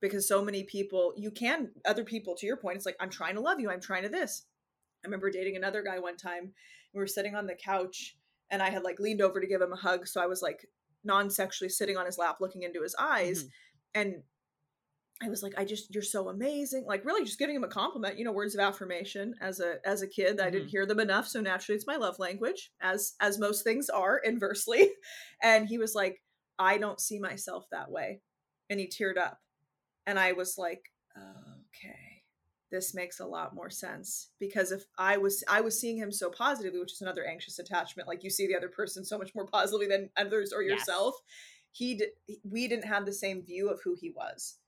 because 0.00 0.28
so 0.28 0.42
many 0.42 0.64
people 0.64 1.12
you 1.16 1.30
can 1.30 1.70
other 1.86 2.04
people 2.04 2.34
to 2.34 2.46
your 2.46 2.56
point 2.56 2.76
it's 2.76 2.86
like 2.86 2.96
i'm 3.00 3.10
trying 3.10 3.34
to 3.34 3.40
love 3.40 3.60
you 3.60 3.70
i'm 3.70 3.80
trying 3.80 4.02
to 4.02 4.08
this 4.08 4.44
i 5.02 5.06
remember 5.06 5.30
dating 5.30 5.56
another 5.56 5.82
guy 5.82 5.98
one 5.98 6.16
time 6.16 6.52
we 6.92 7.00
were 7.00 7.06
sitting 7.06 7.34
on 7.34 7.46
the 7.46 7.54
couch 7.54 8.16
and 8.50 8.62
i 8.62 8.70
had 8.70 8.82
like 8.82 8.98
leaned 8.98 9.22
over 9.22 9.40
to 9.40 9.46
give 9.46 9.60
him 9.60 9.72
a 9.72 9.76
hug 9.76 10.06
so 10.06 10.20
i 10.20 10.26
was 10.26 10.42
like 10.42 10.66
non-sexually 11.02 11.70
sitting 11.70 11.96
on 11.96 12.06
his 12.06 12.18
lap 12.18 12.36
looking 12.40 12.62
into 12.62 12.82
his 12.82 12.94
eyes 12.98 13.44
mm-hmm. 13.44 14.00
and 14.00 14.14
I 15.22 15.28
was 15.28 15.42
like, 15.42 15.52
I 15.58 15.64
just 15.64 15.92
you're 15.94 16.02
so 16.02 16.28
amazing. 16.28 16.84
Like 16.86 17.04
really 17.04 17.24
just 17.24 17.38
giving 17.38 17.54
him 17.54 17.64
a 17.64 17.68
compliment, 17.68 18.18
you 18.18 18.24
know, 18.24 18.32
words 18.32 18.54
of 18.54 18.60
affirmation 18.60 19.34
as 19.40 19.60
a 19.60 19.76
as 19.84 20.02
a 20.02 20.08
kid. 20.08 20.38
Mm-hmm. 20.38 20.46
I 20.46 20.50
didn't 20.50 20.62
mm-hmm. 20.62 20.70
hear 20.70 20.86
them 20.86 21.00
enough. 21.00 21.26
So 21.26 21.40
naturally 21.40 21.76
it's 21.76 21.86
my 21.86 21.96
love 21.96 22.18
language, 22.18 22.70
as 22.80 23.14
as 23.20 23.38
most 23.38 23.62
things 23.62 23.88
are 23.88 24.18
inversely. 24.18 24.90
And 25.42 25.66
he 25.66 25.78
was 25.78 25.94
like, 25.94 26.22
I 26.58 26.76
don't 26.76 27.00
see 27.00 27.18
myself 27.18 27.64
that 27.72 27.90
way. 27.90 28.20
And 28.68 28.78
he 28.78 28.88
teared 28.88 29.16
up. 29.16 29.38
And 30.06 30.18
I 30.18 30.32
was 30.32 30.58
like, 30.58 30.82
okay, 31.16 32.22
this 32.70 32.94
makes 32.94 33.20
a 33.20 33.26
lot 33.26 33.54
more 33.54 33.70
sense. 33.70 34.28
Because 34.38 34.70
if 34.70 34.84
I 34.98 35.16
was 35.16 35.42
I 35.48 35.62
was 35.62 35.80
seeing 35.80 35.96
him 35.96 36.12
so 36.12 36.28
positively, 36.30 36.78
which 36.78 36.92
is 36.92 37.00
another 37.00 37.26
anxious 37.26 37.58
attachment, 37.58 38.06
like 38.06 38.22
you 38.22 38.28
see 38.28 38.46
the 38.46 38.56
other 38.56 38.68
person 38.68 39.02
so 39.02 39.16
much 39.16 39.34
more 39.34 39.46
positively 39.46 39.86
than 39.86 40.10
others 40.16 40.52
or 40.52 40.62
yourself. 40.62 41.14
Yes. 41.16 41.24
He 41.72 41.94
did 41.96 42.08
we 42.44 42.68
didn't 42.68 42.86
have 42.86 43.06
the 43.06 43.12
same 43.12 43.42
view 43.42 43.70
of 43.70 43.80
who 43.82 43.96
he 43.98 44.10
was 44.10 44.58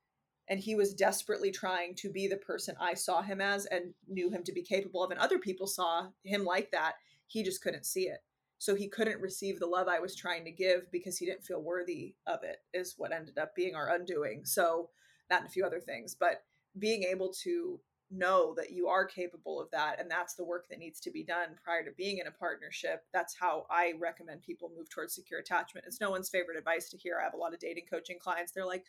and 0.48 0.60
he 0.60 0.74
was 0.74 0.94
desperately 0.94 1.50
trying 1.50 1.94
to 1.96 2.10
be 2.10 2.26
the 2.26 2.36
person 2.36 2.74
I 2.80 2.94
saw 2.94 3.22
him 3.22 3.40
as 3.40 3.66
and 3.66 3.94
knew 4.08 4.30
him 4.30 4.42
to 4.44 4.52
be 4.52 4.62
capable 4.62 5.02
of 5.02 5.10
and 5.10 5.20
other 5.20 5.38
people 5.38 5.66
saw 5.66 6.08
him 6.24 6.44
like 6.44 6.70
that 6.72 6.94
he 7.26 7.42
just 7.42 7.62
couldn't 7.62 7.86
see 7.86 8.02
it. 8.02 8.18
So 8.58 8.74
he 8.74 8.88
couldn't 8.88 9.20
receive 9.20 9.58
the 9.58 9.66
love 9.66 9.88
I 9.88 9.98
was 9.98 10.14
trying 10.14 10.44
to 10.44 10.52
give 10.52 10.90
because 10.92 11.18
he 11.18 11.26
didn't 11.26 11.44
feel 11.44 11.62
worthy 11.62 12.14
of 12.26 12.44
it 12.44 12.58
is 12.72 12.94
what 12.96 13.12
ended 13.12 13.38
up 13.38 13.56
being 13.56 13.74
our 13.74 13.88
undoing. 13.88 14.44
So 14.44 14.90
that 15.32 15.40
and 15.40 15.48
a 15.48 15.52
few 15.52 15.64
other 15.64 15.80
things 15.80 16.14
but 16.14 16.44
being 16.78 17.02
able 17.02 17.32
to 17.44 17.80
know 18.10 18.54
that 18.54 18.70
you 18.70 18.88
are 18.88 19.06
capable 19.06 19.58
of 19.60 19.70
that 19.70 19.98
and 19.98 20.10
that's 20.10 20.34
the 20.34 20.44
work 20.44 20.68
that 20.68 20.78
needs 20.78 21.00
to 21.00 21.10
be 21.10 21.24
done 21.24 21.48
prior 21.64 21.82
to 21.82 21.90
being 21.96 22.18
in 22.18 22.26
a 22.26 22.30
partnership 22.30 23.04
that's 23.12 23.34
how 23.34 23.64
i 23.70 23.94
recommend 23.98 24.42
people 24.42 24.70
move 24.76 24.88
towards 24.90 25.14
secure 25.14 25.40
attachment. 25.40 25.86
It's 25.86 26.00
no 26.00 26.10
one's 26.10 26.28
favorite 26.28 26.58
advice 26.58 26.90
to 26.90 26.98
hear. 26.98 27.18
I 27.18 27.24
have 27.24 27.34
a 27.34 27.38
lot 27.38 27.54
of 27.54 27.60
dating 27.60 27.86
coaching 27.90 28.18
clients. 28.18 28.52
They're 28.52 28.66
like 28.66 28.84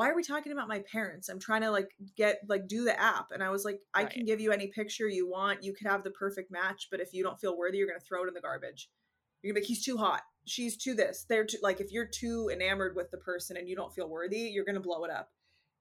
why 0.00 0.08
are 0.08 0.16
we 0.16 0.22
talking 0.22 0.50
about 0.50 0.66
my 0.66 0.82
parents? 0.90 1.28
I'm 1.28 1.38
trying 1.38 1.60
to 1.60 1.70
like 1.70 1.90
get 2.16 2.38
like 2.48 2.66
do 2.66 2.84
the 2.84 2.98
app. 2.98 3.32
And 3.32 3.42
I 3.42 3.50
was 3.50 3.66
like, 3.66 3.80
I 3.92 4.04
right. 4.04 4.10
can 4.10 4.24
give 4.24 4.40
you 4.40 4.50
any 4.50 4.68
picture 4.68 5.06
you 5.06 5.28
want. 5.28 5.62
You 5.62 5.74
could 5.74 5.86
have 5.86 6.04
the 6.04 6.10
perfect 6.10 6.50
match, 6.50 6.88
but 6.90 7.00
if 7.00 7.12
you 7.12 7.22
don't 7.22 7.38
feel 7.38 7.54
worthy, 7.54 7.76
you're 7.76 7.86
gonna 7.86 8.00
throw 8.00 8.24
it 8.24 8.28
in 8.28 8.32
the 8.32 8.40
garbage. 8.40 8.88
You're 9.42 9.52
gonna 9.52 9.60
be 9.60 9.62
like, 9.62 9.68
he's 9.68 9.84
too 9.84 9.98
hot. 9.98 10.22
She's 10.46 10.78
too 10.78 10.94
this. 10.94 11.26
They're 11.28 11.44
too 11.44 11.58
like 11.62 11.82
if 11.82 11.92
you're 11.92 12.06
too 12.06 12.48
enamored 12.50 12.96
with 12.96 13.10
the 13.10 13.18
person 13.18 13.58
and 13.58 13.68
you 13.68 13.76
don't 13.76 13.92
feel 13.92 14.08
worthy, 14.08 14.38
you're 14.38 14.64
gonna 14.64 14.80
blow 14.80 15.04
it 15.04 15.10
up. 15.10 15.28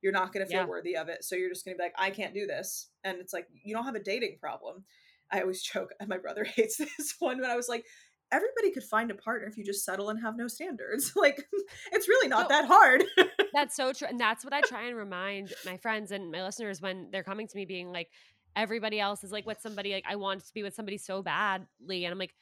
You're 0.01 0.11
not 0.11 0.33
gonna 0.33 0.47
feel 0.47 0.63
yeah. 0.63 0.65
worthy 0.65 0.97
of 0.97 1.07
it. 1.07 1.23
So 1.23 1.37
you're 1.37 1.47
just 1.47 1.63
gonna 1.63 1.77
be 1.77 1.83
like, 1.83 1.95
I 1.97 2.09
can't 2.09 2.33
do 2.33 2.45
this. 2.45 2.89
And 3.05 3.19
it's 3.21 3.31
like 3.31 3.47
you 3.63 3.73
don't 3.73 3.85
have 3.85 3.95
a 3.95 4.03
dating 4.03 4.35
problem. 4.41 4.83
I 5.31 5.39
always 5.39 5.63
joke, 5.73 5.91
my 6.09 6.17
brother 6.17 6.43
hates 6.55 6.75
this 6.75 7.15
one, 7.19 7.39
but 7.39 7.49
I 7.49 7.55
was 7.55 7.69
like, 7.69 7.85
everybody 8.31 8.71
could 8.71 8.83
find 8.83 9.11
a 9.11 9.15
partner 9.15 9.47
if 9.47 9.57
you 9.57 9.63
just 9.63 9.83
settle 9.83 10.09
and 10.09 10.21
have 10.21 10.37
no 10.37 10.47
standards. 10.47 11.13
like 11.15 11.47
it's 11.91 12.07
really 12.07 12.27
not 12.27 12.49
no, 12.49 12.55
that 12.55 12.67
hard. 12.67 13.03
that's 13.53 13.75
so 13.75 13.93
true. 13.93 14.07
And 14.09 14.19
that's 14.19 14.43
what 14.43 14.53
I 14.53 14.61
try 14.61 14.87
and 14.87 14.95
remind 14.95 15.53
my 15.65 15.77
friends 15.77 16.11
and 16.11 16.31
my 16.31 16.43
listeners 16.43 16.81
when 16.81 17.09
they're 17.11 17.23
coming 17.23 17.47
to 17.47 17.55
me 17.55 17.65
being 17.65 17.91
like, 17.91 18.09
everybody 18.55 18.99
else 18.99 19.23
is 19.23 19.31
like 19.31 19.45
with 19.45 19.59
somebody, 19.61 19.93
like 19.93 20.05
I 20.07 20.15
want 20.15 20.45
to 20.45 20.53
be 20.53 20.63
with 20.63 20.73
somebody 20.73 20.97
so 20.97 21.21
badly. 21.21 22.05
And 22.05 22.11
I'm 22.11 22.19
like, 22.19 22.33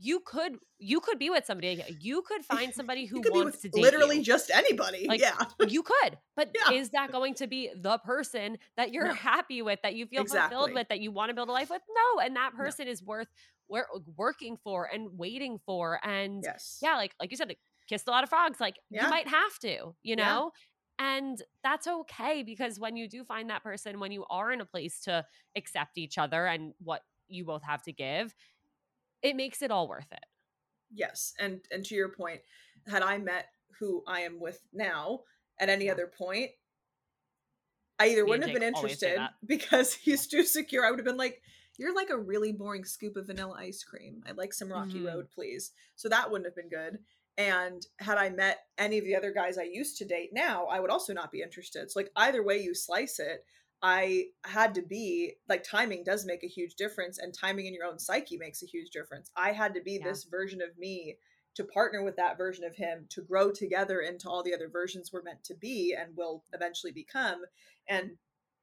you 0.00 0.20
could 0.20 0.58
you 0.78 1.00
could 1.00 1.18
be 1.18 1.28
with 1.28 1.44
somebody 1.44 1.82
you 2.00 2.22
could 2.22 2.44
find 2.44 2.72
somebody 2.72 3.04
who 3.04 3.20
wants 3.26 3.62
to 3.62 3.68
date 3.68 3.82
literally 3.82 4.18
you. 4.18 4.22
just 4.22 4.50
anybody 4.50 5.06
like, 5.08 5.20
yeah 5.20 5.36
you 5.66 5.82
could 5.82 6.16
but 6.36 6.50
yeah. 6.54 6.76
is 6.76 6.90
that 6.90 7.10
going 7.10 7.34
to 7.34 7.46
be 7.46 7.70
the 7.76 7.98
person 7.98 8.58
that 8.76 8.92
you're 8.92 9.08
no. 9.08 9.14
happy 9.14 9.60
with 9.60 9.80
that 9.82 9.94
you 9.94 10.06
feel 10.06 10.22
exactly. 10.22 10.54
fulfilled 10.54 10.74
with 10.74 10.88
that 10.88 11.00
you 11.00 11.10
want 11.10 11.30
to 11.30 11.34
build 11.34 11.48
a 11.48 11.52
life 11.52 11.70
with 11.70 11.82
no 11.88 12.20
and 12.20 12.36
that 12.36 12.54
person 12.54 12.86
no. 12.86 12.92
is 12.92 13.02
worth 13.02 13.28
working 13.68 14.56
for 14.62 14.88
and 14.92 15.08
waiting 15.18 15.58
for 15.64 16.00
and 16.02 16.42
yes. 16.44 16.78
yeah 16.82 16.96
like 16.96 17.14
like 17.20 17.30
you 17.30 17.36
said 17.36 17.48
like, 17.48 17.58
kissed 17.88 18.08
a 18.08 18.10
lot 18.10 18.22
of 18.22 18.30
frogs 18.30 18.60
like 18.60 18.76
yeah. 18.90 19.04
you 19.04 19.10
might 19.10 19.28
have 19.28 19.58
to 19.60 19.94
you 20.02 20.16
know 20.16 20.50
yeah. 21.00 21.16
and 21.16 21.42
that's 21.62 21.86
okay 21.86 22.42
because 22.42 22.78
when 22.78 22.96
you 22.96 23.08
do 23.08 23.24
find 23.24 23.50
that 23.50 23.62
person 23.62 24.00
when 24.00 24.12
you 24.12 24.24
are 24.30 24.52
in 24.52 24.60
a 24.60 24.64
place 24.64 25.00
to 25.00 25.24
accept 25.56 25.96
each 25.96 26.18
other 26.18 26.46
and 26.46 26.72
what 26.82 27.02
you 27.28 27.44
both 27.44 27.62
have 27.62 27.82
to 27.82 27.92
give 27.92 28.34
it 29.22 29.36
makes 29.36 29.62
it 29.62 29.70
all 29.70 29.88
worth 29.88 30.10
it 30.12 30.24
yes 30.92 31.34
and 31.38 31.60
and 31.70 31.84
to 31.84 31.94
your 31.94 32.08
point 32.08 32.40
had 32.86 33.02
i 33.02 33.16
met 33.18 33.46
who 33.78 34.02
i 34.06 34.20
am 34.20 34.40
with 34.40 34.60
now 34.72 35.20
at 35.58 35.68
any 35.68 35.86
yeah. 35.86 35.92
other 35.92 36.06
point 36.06 36.50
i 37.98 38.08
either 38.08 38.24
Me 38.24 38.30
wouldn't 38.30 38.50
have 38.50 38.58
been 38.58 38.74
interested 38.74 39.18
because 39.46 39.94
he's 39.94 40.26
too 40.26 40.42
secure 40.42 40.84
i 40.84 40.90
would 40.90 40.98
have 40.98 41.06
been 41.06 41.16
like 41.16 41.42
you're 41.78 41.94
like 41.94 42.10
a 42.10 42.18
really 42.18 42.52
boring 42.52 42.84
scoop 42.84 43.16
of 43.16 43.28
vanilla 43.28 43.56
ice 43.58 43.82
cream. 43.82 44.22
I'd 44.26 44.36
like 44.36 44.52
some 44.52 44.70
Rocky 44.70 44.94
mm-hmm. 44.94 45.06
Road, 45.06 45.30
please. 45.34 45.72
So 45.96 46.08
that 46.08 46.30
wouldn't 46.30 46.46
have 46.46 46.56
been 46.56 46.68
good. 46.68 46.98
And 47.38 47.86
had 48.00 48.18
I 48.18 48.30
met 48.30 48.58
any 48.76 48.98
of 48.98 49.04
the 49.04 49.14
other 49.14 49.32
guys 49.32 49.58
I 49.58 49.62
used 49.62 49.96
to 49.98 50.04
date 50.04 50.30
now, 50.32 50.66
I 50.66 50.80
would 50.80 50.90
also 50.90 51.12
not 51.12 51.30
be 51.30 51.40
interested. 51.40 51.88
So, 51.88 52.00
like, 52.00 52.10
either 52.16 52.42
way 52.42 52.60
you 52.60 52.74
slice 52.74 53.20
it, 53.20 53.44
I 53.80 54.24
had 54.44 54.74
to 54.74 54.82
be 54.82 55.34
like, 55.48 55.62
timing 55.62 56.02
does 56.02 56.26
make 56.26 56.42
a 56.42 56.48
huge 56.48 56.74
difference, 56.74 57.18
and 57.18 57.32
timing 57.32 57.66
in 57.66 57.74
your 57.74 57.84
own 57.84 58.00
psyche 58.00 58.36
makes 58.36 58.64
a 58.64 58.66
huge 58.66 58.90
difference. 58.90 59.30
I 59.36 59.52
had 59.52 59.72
to 59.74 59.80
be 59.80 59.92
yeah. 59.92 60.04
this 60.08 60.24
version 60.24 60.60
of 60.60 60.76
me 60.76 61.16
to 61.54 61.62
partner 61.62 62.02
with 62.02 62.16
that 62.16 62.36
version 62.36 62.64
of 62.64 62.74
him 62.74 63.06
to 63.10 63.22
grow 63.22 63.52
together 63.52 64.00
into 64.00 64.28
all 64.28 64.42
the 64.42 64.54
other 64.54 64.68
versions 64.68 65.12
we're 65.12 65.22
meant 65.22 65.44
to 65.44 65.54
be 65.54 65.94
and 65.96 66.16
will 66.16 66.42
eventually 66.52 66.92
become. 66.92 67.42
And 67.88 68.12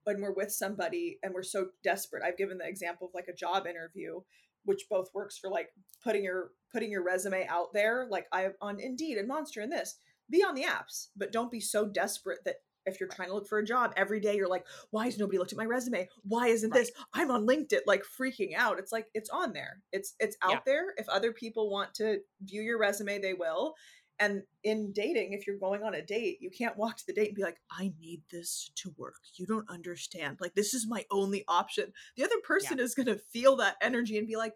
when 0.05 0.21
we're 0.21 0.33
with 0.33 0.51
somebody 0.51 1.19
and 1.21 1.33
we're 1.33 1.43
so 1.43 1.67
desperate 1.83 2.23
i've 2.23 2.37
given 2.37 2.57
the 2.57 2.67
example 2.67 3.07
of 3.07 3.13
like 3.13 3.27
a 3.27 3.35
job 3.35 3.67
interview 3.67 4.19
which 4.63 4.85
both 4.89 5.09
works 5.13 5.37
for 5.37 5.49
like 5.49 5.69
putting 6.03 6.23
your 6.23 6.51
putting 6.71 6.91
your 6.91 7.03
resume 7.03 7.45
out 7.47 7.73
there 7.73 8.07
like 8.09 8.25
i 8.31 8.47
on 8.61 8.79
indeed 8.79 9.17
and 9.17 9.27
monster 9.27 9.61
and 9.61 9.71
this 9.71 9.99
be 10.29 10.43
on 10.43 10.55
the 10.55 10.63
apps 10.63 11.07
but 11.15 11.31
don't 11.31 11.51
be 11.51 11.59
so 11.59 11.85
desperate 11.85 12.39
that 12.45 12.55
if 12.85 12.99
you're 12.99 13.09
trying 13.09 13.29
to 13.29 13.33
look 13.33 13.47
for 13.47 13.59
a 13.59 13.65
job 13.65 13.93
every 13.97 14.19
day 14.19 14.35
you're 14.35 14.47
like 14.47 14.65
why 14.91 15.05
has 15.05 15.17
nobody 15.17 15.37
looked 15.37 15.51
at 15.51 15.57
my 15.57 15.65
resume? 15.65 16.07
Why 16.23 16.47
isn't 16.47 16.69
right. 16.69 16.79
this? 16.79 16.91
I'm 17.13 17.31
on 17.31 17.47
linkedin 17.47 17.81
like 17.85 18.03
freaking 18.03 18.55
out. 18.55 18.79
It's 18.79 18.91
like 18.91 19.07
it's 19.13 19.29
on 19.29 19.53
there. 19.53 19.81
It's 19.91 20.15
it's 20.19 20.37
out 20.41 20.51
yeah. 20.51 20.59
there. 20.65 20.85
If 20.97 21.09
other 21.09 21.31
people 21.31 21.69
want 21.69 21.93
to 21.95 22.19
view 22.41 22.61
your 22.61 22.79
resume 22.79 23.19
they 23.19 23.33
will 23.33 23.75
and 24.19 24.43
in 24.63 24.93
dating, 24.93 25.33
if 25.33 25.45
you're 25.45 25.57
going 25.57 25.83
on 25.83 25.93
a 25.93 26.01
date, 26.01 26.37
you 26.39 26.49
can't 26.49 26.77
walk 26.77 26.97
to 26.97 27.03
the 27.05 27.13
date 27.13 27.27
and 27.27 27.35
be 27.35 27.43
like, 27.43 27.57
I 27.69 27.91
need 27.99 28.21
this 28.31 28.71
to 28.75 28.93
work. 28.97 29.19
You 29.35 29.45
don't 29.45 29.69
understand. 29.69 30.37
Like, 30.39 30.55
this 30.55 30.73
is 30.73 30.87
my 30.87 31.05
only 31.11 31.43
option. 31.47 31.91
The 32.15 32.23
other 32.23 32.39
person 32.43 32.77
yeah. 32.77 32.85
is 32.85 32.95
going 32.95 33.07
to 33.07 33.17
feel 33.17 33.57
that 33.57 33.75
energy 33.81 34.17
and 34.17 34.27
be 34.27 34.37
like, 34.37 34.53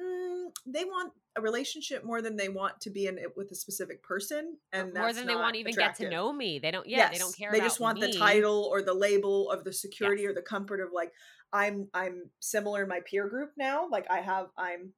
mm, 0.00 0.46
they 0.66 0.84
want 0.84 1.12
a 1.36 1.40
relationship 1.40 2.04
more 2.04 2.20
than 2.20 2.36
they 2.36 2.48
want 2.48 2.80
to 2.80 2.90
be 2.90 3.06
in 3.06 3.18
it 3.18 3.36
with 3.36 3.50
a 3.52 3.54
specific 3.54 4.02
person. 4.02 4.56
And 4.72 4.92
more 4.92 5.12
than 5.12 5.26
they 5.26 5.36
want 5.36 5.54
to 5.54 5.60
even 5.60 5.72
attractive. 5.72 6.04
get 6.04 6.10
to 6.10 6.16
know 6.16 6.32
me. 6.32 6.58
They 6.58 6.72
don't, 6.72 6.86
yeah, 6.88 6.98
yes, 6.98 7.12
they 7.12 7.18
don't 7.18 7.36
care. 7.36 7.52
They 7.52 7.60
just 7.60 7.78
want 7.78 8.00
me. 8.00 8.06
the 8.08 8.18
title 8.18 8.68
or 8.70 8.82
the 8.82 8.94
label 8.94 9.50
of 9.50 9.62
the 9.62 9.72
security 9.72 10.22
yes. 10.22 10.30
or 10.30 10.34
the 10.34 10.42
comfort 10.42 10.80
of 10.80 10.88
like, 10.92 11.12
I'm, 11.52 11.88
I'm 11.94 12.30
similar 12.40 12.82
in 12.82 12.88
my 12.88 13.00
peer 13.08 13.28
group 13.28 13.52
now. 13.56 13.88
Like, 13.88 14.06
I 14.10 14.18
have, 14.20 14.46
I'm 14.58 14.92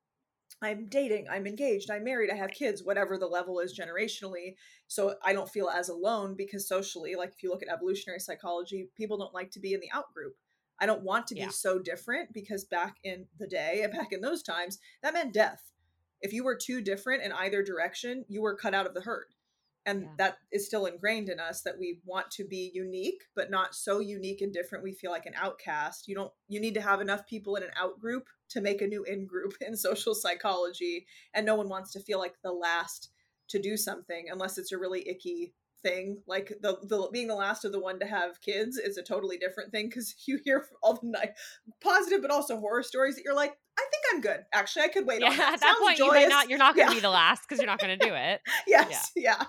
I'm 0.61 0.87
dating, 0.87 1.27
I'm 1.31 1.47
engaged, 1.47 1.91
I'm 1.91 2.05
married, 2.05 2.31
I 2.31 2.37
have 2.37 2.51
kids, 2.51 2.83
whatever 2.83 3.17
the 3.17 3.27
level 3.27 3.61
is 3.61 3.79
generationally. 3.79 4.57
So 4.89 5.15
I 5.25 5.33
don't 5.33 5.49
feel 5.49 5.69
as 5.69 5.89
alone 5.89 6.35
because 6.37 6.69
socially, 6.69 7.15
like 7.15 7.31
if 7.31 7.43
you 7.43 7.51
look 7.51 7.63
at 7.63 7.69
evolutionary 7.69 8.19
psychology, 8.19 8.89
people 8.97 9.19
don't 9.19 9.35
like 9.35 9.51
to 9.53 9.61
be 9.61 9.75
in 9.75 9.81
the 9.81 9.91
out 9.93 10.13
group. 10.13 10.35
I 10.81 10.87
don't 10.87 11.03
want 11.03 11.27
to 11.29 11.35
be 11.35 11.41
yeah. 11.41 11.49
so 11.49 11.79
different 11.79 12.33
because 12.33 12.65
back 12.65 12.97
in 13.05 13.27
the 13.39 13.47
day 13.47 13.83
and 13.85 13.93
back 13.97 14.13
in 14.13 14.21
those 14.21 14.43
times, 14.43 14.79
that 15.03 15.15
meant 15.15 15.33
death. 15.33 15.73
If 16.21 16.33
you 16.33 16.43
were 16.43 16.57
too 16.57 16.81
different 16.81 17.23
in 17.23 17.31
either 17.33 17.63
direction, 17.63 18.25
you 18.29 18.43
were 18.43 18.57
cut 18.57 18.75
out 18.75 18.87
of 18.87 18.95
the 18.95 19.03
herd 19.03 19.27
and 19.89 20.03
yeah. 20.03 20.09
that 20.19 20.39
is 20.53 20.67
still 20.67 20.85
ingrained 20.85 21.31
in 21.31 21.41
us 21.41 21.63
that 21.63 21.79
we 21.79 21.99
want 22.05 22.31
to 22.31 22.45
be 22.45 22.71
unique 22.75 23.23
but 23.35 23.51
not 23.51 23.75
so 23.75 24.01
unique 24.01 24.43
and 24.43 24.53
different. 24.53 24.85
We 24.85 24.93
feel 24.93 25.11
like 25.11 25.25
an 25.25 25.33
outcast. 25.35 26.07
You 26.09 26.15
don't 26.15 26.33
you 26.47 26.61
need 26.61 26.75
to 26.75 26.83
have 26.83 27.01
enough 27.01 27.27
people 27.27 27.57
in 27.57 27.63
an 27.63 27.71
out 27.81 27.99
group 27.99 28.29
to 28.51 28.61
make 28.61 28.83
a 28.83 28.87
new 28.87 29.03
in 29.05 29.27
group 29.27 29.55
in 29.67 29.77
social 29.77 30.15
psychology 30.15 31.07
and 31.35 31.47
no 31.47 31.55
one 31.55 31.69
wants 31.69 31.93
to 31.93 32.01
feel 32.01 32.19
like 32.19 32.35
the 32.43 32.53
last 32.53 33.11
to 33.49 33.59
do 33.59 33.79
something 33.79 34.27
unless 34.31 34.59
it's 34.59 34.73
a 34.73 34.79
really 34.79 35.09
icky 35.09 35.55
thing. 35.83 36.19
Like 36.27 36.53
the, 36.61 36.77
the 36.83 37.09
being 37.11 37.29
the 37.29 37.35
last 37.35 37.65
of 37.65 37.73
the 37.73 37.81
one 37.81 37.99
to 38.01 38.07
have 38.07 38.43
kids 38.43 38.77
is 38.77 38.99
a 38.99 39.03
totally 39.03 39.39
different 39.39 39.73
thing 39.73 39.87
because 39.89 40.15
you 40.27 40.39
hear 40.45 40.67
all 40.83 40.95
the 40.95 41.09
night 41.09 41.31
positive 41.83 42.21
but 42.21 42.31
also 42.31 42.59
horror 42.59 42.83
stories 42.83 43.15
that 43.15 43.25
you're 43.25 43.35
like 43.35 43.57
i 43.79 43.85
think 43.91 44.05
i'm 44.13 44.21
good 44.21 44.45
actually 44.53 44.83
i 44.85 44.89
could 44.89 45.07
wait 45.07 45.21
yeah, 45.21 45.29
on 45.29 45.37
that. 45.37 45.55
at 45.55 45.61
that 45.61 45.79
point 45.79 45.99
you 45.99 46.07
might 46.09 46.29
not. 46.29 46.49
You're 46.49 46.59
not 46.59 46.75
going 46.75 46.89
to 46.89 46.93
Yeah. 46.93 46.97
be 46.97 47.01
the 47.01 47.11
last 47.11 47.43
because 47.49 47.61
you're 47.61 47.67
not 47.71 47.81
going 47.81 47.99
to 47.99 48.07
do 48.09 48.15
it 48.15 48.41
yes 48.67 49.11
yeah, 49.17 49.45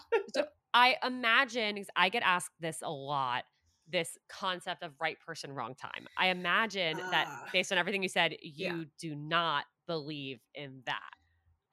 I 0.73 0.97
imagine 1.03 1.77
'cause 1.77 1.87
I 1.95 2.09
get 2.09 2.23
asked 2.23 2.51
this 2.59 2.81
a 2.83 2.91
lot 2.91 3.43
this 3.87 4.19
concept 4.29 4.83
of 4.83 4.93
right 5.01 5.19
person 5.19 5.51
wrong 5.51 5.73
time. 5.73 6.07
I 6.15 6.27
imagine 6.27 6.97
that 6.97 7.25
Ah. 7.27 7.49
based 7.51 7.71
on 7.71 7.79
everything 7.79 8.03
you 8.03 8.09
said 8.09 8.35
you 8.41 8.65
Yeah. 8.81 8.83
do 8.99 9.15
not 9.15 9.65
believe 9.87 10.39
in 10.53 10.83
that. 10.85 11.09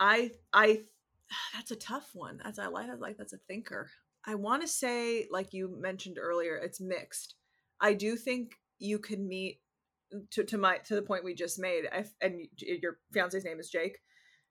i 0.00 0.30
i 0.54 0.82
that's 1.54 1.70
a 1.70 1.76
tough 1.76 2.11
one 2.14 2.40
as 2.44 2.59
i 2.59 2.66
like 2.66 2.88
I 2.88 2.94
like 2.94 3.16
that's 3.18 3.32
a 3.34 3.38
thinker 3.48 3.90
i 4.26 4.34
want 4.34 4.62
to 4.62 4.68
say 4.68 5.26
like 5.30 5.52
you 5.52 5.68
mentioned 5.68 6.18
earlier 6.18 6.57
it's 6.57 6.80
mixed 6.80 7.34
i 7.80 7.92
do 7.94 8.16
think 8.16 8.57
you 8.78 8.98
can 8.98 9.26
meet 9.28 9.61
to, 10.30 10.44
to 10.44 10.59
my 10.59 10.78
to 10.78 10.94
the 10.94 11.02
point 11.02 11.24
we 11.24 11.34
just 11.34 11.59
made 11.59 11.84
I, 11.92 12.04
and 12.20 12.46
your 12.59 12.98
fiance's 13.12 13.44
name 13.44 13.61
is 13.61 13.70
jake? 13.70 13.98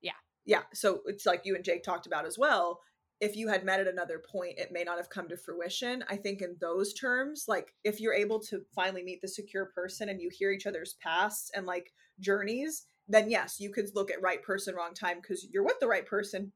Yeah. 0.02 0.12
yeah 0.44 0.62
so 0.72 1.00
it's 1.06 1.26
like 1.26 1.42
you 1.44 1.54
and 1.54 1.64
jake 1.64 1.82
talked 1.82 2.06
about 2.06 2.26
as 2.26 2.38
well. 2.38 2.80
If 3.18 3.34
you 3.34 3.48
had 3.48 3.64
met 3.64 3.80
at 3.80 3.86
another 3.86 4.22
point 4.30 4.58
it 4.58 4.72
may 4.72 4.84
not 4.84 4.98
have 4.98 5.10
come 5.10 5.28
to 5.28 5.36
fruition. 5.36 6.04
I 6.08 6.16
think 6.16 6.42
in 6.42 6.56
those 6.60 6.92
terms 6.94 7.44
like 7.48 7.72
if 7.84 8.00
you're 8.00 8.14
able 8.14 8.40
to 8.40 8.62
finally 8.74 9.02
meet 9.02 9.20
the 9.22 9.28
secure 9.28 9.66
person 9.66 10.08
and 10.08 10.20
you 10.20 10.30
hear 10.32 10.50
each 10.50 10.66
other's 10.66 10.96
pasts 11.02 11.50
and 11.54 11.66
like 11.66 11.92
journeys 12.20 12.84
then 13.08 13.30
yes 13.30 13.60
you 13.60 13.70
could 13.70 13.88
look 13.94 14.10
at 14.10 14.22
right 14.22 14.42
person 14.42 14.74
wrong 14.74 14.94
time 14.94 15.18
because 15.20 15.46
you're 15.50 15.64
with 15.64 15.78
the 15.80 15.86
right 15.86 16.06
person 16.06 16.52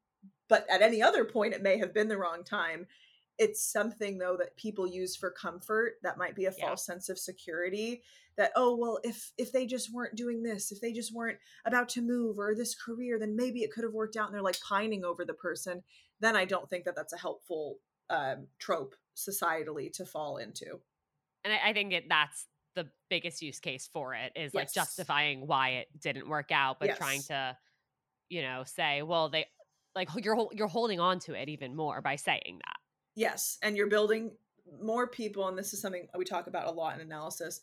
but 0.49 0.67
at 0.71 0.83
any 0.83 1.03
other 1.03 1.25
point 1.25 1.55
it 1.55 1.63
may 1.63 1.79
have 1.79 1.95
been 1.95 2.09
the 2.09 2.19
wrong 2.19 2.43
time 2.45 2.87
it's 3.41 3.63
something 3.73 4.19
though 4.19 4.37
that 4.37 4.55
people 4.57 4.87
use 4.87 5.17
for 5.17 5.31
comfort 5.31 5.95
that 6.03 6.19
might 6.19 6.37
be 6.37 6.45
a 6.45 6.53
Yeah. 6.57 6.67
false 6.67 6.85
sense 6.85 7.09
of 7.09 7.19
security 7.19 8.03
that 8.37 8.53
oh 8.55 8.77
well 8.77 9.01
if 9.03 9.33
if 9.39 9.51
they 9.51 9.67
just 9.67 9.93
weren't 9.93 10.15
doing 10.15 10.43
this 10.43 10.71
if 10.71 10.81
they 10.81 10.93
just 10.93 11.13
weren't 11.13 11.39
about 11.65 11.89
to 11.89 12.03
move 12.03 12.39
or 12.39 12.55
this 12.55 12.75
career 12.75 13.19
then 13.19 13.35
maybe 13.35 13.61
it 13.63 13.73
could 13.73 13.83
have 13.83 13.95
worked 13.95 14.17
out 14.17 14.27
and 14.27 14.35
they're 14.35 14.43
like 14.43 14.61
pining 14.61 15.05
over 15.05 15.25
the 15.25 15.35
person 15.35 15.83
then 16.21 16.37
i 16.37 16.45
don't 16.45 16.69
think 16.71 16.85
that 16.85 16.95
that's 16.95 17.13
a 17.15 17.19
helpful 17.19 17.79
um, 18.11 18.47
trope 18.59 18.95
societally 19.17 19.93
to 19.93 20.05
fall 20.05 20.37
into 20.37 20.81
And 21.45 21.53
I, 21.55 21.71
I 21.71 21.73
think 21.73 21.93
it, 21.93 22.05
that's 22.09 22.47
the 22.75 22.89
biggest 23.09 23.41
use 23.43 23.61
case 23.61 23.89
for 23.93 24.15
it 24.15 24.33
is 24.37 24.53
like 24.53 24.73
justifying 24.73 25.47
why 25.47 25.71
it 25.71 25.89
didn't 26.01 26.29
work 26.29 26.51
out, 26.53 26.79
but 26.81 26.97
trying 26.97 27.23
to, 27.25 27.57
you 28.29 28.43
know, 28.43 28.65
say, 28.65 29.03
well, 29.03 29.29
they 29.29 29.47
like 29.95 30.09
you're 30.25 30.49
you're 30.53 30.69
holding 30.69 31.01
on 31.01 31.19
to 31.21 31.35
it 31.35 31.49
even 31.49 31.75
more 31.77 32.01
by 32.01 32.17
saying 32.17 32.61
that. 32.67 32.80
Yes, 33.15 33.59
and 33.63 33.77
you're 33.77 33.89
building 33.89 34.37
more 34.81 35.09
people, 35.09 35.49
and 35.49 35.59
this 35.59 35.75
is 35.75 35.81
something 35.81 36.09
we 36.17 36.25
talk 36.25 36.47
about 36.47 36.69
a 36.69 36.71
lot 36.71 36.95
in 36.95 37.01
analysis. 37.01 37.61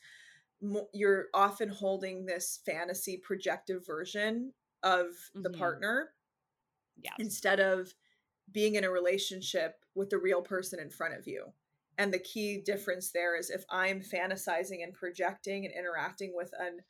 Mo- 0.61 0.89
You're 0.93 1.27
often 1.33 1.69
holding 1.69 2.25
this 2.25 2.57
fantasy 2.65 3.17
projective 3.17 3.85
version 3.85 4.53
of 4.83 5.15
the 5.41 5.49
Mhm. 5.49 5.57
partner 5.57 6.15
Yeah. 6.97 7.17
instead 7.17 7.59
of 7.59 7.93
being 8.51 8.75
in 8.75 8.83
a 8.83 8.91
relationship 8.91 9.85
with 9.95 10.09
the 10.09 10.19
real 10.19 10.41
person 10.41 10.79
in 10.79 10.89
front 10.89 11.15
of 11.15 11.27
you. 11.27 11.53
And 11.97 12.13
the 12.13 12.19
key 12.19 12.61
difference 12.61 13.11
there 13.11 13.35
is 13.37 13.49
if 13.51 13.65
I'm 13.69 14.01
fantasizing 14.01 14.83
and 14.83 14.93
projecting 14.93 15.65
and 15.65 15.73
interacting 15.75 16.35
with 16.35 16.53
an 16.59 16.81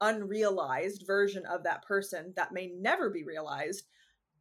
unrealized 0.00 1.06
version 1.06 1.46
of 1.46 1.64
that 1.64 1.84
person 1.84 2.34
that 2.36 2.52
may 2.52 2.68
never 2.68 3.10
be 3.10 3.24
realized, 3.24 3.86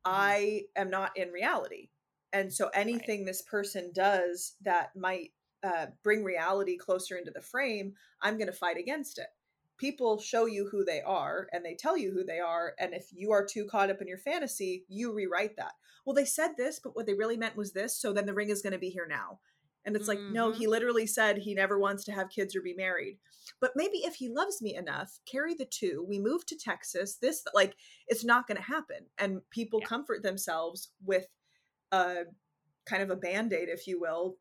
I 0.06 0.68
am 0.76 0.90
not 0.92 1.18
in 1.18 1.32
reality. 1.32 1.92
And 2.34 2.52
so 2.52 2.70
anything 2.74 3.24
this 3.26 3.42
person 3.44 3.92
does 3.94 4.56
that 4.62 4.96
might 4.96 5.34
uh, 5.64 5.88
bring 6.04 6.24
reality 6.24 6.76
closer 6.78 7.16
into 7.16 7.32
the 7.32 7.42
frame, 7.42 7.94
I'm 8.22 8.38
going 8.38 8.48
to 8.48 8.54
fight 8.54 8.78
against 8.78 9.20
it. 9.20 9.28
People 9.78 10.20
show 10.20 10.46
you 10.46 10.68
who 10.70 10.84
they 10.84 11.02
are 11.02 11.48
and 11.54 11.64
they 11.64 11.76
tell 11.76 11.98
you 11.98 12.12
who 12.12 12.24
they 12.24 12.40
are. 12.40 12.74
And 12.80 12.94
if 12.94 13.08
you 13.14 13.32
are 13.32 13.46
too 13.46 13.66
caught 13.66 13.90
up 13.90 14.02
in 14.02 14.08
your 14.08 14.18
fantasy, 14.18 14.86
you 14.90 15.14
rewrite 15.14 15.56
that. 15.58 15.74
Well, 16.06 16.14
they 16.14 16.26
said 16.26 16.58
this, 16.58 16.80
but 16.84 16.96
what 16.96 17.06
they 17.06 17.14
really 17.14 17.38
meant 17.38 17.56
was 17.56 17.72
this. 17.74 17.96
So 17.96 18.12
then 18.14 18.26
the 18.26 18.34
ring 18.34 18.50
is 18.50 18.62
going 18.62 18.74
to 18.74 18.80
be 18.80 18.90
here 18.90 19.08
now. 19.08 19.40
And 19.86 19.96
it's 19.98 20.08
like, 20.08 20.20
no, 20.30 20.52
Mhm. 20.52 20.56
he 20.58 20.68
literally 20.68 21.06
said 21.06 21.38
he 21.38 21.54
never 21.54 21.78
wants 21.78 22.06
to 22.06 22.14
have 22.14 22.30
kids 22.30 22.56
or 22.56 22.62
be 22.62 22.74
married. 22.74 23.20
But 23.60 23.74
maybe 23.76 23.98
if 24.00 24.16
he 24.16 24.30
loves 24.30 24.62
me 24.62 24.76
enough, 24.76 25.20
carry 25.26 25.54
the 25.56 25.66
two, 25.66 26.06
we 26.08 26.20
move 26.20 26.46
to 26.48 26.56
Texas, 26.58 27.16
this, 27.18 27.44
like, 27.54 27.76
it's 28.08 28.24
not 28.24 28.48
going 28.48 28.56
to 28.58 28.64
happen. 28.64 29.10
And 29.18 29.42
people 29.50 29.80
Yeah. 29.80 29.88
comfort 29.88 30.24
themselves 30.24 30.94
with 31.04 31.28
a 31.94 32.26
kind 32.86 33.04
of 33.04 33.10
a 33.10 33.16
band 33.16 33.54
aid, 33.54 33.70
if 33.70 33.88
you 33.88 34.00
will, 34.00 34.38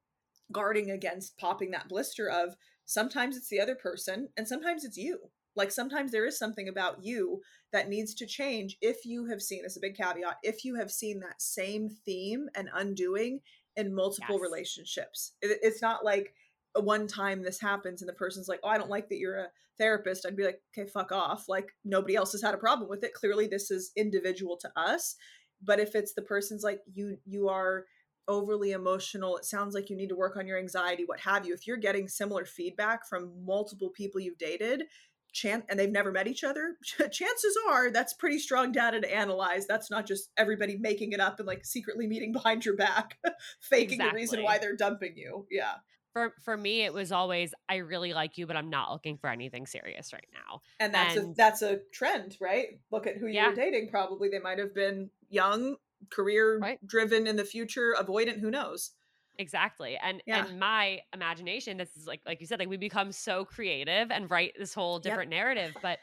guarding 0.52 0.90
against 0.90 1.38
popping 1.38 1.70
that 1.72 1.88
blister 1.88 2.28
of 2.28 2.54
sometimes 2.84 3.36
it's 3.36 3.48
the 3.48 3.60
other 3.60 3.74
person 3.74 4.28
and 4.36 4.46
sometimes 4.46 4.84
it's 4.84 4.96
you. 4.96 5.30
Like 5.54 5.70
sometimes 5.70 6.12
there 6.12 6.26
is 6.26 6.38
something 6.38 6.68
about 6.68 7.04
you 7.04 7.42
that 7.72 7.88
needs 7.88 8.14
to 8.16 8.26
change 8.26 8.78
if 8.80 9.04
you 9.04 9.26
have 9.26 9.42
seen 9.42 9.62
this 9.62 9.72
is 9.72 9.78
a 9.78 9.80
big 9.80 9.96
caveat 9.96 10.38
if 10.42 10.64
you 10.64 10.76
have 10.76 10.90
seen 10.90 11.20
that 11.20 11.42
same 11.42 11.88
theme 11.90 12.48
and 12.54 12.70
undoing 12.74 13.40
in 13.76 13.94
multiple 13.94 14.38
Yes. 14.38 14.40
relationships. 14.40 15.32
It, 15.42 15.58
it's 15.62 15.82
not 15.82 16.04
like 16.04 16.34
one 16.74 17.06
time 17.06 17.42
this 17.42 17.60
happens 17.60 18.00
and 18.02 18.08
the 18.08 18.14
person's 18.14 18.48
like, 18.48 18.60
"Oh, 18.62 18.68
I 18.68 18.78
don't 18.78 18.90
like 18.90 19.08
that 19.08 19.18
you're 19.18 19.36
a 19.38 19.50
therapist." 19.78 20.24
I'd 20.26 20.36
be 20.36 20.44
like, 20.44 20.62
"Okay, 20.76 20.88
fuck 20.88 21.12
off." 21.12 21.48
Like 21.48 21.72
nobody 21.84 22.16
else 22.16 22.32
has 22.32 22.42
had 22.42 22.54
a 22.54 22.58
problem 22.58 22.88
with 22.88 23.04
it. 23.04 23.14
Clearly 23.14 23.46
this 23.46 23.70
is 23.70 23.92
individual 23.96 24.56
to 24.58 24.72
us. 24.76 25.16
But 25.62 25.80
if 25.80 25.94
it's 25.94 26.14
the 26.14 26.22
person's 26.22 26.62
like 26.62 26.80
you 26.92 27.18
you 27.24 27.48
are 27.48 27.84
overly 28.28 28.72
emotional, 28.72 29.36
it 29.36 29.44
sounds 29.44 29.74
like 29.74 29.90
you 29.90 29.96
need 29.96 30.08
to 30.08 30.16
work 30.16 30.36
on 30.36 30.46
your 30.46 30.58
anxiety, 30.58 31.04
what 31.04 31.20
have 31.20 31.46
you. 31.46 31.54
If 31.54 31.66
you're 31.66 31.76
getting 31.76 32.08
similar 32.08 32.44
feedback 32.44 33.06
from 33.08 33.32
multiple 33.44 33.90
people 33.90 34.20
you've 34.20 34.38
dated, 34.38 34.84
chan- 35.32 35.64
and 35.68 35.78
they've 35.78 35.90
never 35.90 36.12
met 36.12 36.28
each 36.28 36.44
other, 36.44 36.76
chances 37.10 37.56
are 37.68 37.90
that's 37.90 38.14
pretty 38.14 38.38
strong 38.38 38.72
data 38.72 39.00
to 39.00 39.14
analyze. 39.14 39.66
That's 39.66 39.90
not 39.90 40.06
just 40.06 40.30
everybody 40.36 40.76
making 40.76 41.12
it 41.12 41.20
up 41.20 41.38
and 41.38 41.46
like 41.46 41.64
secretly 41.64 42.06
meeting 42.06 42.32
behind 42.32 42.64
your 42.64 42.76
back, 42.76 43.18
faking 43.60 43.98
the 43.98 44.12
reason 44.12 44.42
why 44.42 44.58
they're 44.58 44.76
dumping 44.76 45.16
you. 45.16 45.46
Yeah. 45.50 45.74
For 46.12 46.34
for 46.42 46.56
me, 46.56 46.82
it 46.82 46.92
was 46.92 47.10
always 47.10 47.54
I 47.68 47.76
really 47.76 48.12
like 48.12 48.36
you, 48.36 48.46
but 48.46 48.56
I'm 48.56 48.68
not 48.70 48.90
looking 48.90 49.16
for 49.16 49.30
anything 49.30 49.66
serious 49.66 50.12
right 50.12 50.28
now. 50.32 50.60
And 50.78 50.92
that's 50.92 51.16
a 51.16 51.32
that's 51.36 51.62
a 51.62 51.78
trend, 51.92 52.36
right? 52.40 52.80
Look 52.90 53.06
at 53.06 53.16
who 53.16 53.26
you 53.26 53.34
Yeah. 53.34 53.48
were 53.48 53.54
dating. 53.54 53.88
Probably 53.88 54.28
they 54.28 54.38
might 54.38 54.58
have 54.58 54.74
been 54.74 55.10
young, 55.30 55.76
career 56.10 56.58
Right. 56.58 56.78
driven 56.86 57.26
in 57.26 57.36
the 57.36 57.44
future, 57.44 57.94
avoidant, 57.98 58.40
who 58.40 58.50
knows? 58.50 58.92
Exactly. 59.38 59.96
And 59.96 60.22
Yeah. 60.26 60.46
and 60.46 60.58
my 60.60 61.00
imagination, 61.14 61.78
this 61.78 61.96
is 61.96 62.06
like 62.06 62.20
like 62.26 62.40
you 62.40 62.46
said, 62.46 62.58
like 62.58 62.68
we 62.68 62.76
become 62.76 63.10
so 63.12 63.44
creative 63.44 64.10
and 64.10 64.30
write 64.30 64.52
this 64.58 64.74
whole 64.74 64.96
Yep. 64.96 65.02
different 65.04 65.30
narrative. 65.30 65.74
But 65.80 66.00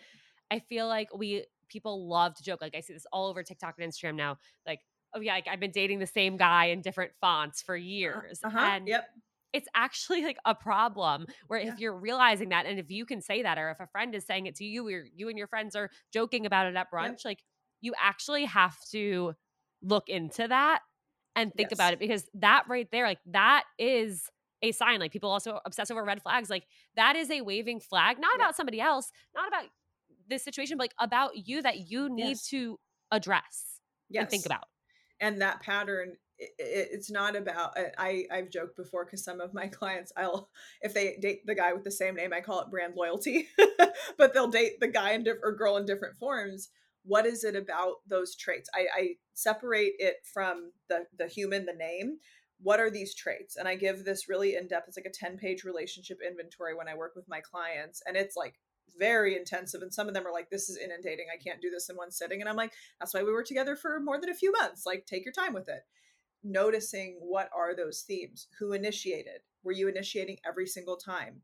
I 0.49 0.60
feel 0.60 0.88
like 0.88 1.14
we 1.16 1.45
people 1.68 2.07
love 2.07 2.34
to 2.36 2.43
joke. 2.43 2.62
Like 2.62 2.76
I 2.76 2.82
see 2.82 2.93
this 2.93 3.05
all 3.14 3.28
over 3.30 3.43
TikTok 3.43 3.76
and 3.80 3.91
Instagram 3.91 4.16
now. 4.16 4.38
Like, 4.66 4.80
oh 5.14 5.20
yeah, 5.20 5.34
like 5.34 5.47
I've 5.47 5.60
been 5.60 5.72
dating 5.72 5.99
the 5.99 6.07
same 6.07 6.38
guy 6.38 6.66
in 6.66 6.82
different 6.82 7.12
fonts 7.22 7.62
for 7.62 7.76
years. 7.78 8.39
Uh-huh. 8.43 8.57
And 8.60 8.88
Yep. 8.88 9.10
It's 9.54 9.68
actually 9.76 10.24
like 10.24 10.38
a 10.45 10.54
problem 10.56 11.26
where 11.47 11.60
Yeah. 11.60 11.74
if 11.74 11.80
you're 11.80 11.97
realizing 11.97 12.50
that 12.50 12.66
and 12.66 12.80
if 12.80 12.89
you 12.91 13.06
can 13.06 13.22
say 13.22 13.41
that 13.43 13.58
or 13.58 13.70
if 13.72 13.80
a 13.80 13.88
friend 13.88 14.14
is 14.16 14.26
saying 14.26 14.45
it 14.45 14.56
to 14.56 14.64
you 14.66 14.88
or 14.88 15.06
you 15.16 15.30
and 15.30 15.38
your 15.38 15.47
friends 15.47 15.76
are 15.76 15.89
joking 16.14 16.45
about 16.45 16.68
it 16.68 16.76
at 16.76 16.91
brunch 16.91 17.26
like 17.26 17.39
you 17.82 17.93
actually 18.02 18.45
have 18.45 18.76
to 18.91 19.34
look 19.82 20.10
into 20.10 20.47
that 20.47 20.82
and 21.36 21.54
think 21.56 21.72
about 21.72 21.93
it 21.93 22.00
because 22.00 22.28
that 22.34 22.64
right 22.68 22.89
there 22.91 23.06
like 23.08 23.20
that 23.26 23.64
is 23.78 24.30
a 24.62 24.72
sign 24.74 25.00
like 25.00 25.12
people 25.12 25.32
also 25.32 25.60
obsess 25.66 25.89
over 25.89 26.04
red 26.04 26.22
flags 26.22 26.50
like 26.50 26.66
that 26.95 27.16
is 27.16 27.32
a 27.32 27.41
waving 27.41 27.80
flag 27.80 28.18
not 28.20 28.36
about 28.36 28.56
somebody 28.56 28.82
else 28.82 29.10
not 29.34 29.47
about 29.47 29.66
this 30.28 30.43
situation 30.43 30.78
but 30.78 30.84
like 30.84 30.93
about 31.00 31.32
you 31.47 31.62
that 31.62 31.89
you 31.89 32.10
need 32.10 32.32
Yes. 32.32 32.47
to 32.50 32.80
address 33.12 33.80
Yes. 34.10 34.24
and 34.24 34.30
think 34.30 34.45
about 34.45 34.66
and 35.22 35.41
that 35.41 35.62
pattern 35.62 36.14
i 36.42 36.46
i- 36.46 36.90
it's 36.92 37.10
not 37.12 37.36
about 37.36 37.78
I- 37.78 37.92
i 37.98 38.38
i've 38.38 38.50
joked 38.50 38.76
before 38.78 39.06
because 39.06 39.24
some 39.24 39.42
of 39.42 39.54
my 39.54 39.68
clients 39.80 40.12
i'll 40.18 40.50
if 40.82 40.94
they 40.94 41.18
date 41.22 41.46
the 41.46 41.56
guy 41.56 41.74
with 41.74 41.84
the 41.84 41.92
same 41.92 42.16
name 42.16 42.34
i 42.34 42.42
call 42.42 42.62
it 42.62 42.70
brand 42.72 42.94
loyalty 42.96 43.48
but 44.18 44.34
they'll 44.34 44.48
date 44.48 44.80
the 44.80 44.88
guy 44.88 45.12
in 45.12 45.24
diff- 45.24 45.38
or 45.44 45.54
girl 45.54 45.78
in 45.78 45.86
different 45.86 46.18
forms. 46.18 46.70
What 47.04 47.26
is 47.26 47.44
it 47.44 47.56
about 47.56 47.96
those 48.08 48.36
traits? 48.36 48.70
I 48.76 48.88
i 48.96 49.10
separate 49.34 49.94
it 50.00 50.18
from 50.32 50.72
the 50.90 51.06
the 51.18 51.28
human 51.28 51.66
the 51.66 51.74
name. 51.74 52.18
What 52.62 52.80
are 52.82 52.90
these 52.92 53.16
traits? 53.16 53.56
And 53.56 53.68
i 53.68 53.76
give 53.76 54.04
this 54.04 54.28
really 54.30 54.56
in-depth 54.56 54.88
it's 54.90 54.98
like 54.98 55.06
a 55.06 55.10
10 55.10 55.38
page 55.38 55.64
relationship 55.64 56.20
inventory 56.26 56.76
when 56.76 56.88
i 56.90 56.96
work 56.96 57.16
with 57.16 57.28
my 57.30 57.40
clients 57.42 58.02
and 58.06 58.18
it's 58.18 58.36
like 58.36 58.56
very 58.98 59.36
intensive 59.38 59.82
and 59.82 59.94
some 59.94 60.08
of 60.08 60.14
them 60.14 60.26
are 60.28 60.34
like 60.34 60.50
this 60.50 60.70
is 60.70 60.78
inundating 60.78 61.28
i 61.34 61.42
can't 61.42 61.62
do 61.62 61.70
this 61.70 61.90
in 61.90 61.96
one 61.96 62.12
sitting 62.12 62.42
and 62.42 62.50
i'm 62.50 62.56
like 62.58 62.74
that's 63.00 63.14
why 63.14 63.24
we 63.24 63.32
were 63.32 63.44
together 63.44 63.76
for 63.76 64.00
more 64.00 64.20
than 64.20 64.30
a 64.30 64.36
few 64.36 64.52
months 64.52 64.86
like 64.86 65.06
take 65.06 65.24
your 65.24 65.32
time 65.32 65.54
with 65.54 65.70
it 65.70 65.84
noticing 66.44 67.18
what 67.22 67.50
are 67.56 67.76
those 67.76 68.02
themes? 68.02 68.48
Who 68.60 68.74
initiated? 68.74 69.42
Were 69.64 69.72
you 69.72 69.88
initiating 69.88 70.38
every 70.46 70.68
single 70.68 70.98
time? 70.98 71.42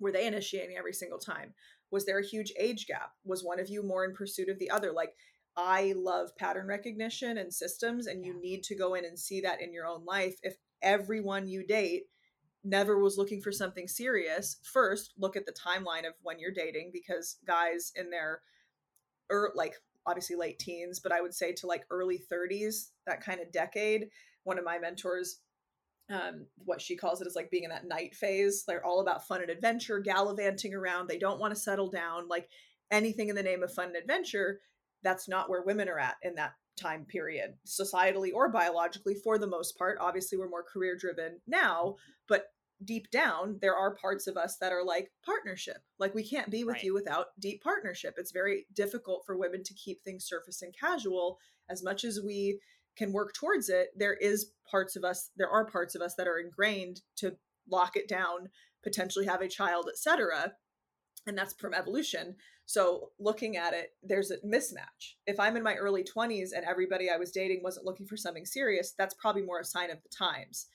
Were 0.00 0.12
they 0.12 0.26
initiating 0.26 0.76
every 0.76 0.92
single 0.92 1.18
time? 1.18 1.54
Was 1.90 2.04
there 2.04 2.18
a 2.18 2.26
huge 2.26 2.52
age 2.58 2.86
gap? 2.86 3.12
Was 3.24 3.42
one 3.42 3.58
of 3.58 3.68
you 3.68 3.82
more 3.82 4.04
in 4.04 4.14
pursuit 4.14 4.48
of 4.48 4.58
the 4.58 4.70
other? 4.70 4.92
Like 4.92 5.14
i 5.56 5.92
love 5.96 6.36
pattern 6.36 6.68
recognition 6.68 7.36
and 7.36 7.52
systems 7.52 8.06
and 8.06 8.24
you 8.24 8.40
need 8.40 8.62
to 8.62 8.76
go 8.76 8.94
in 8.94 9.04
and 9.04 9.18
see 9.18 9.40
that 9.40 9.60
in 9.60 9.72
your 9.72 9.86
own 9.86 10.04
life. 10.04 10.36
If 10.42 10.56
everyone 10.82 11.48
you 11.48 11.66
date 11.66 12.04
never 12.64 12.98
was 12.98 13.18
looking 13.18 13.40
for 13.40 13.50
something 13.50 13.88
serious 13.88 14.58
first 14.62 15.14
look 15.18 15.36
at 15.36 15.46
the 15.46 15.52
timeline 15.52 16.06
of 16.06 16.14
when 16.22 16.38
you're 16.38 16.52
dating 16.52 16.90
because 16.92 17.38
guys 17.46 17.92
in 17.96 18.10
their 18.10 18.40
or 19.30 19.46
er, 19.46 19.52
like 19.54 19.74
obviously 20.08 20.36
late 20.36 20.58
teens 20.58 21.00
but 21.00 21.12
i 21.12 21.20
would 21.20 21.34
say 21.34 21.52
to 21.52 21.66
like 21.66 21.84
early 21.90 22.20
30s 22.32 22.88
that 23.06 23.22
kind 23.22 23.40
of 23.40 23.52
decade 23.52 24.06
one 24.44 24.58
of 24.58 24.64
my 24.64 24.78
mentors 24.78 25.40
um, 26.10 26.46
what 26.64 26.80
she 26.80 26.96
calls 26.96 27.20
it 27.20 27.26
is 27.26 27.36
like 27.36 27.50
being 27.50 27.64
in 27.64 27.70
that 27.70 27.86
night 27.86 28.14
phase. 28.14 28.64
They're 28.66 28.84
all 28.84 29.00
about 29.00 29.26
fun 29.26 29.42
and 29.42 29.50
adventure, 29.50 30.00
gallivanting 30.00 30.74
around. 30.74 31.06
They 31.06 31.18
don't 31.18 31.40
want 31.40 31.54
to 31.54 31.60
settle 31.60 31.90
down. 31.90 32.28
Like 32.28 32.48
anything 32.90 33.28
in 33.28 33.36
the 33.36 33.42
name 33.42 33.62
of 33.62 33.72
fun 33.72 33.88
and 33.88 33.96
adventure, 33.96 34.60
that's 35.02 35.28
not 35.28 35.50
where 35.50 35.62
women 35.62 35.88
are 35.88 35.98
at 35.98 36.16
in 36.22 36.34
that 36.36 36.52
time 36.80 37.04
period, 37.04 37.54
societally 37.66 38.30
or 38.32 38.50
biologically, 38.50 39.16
for 39.22 39.38
the 39.38 39.46
most 39.46 39.76
part. 39.76 39.98
Obviously, 40.00 40.38
we're 40.38 40.48
more 40.48 40.64
career 40.64 40.96
driven 40.96 41.40
now, 41.46 41.96
but 42.26 42.44
deep 42.84 43.10
down, 43.10 43.58
there 43.60 43.76
are 43.76 43.94
parts 43.94 44.26
of 44.26 44.36
us 44.36 44.56
that 44.60 44.72
are 44.72 44.84
like 44.84 45.10
partnership. 45.24 45.78
Like 45.98 46.14
we 46.14 46.28
can't 46.28 46.50
be 46.50 46.64
with 46.64 46.74
right. 46.74 46.84
you 46.84 46.94
without 46.94 47.26
deep 47.40 47.62
partnership. 47.62 48.14
It's 48.16 48.32
very 48.32 48.66
difficult 48.74 49.24
for 49.26 49.36
women 49.36 49.62
to 49.64 49.74
keep 49.74 50.02
things 50.02 50.26
surface 50.26 50.62
and 50.62 50.74
casual 50.78 51.38
as 51.68 51.82
much 51.82 52.04
as 52.04 52.20
we 52.24 52.60
can 52.96 53.12
work 53.12 53.34
towards 53.34 53.68
it. 53.68 53.88
There 53.96 54.14
is 54.14 54.52
parts 54.70 54.96
of 54.96 55.04
us, 55.04 55.30
there 55.36 55.50
are 55.50 55.66
parts 55.66 55.94
of 55.94 56.02
us 56.02 56.14
that 56.16 56.28
are 56.28 56.38
ingrained 56.38 57.00
to 57.16 57.36
lock 57.70 57.96
it 57.96 58.08
down, 58.08 58.48
potentially 58.82 59.26
have 59.26 59.42
a 59.42 59.48
child, 59.48 59.88
etc. 59.90 60.52
And 61.26 61.36
that's 61.36 61.54
from 61.54 61.74
evolution. 61.74 62.36
So 62.66 63.10
looking 63.18 63.56
at 63.56 63.72
it, 63.72 63.90
there's 64.02 64.30
a 64.30 64.38
mismatch. 64.38 65.14
If 65.26 65.40
I'm 65.40 65.56
in 65.56 65.62
my 65.62 65.74
early 65.74 66.04
20s 66.04 66.50
and 66.54 66.64
everybody 66.66 67.10
I 67.10 67.16
was 67.16 67.30
dating 67.30 67.62
wasn't 67.62 67.86
looking 67.86 68.06
for 68.06 68.16
something 68.16 68.44
serious, 68.44 68.92
that's 68.96 69.14
probably 69.14 69.42
more 69.42 69.60
a 69.60 69.64
sign 69.64 69.90
of 69.90 70.02
the 70.02 70.08
times. 70.10 70.66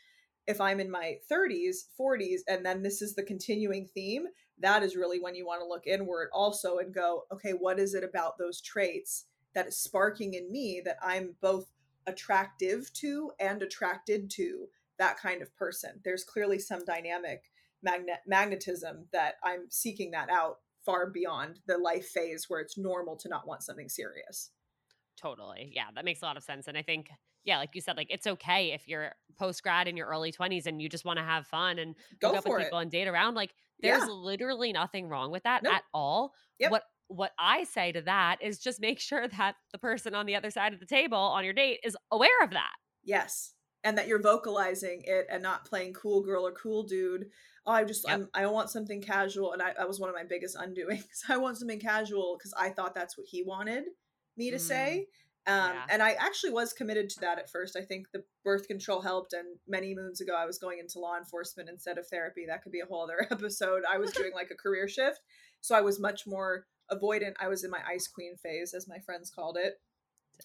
If 0.46 0.60
I'm 0.60 0.80
in 0.80 0.91
my 0.91 1.18
30s, 1.32 1.86
40s, 2.00 2.41
and 2.48 2.66
then 2.66 2.84
this 2.84 3.02
is 3.02 3.16
the 3.16 3.24
continuing 3.24 3.88
theme, 3.94 4.26
that 4.60 4.84
is 4.84 4.96
really 4.96 5.20
when 5.20 5.36
you 5.36 5.46
want 5.46 5.62
to 5.62 5.68
look 5.68 5.88
inward 5.88 6.30
also 6.34 6.78
and 6.78 6.94
go, 6.94 7.24
okay, 7.32 7.52
what 7.52 7.80
is 7.80 7.94
it 7.94 8.04
about 8.04 8.38
those 8.38 8.62
traits 8.62 9.26
that 9.56 9.68
is 9.68 9.78
sparking 9.78 10.34
in 10.34 10.52
me 10.52 10.82
that 10.84 10.98
I'm 11.02 11.36
both 11.41 11.68
attractive 12.08 12.91
to 12.94 13.32
and 13.39 13.62
attracted 13.62 14.30
to 14.32 14.68
that 15.00 15.18
kind 15.18 15.41
of 15.41 15.56
person? 15.56 16.02
There's 16.04 16.24
clearly 16.24 16.60
some 16.60 16.84
dynamic 16.86 17.44
magnet 17.82 18.20
magnetism 18.28 19.08
that 19.12 19.36
I'm 19.44 19.70
seeking 19.70 20.12
that 20.12 20.30
out 20.30 20.60
far 20.86 21.10
beyond 21.10 21.60
the 21.68 21.78
life 21.78 22.08
phase 22.08 22.50
where 22.50 22.60
it's 22.60 22.78
normal 22.78 23.16
to 23.18 23.30
not 23.30 23.48
want 23.48 23.64
something 23.64 23.89
serious. 23.89 24.52
Totally. 25.16 25.72
Yeah, 25.74 25.88
that 25.96 26.06
makes 26.06 26.22
a 26.22 26.26
lot 26.26 26.38
of 26.38 26.44
sense. 26.44 26.68
And 26.68 26.78
I 26.78 26.82
think, 26.82 27.10
yeah, 27.44 27.58
like 27.58 27.72
you 27.74 27.82
said, 27.82 27.98
like 27.98 28.08
it's 28.10 28.28
okay 28.28 28.72
if 28.74 28.88
you're 28.88 29.12
post 29.38 29.64
grad 29.64 29.88
in 29.88 29.98
your 29.98 30.08
early 30.08 30.32
20s 30.32 30.66
and 30.66 30.82
you 30.82 30.88
just 30.88 31.06
want 31.06 31.18
to 31.18 31.26
have 31.26 31.48
fun 31.48 31.80
and 31.80 31.96
go 32.22 32.32
up 32.32 32.48
with 32.48 32.64
people 32.64 32.80
and 32.80 32.91
date 32.91 33.08
around. 33.08 33.36
Like 33.36 33.54
there's 33.80 34.04
yeah. 34.04 34.10
literally 34.10 34.72
nothing 34.72 35.10
wrong 35.10 35.32
with 35.32 35.44
that 35.44 35.64
nope. 35.64 35.74
at 35.74 35.84
all. 35.94 36.34
Yep. 36.60 36.72
What 36.72 36.84
what 37.08 37.32
I 37.38 37.66
say 37.66 37.91
to 37.91 38.02
that 38.02 38.38
is 38.41 38.60
just 38.60 38.82
make 38.82 39.00
sure 39.00 39.28
that 39.28 39.56
the 39.72 39.78
person 39.78 40.16
on 40.16 40.26
the 40.26 40.36
other 40.36 40.50
side 40.50 40.74
of 40.74 40.80
the 40.80 40.86
table 40.86 41.18
on 41.18 41.44
your 41.44 41.54
date 41.54 41.80
is 41.84 41.98
aware 42.12 42.44
of 42.44 42.52
that. 42.52 42.74
Yes. 43.04 43.54
And 43.84 43.98
that 43.98 44.08
you're 44.08 44.22
vocalizing 44.22 45.02
it 45.04 45.28
and 45.30 45.44
not 45.44 45.66
playing 45.66 45.94
cool 45.94 46.24
girl 46.24 46.48
or 46.48 46.54
cool 46.54 46.84
dude 46.84 47.26
oh, 47.66 47.72
I 47.72 47.84
just 47.84 48.06
yep. 48.08 48.28
i 48.34 48.46
want 48.46 48.70
something 48.70 49.02
casual, 49.02 49.54
and 49.54 49.62
I, 49.62 49.74
that 49.78 49.88
was 49.88 50.00
one 50.00 50.10
of 50.10 50.16
my 50.16 50.24
biggest 50.24 50.58
undoings. 50.58 51.04
I 51.30 51.38
want 51.38 51.58
something 51.58 51.80
casual 51.80 52.38
because 52.38 52.54
I 52.58 52.70
thought 52.70 52.96
that's 52.96 53.18
what 53.18 53.28
he 53.28 53.44
wanted 53.44 53.86
me 54.38 54.52
to 54.52 54.58
mm. 54.58 54.62
say. 54.62 55.08
Um, 55.46 55.72
yeah. 55.74 55.86
And 55.89 56.02
I 56.02 56.12
actually 56.14 56.52
was 56.52 56.72
committed 56.72 57.10
to 57.12 57.20
that 57.22 57.38
at 57.38 57.50
first. 57.50 57.76
I 57.76 57.82
think 57.82 58.08
the 58.14 58.24
birth 58.46 58.68
control 58.68 59.02
helped, 59.02 59.34
and 59.34 59.58
many 59.68 59.94
moons 59.94 60.22
ago, 60.22 60.36
I 60.36 60.46
was 60.46 60.58
going 60.58 60.80
into 60.80 61.00
law 61.00 61.18
enforcement 61.18 61.70
instead 61.70 61.98
of 61.98 62.08
therapy. 62.08 62.46
That 62.48 62.64
could 62.64 62.72
be 62.72 62.80
a 62.80 62.86
whole 62.86 63.04
other 63.04 63.28
episode. 63.32 63.84
I 63.89 63.98
was 63.98 64.12
doing 64.12 64.32
like 64.34 64.52
a 64.52 64.56
career 64.56 64.88
shift, 64.88 65.20
so 65.62 65.76
I 65.76 65.82
was 65.82 66.00
much 66.00 66.26
more 66.26 66.66
avoidant. 66.91 67.34
I 67.41 67.50
was 67.50 67.64
in 67.64 67.72
my 67.72 67.82
ice 67.88 68.08
queen 68.08 68.38
phase, 68.38 68.74
as 68.74 68.88
my 68.88 69.00
friends 69.00 69.30
called 69.30 69.58
it. 69.58 69.74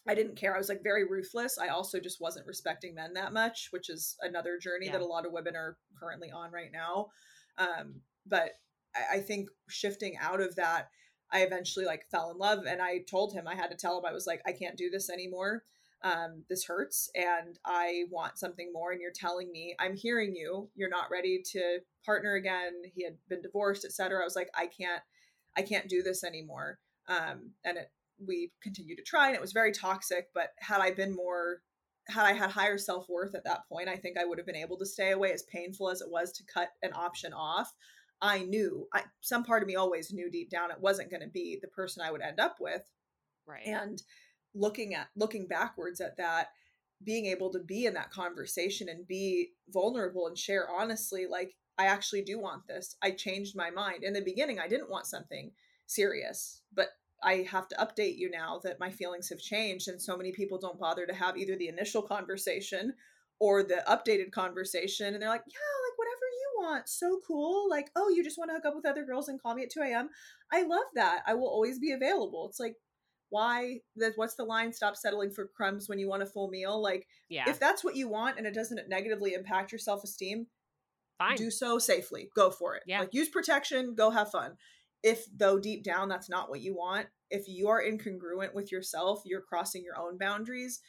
I 0.06 0.14
didn't 0.14 0.36
care. 0.36 0.54
I 0.54 0.58
was 0.58 0.68
like 0.68 0.82
very 0.82 1.04
ruthless. 1.04 1.58
I 1.58 1.68
also 1.68 1.98
just 2.00 2.20
wasn't 2.20 2.46
respecting 2.46 2.94
men 2.94 3.14
that 3.14 3.32
much, 3.32 3.68
which 3.70 3.88
is 3.88 4.16
another 4.20 4.58
journey 4.58 4.86
yeah. 4.86 4.92
that 4.92 5.00
a 5.00 5.06
lot 5.06 5.26
of 5.26 5.32
women 5.32 5.56
are 5.56 5.76
currently 5.98 6.30
on 6.30 6.50
right 6.52 6.70
now. 6.72 7.08
Um, 7.56 8.00
but 8.26 8.52
I, 8.94 9.16
I 9.16 9.20
think 9.20 9.48
shifting 9.68 10.16
out 10.20 10.40
of 10.40 10.56
that, 10.56 10.90
I 11.32 11.42
eventually 11.42 11.84
like 11.84 12.06
fell 12.10 12.30
in 12.30 12.38
love 12.38 12.64
and 12.66 12.80
I 12.80 12.98
told 12.98 13.32
him, 13.32 13.46
I 13.46 13.54
had 13.54 13.70
to 13.70 13.76
tell 13.76 13.98
him, 13.98 14.04
I 14.06 14.12
was 14.12 14.26
like, 14.26 14.40
I 14.46 14.52
can't 14.52 14.76
do 14.76 14.90
this 14.90 15.10
anymore. 15.10 15.64
Um, 16.02 16.44
this 16.48 16.64
hurts 16.64 17.10
and 17.14 17.58
I 17.64 18.04
want 18.10 18.38
something 18.38 18.72
more. 18.72 18.92
And 18.92 19.00
you're 19.00 19.10
telling 19.10 19.50
me, 19.50 19.74
I'm 19.78 19.96
hearing 19.96 20.34
you, 20.34 20.68
you're 20.74 20.88
not 20.88 21.10
ready 21.10 21.42
to 21.52 21.80
partner 22.04 22.34
again. 22.34 22.82
He 22.94 23.04
had 23.04 23.16
been 23.28 23.42
divorced, 23.42 23.84
etc. 23.84 24.20
I 24.20 24.24
was 24.24 24.36
like, 24.36 24.50
I 24.56 24.66
can't, 24.66 25.02
I 25.56 25.62
can't 25.62 25.88
do 25.88 26.02
this 26.02 26.22
anymore. 26.22 26.78
Um, 27.08 27.50
and 27.64 27.78
it 27.78 27.90
we 28.24 28.50
continued 28.62 28.96
to 28.96 29.04
try 29.04 29.26
and 29.26 29.34
it 29.34 29.40
was 29.40 29.52
very 29.52 29.72
toxic 29.72 30.28
but 30.34 30.50
had 30.58 30.80
i 30.80 30.90
been 30.90 31.14
more 31.14 31.62
had 32.08 32.24
i 32.24 32.32
had 32.32 32.50
higher 32.50 32.78
self-worth 32.78 33.34
at 33.34 33.44
that 33.44 33.68
point 33.68 33.88
i 33.88 33.96
think 33.96 34.18
i 34.18 34.24
would 34.24 34.38
have 34.38 34.46
been 34.46 34.56
able 34.56 34.76
to 34.76 34.86
stay 34.86 35.12
away 35.12 35.32
as 35.32 35.42
painful 35.44 35.88
as 35.88 36.00
it 36.00 36.10
was 36.10 36.32
to 36.32 36.44
cut 36.44 36.70
an 36.82 36.90
option 36.94 37.32
off 37.32 37.72
i 38.20 38.40
knew 38.40 38.86
I, 38.92 39.02
some 39.20 39.44
part 39.44 39.62
of 39.62 39.68
me 39.68 39.76
always 39.76 40.12
knew 40.12 40.30
deep 40.30 40.50
down 40.50 40.70
it 40.70 40.80
wasn't 40.80 41.10
going 41.10 41.22
to 41.22 41.28
be 41.28 41.58
the 41.60 41.68
person 41.68 42.02
i 42.02 42.10
would 42.10 42.22
end 42.22 42.40
up 42.40 42.56
with 42.60 42.82
right 43.46 43.66
and 43.66 44.02
looking 44.54 44.94
at 44.94 45.08
looking 45.16 45.46
backwards 45.46 46.00
at 46.00 46.16
that 46.16 46.48
being 47.04 47.26
able 47.26 47.50
to 47.52 47.60
be 47.60 47.86
in 47.86 47.94
that 47.94 48.10
conversation 48.10 48.88
and 48.88 49.06
be 49.06 49.50
vulnerable 49.68 50.26
and 50.26 50.36
share 50.36 50.68
honestly 50.70 51.26
like 51.26 51.54
i 51.78 51.86
actually 51.86 52.22
do 52.22 52.40
want 52.40 52.66
this 52.66 52.96
i 53.02 53.10
changed 53.10 53.56
my 53.56 53.70
mind 53.70 54.02
in 54.02 54.12
the 54.12 54.20
beginning 54.20 54.58
i 54.58 54.68
didn't 54.68 54.90
want 54.90 55.06
something 55.06 55.50
serious 55.86 56.62
but 56.74 56.88
I 57.22 57.46
have 57.50 57.68
to 57.68 57.76
update 57.76 58.16
you 58.16 58.30
now 58.30 58.60
that 58.64 58.80
my 58.80 58.90
feelings 58.90 59.28
have 59.28 59.40
changed. 59.40 59.88
And 59.88 60.00
so 60.00 60.16
many 60.16 60.32
people 60.32 60.58
don't 60.58 60.78
bother 60.78 61.06
to 61.06 61.14
have 61.14 61.36
either 61.36 61.56
the 61.56 61.68
initial 61.68 62.02
conversation 62.02 62.94
or 63.40 63.62
the 63.62 63.82
updated 63.88 64.30
conversation. 64.30 65.14
And 65.14 65.22
they're 65.22 65.28
like, 65.28 65.44
yeah, 65.46 65.87
like 65.87 65.87
whatever 65.87 65.87
you 65.87 65.87
want. 66.58 66.88
So 66.88 67.20
cool. 67.26 67.68
Like, 67.70 67.90
oh, 67.96 68.08
you 68.08 68.22
just 68.22 68.38
want 68.38 68.50
to 68.50 68.54
hook 68.54 68.66
up 68.66 68.74
with 68.74 68.86
other 68.86 69.04
girls 69.04 69.28
and 69.28 69.40
call 69.40 69.54
me 69.54 69.62
at 69.62 69.70
2 69.70 69.80
a.m. 69.80 70.08
I 70.52 70.62
love 70.62 70.84
that. 70.94 71.22
I 71.26 71.34
will 71.34 71.48
always 71.48 71.78
be 71.78 71.92
available. 71.92 72.46
It's 72.48 72.60
like, 72.60 72.74
why 73.30 73.76
that 73.96 74.12
what's 74.16 74.34
the 74.34 74.44
line 74.44 74.72
stop 74.72 74.96
settling 74.96 75.30
for 75.30 75.50
crumbs 75.54 75.88
when 75.88 75.98
you 75.98 76.08
want 76.08 76.22
a 76.22 76.26
full 76.26 76.48
meal 76.48 76.80
like 76.80 77.06
yeah 77.28 77.44
if 77.48 77.60
that's 77.60 77.84
what 77.84 77.96
you 77.96 78.08
want 78.08 78.38
and 78.38 78.46
it 78.46 78.54
doesn't 78.54 78.88
negatively 78.88 79.34
impact 79.34 79.70
your 79.70 79.78
self-esteem 79.78 80.46
fine 81.18 81.36
do 81.36 81.50
so 81.50 81.78
safely 81.78 82.30
go 82.34 82.50
for 82.50 82.74
it 82.74 82.82
yeah 82.86 83.00
like 83.00 83.12
use 83.12 83.28
protection 83.28 83.94
go 83.94 84.10
have 84.10 84.30
fun 84.30 84.52
if 85.02 85.26
though 85.36 85.58
deep 85.58 85.84
down 85.84 86.08
that's 86.08 86.30
not 86.30 86.48
what 86.48 86.60
you 86.60 86.74
want 86.74 87.06
if 87.30 87.46
you 87.46 87.68
are 87.68 87.82
incongruent 87.82 88.54
with 88.54 88.72
yourself 88.72 89.22
you're 89.24 89.42
crossing 89.42 89.84
your 89.84 89.98
own 89.98 90.16
boundaries 90.16 90.80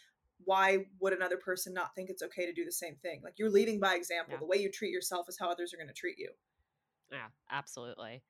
why 0.45 0.85
would 0.99 1.13
another 1.13 1.37
person 1.37 1.73
not 1.73 1.93
think 1.95 2.09
it's 2.09 2.23
okay 2.23 2.45
to 2.45 2.53
do 2.53 2.65
the 2.65 2.71
same 2.71 2.95
thing 3.01 3.21
like 3.23 3.33
you're 3.37 3.49
leading 3.49 3.79
by 3.79 3.95
example 3.95 4.33
yeah. 4.33 4.39
the 4.39 4.45
way 4.45 4.57
you 4.57 4.69
treat 4.71 4.91
yourself 4.91 5.27
is 5.29 5.37
how 5.39 5.49
others 5.49 5.73
are 5.73 5.77
going 5.77 5.87
to 5.87 5.93
treat 5.93 6.17
you 6.17 6.29
yeah 7.11 7.27
absolutely 7.51 8.21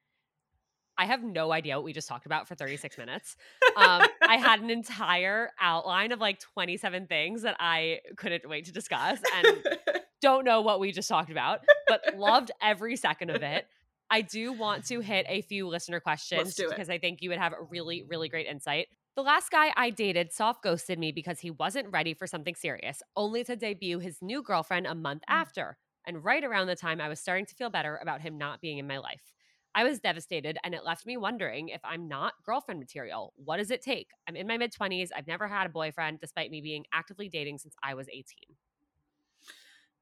I 0.99 1.05
have 1.05 1.23
no 1.23 1.53
idea 1.53 1.77
what 1.77 1.85
we 1.85 1.93
just 1.93 2.09
talked 2.09 2.25
about 2.25 2.49
for 2.49 2.55
36 2.55 2.97
minutes. 2.97 3.37
Um, 3.77 4.01
I 4.21 4.35
had 4.35 4.59
an 4.59 4.69
entire 4.69 5.49
outline 5.57 6.11
of 6.11 6.19
like 6.19 6.41
27 6.41 7.07
things 7.07 7.43
that 7.43 7.55
I 7.57 8.01
couldn't 8.17 8.47
wait 8.49 8.65
to 8.65 8.73
discuss 8.73 9.17
and 9.33 9.65
don't 10.21 10.43
know 10.43 10.59
what 10.59 10.81
we 10.81 10.91
just 10.91 11.07
talked 11.07 11.31
about, 11.31 11.61
but 11.87 12.17
loved 12.17 12.51
every 12.61 12.97
second 12.97 13.29
of 13.29 13.43
it. 13.43 13.65
I 14.09 14.21
do 14.21 14.51
want 14.51 14.85
to 14.87 14.99
hit 14.99 15.25
a 15.29 15.41
few 15.43 15.69
listener 15.69 16.01
questions 16.01 16.55
because 16.55 16.89
I 16.89 16.97
think 16.97 17.21
you 17.21 17.29
would 17.29 17.39
have 17.39 17.53
a 17.53 17.63
really, 17.69 18.03
really 18.03 18.27
great 18.27 18.47
insight. 18.47 18.87
The 19.19 19.23
last 19.23 19.51
guy 19.51 19.73
I 19.75 19.89
dated 19.89 20.31
soft 20.31 20.63
ghosted 20.63 20.97
me 20.97 21.11
because 21.11 21.41
he 21.41 21.51
wasn't 21.51 21.91
ready 21.91 22.13
for 22.13 22.25
something 22.25 22.55
serious, 22.55 23.03
only 23.17 23.43
to 23.43 23.57
debut 23.57 23.99
his 23.99 24.21
new 24.21 24.41
girlfriend 24.41 24.87
a 24.87 24.95
month 24.95 25.23
mm. 25.23 25.33
after, 25.33 25.77
and 26.07 26.23
right 26.23 26.41
around 26.41 26.67
the 26.67 26.75
time 26.77 27.01
I 27.01 27.09
was 27.09 27.19
starting 27.19 27.45
to 27.47 27.55
feel 27.55 27.69
better 27.69 27.99
about 28.01 28.21
him 28.21 28.37
not 28.37 28.61
being 28.61 28.77
in 28.77 28.87
my 28.87 28.97
life. 28.97 29.33
I 29.75 29.83
was 29.83 29.99
devastated 29.99 30.57
and 30.63 30.73
it 30.73 30.85
left 30.85 31.05
me 31.05 31.17
wondering 31.17 31.67
if 31.67 31.81
I'm 31.83 32.07
not 32.07 32.31
girlfriend 32.45 32.79
material. 32.79 33.33
What 33.35 33.57
does 33.57 33.71
it 33.71 33.81
take? 33.81 34.07
I'm 34.25 34.37
in 34.37 34.47
my 34.47 34.57
mid 34.57 34.71
20s. 34.71 35.09
I've 35.13 35.27
never 35.27 35.49
had 35.49 35.67
a 35.67 35.69
boyfriend 35.69 36.21
despite 36.21 36.49
me 36.49 36.61
being 36.61 36.85
actively 36.93 37.27
dating 37.27 37.57
since 37.57 37.75
I 37.83 37.95
was 37.95 38.07
18. 38.07 38.23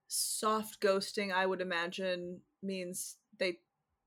Soft 0.08 0.80
ghosting, 0.80 1.34
I 1.34 1.48
would 1.48 1.62
imagine, 1.62 2.42
means 2.62 3.18
they 3.40 3.58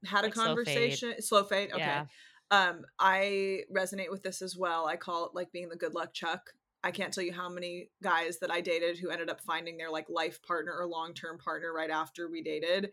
had 0.04 0.22
like 0.22 0.36
a 0.36 0.38
conversation. 0.38 1.14
Slow 1.14 1.14
fade. 1.14 1.24
Slow 1.24 1.42
fade. 1.42 1.72
Okay. 1.72 1.80
Yeah. 1.80 2.04
Um, 2.51 2.82
I 2.98 3.62
resonate 3.74 4.11
with 4.11 4.22
this 4.22 4.42
as 4.42 4.57
well. 4.57 4.86
I 4.86 4.96
call 4.96 5.26
it 5.26 5.34
like 5.34 5.53
being 5.53 5.68
the 5.68 5.76
good 5.76 5.94
luck 5.94 6.12
Chuck. 6.12 6.51
I 6.82 6.90
can't 6.90 7.12
tell 7.12 7.24
you 7.24 7.32
how 7.32 7.48
many 7.48 7.90
guys 8.03 8.38
that 8.38 8.51
I 8.51 8.61
dated 8.61 8.98
who 8.98 9.11
ended 9.11 9.28
up 9.28 9.40
finding 9.42 9.76
their 9.76 9.90
like 9.90 10.09
life 10.09 10.40
partner 10.42 10.72
or 10.76 10.86
long 10.86 11.14
term 11.14 11.38
partner 11.38 11.72
right 11.72 11.90
after 11.90 12.28
we 12.28 12.42
dated. 12.42 12.90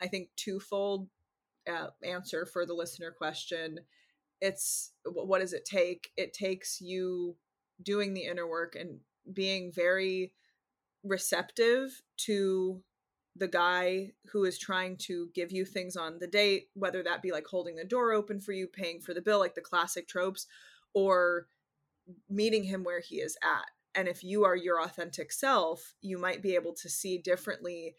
I 0.00 0.06
think 0.06 0.28
twofold 0.36 1.08
uh, 1.70 1.88
answer 2.04 2.46
for 2.46 2.64
the 2.64 2.74
listener 2.74 3.10
question. 3.10 3.80
It's 4.40 4.92
what 5.04 5.40
does 5.40 5.52
it 5.52 5.64
take? 5.64 6.10
It 6.16 6.32
takes 6.32 6.80
you 6.80 7.36
doing 7.82 8.14
the 8.14 8.24
inner 8.24 8.46
work 8.46 8.76
and 8.76 9.00
being 9.32 9.72
very 9.72 10.32
receptive 11.02 12.02
to 12.18 12.82
the 13.38 13.48
guy 13.48 14.12
who 14.32 14.44
is 14.44 14.58
trying 14.58 14.96
to 14.96 15.28
give 15.34 15.52
you 15.52 15.64
things 15.64 15.96
on 15.96 16.18
the 16.18 16.26
date, 16.26 16.68
whether 16.74 17.02
that 17.02 17.22
be 17.22 17.32
like 17.32 17.46
holding 17.46 17.76
the 17.76 17.84
door 17.84 18.12
open 18.12 18.40
for 18.40 18.52
you, 18.52 18.66
paying 18.66 19.00
for 19.00 19.14
the 19.14 19.22
bill, 19.22 19.38
like 19.38 19.54
the 19.54 19.60
classic 19.60 20.08
tropes, 20.08 20.46
or 20.94 21.46
meeting 22.30 22.64
him 22.64 22.84
where 22.84 23.00
he 23.00 23.16
is 23.16 23.36
at. 23.42 23.66
And 23.94 24.08
if 24.08 24.22
you 24.22 24.44
are 24.44 24.56
your 24.56 24.80
authentic 24.80 25.32
self, 25.32 25.94
you 26.02 26.18
might 26.18 26.42
be 26.42 26.54
able 26.54 26.74
to 26.74 26.88
see 26.88 27.18
differently 27.18 27.94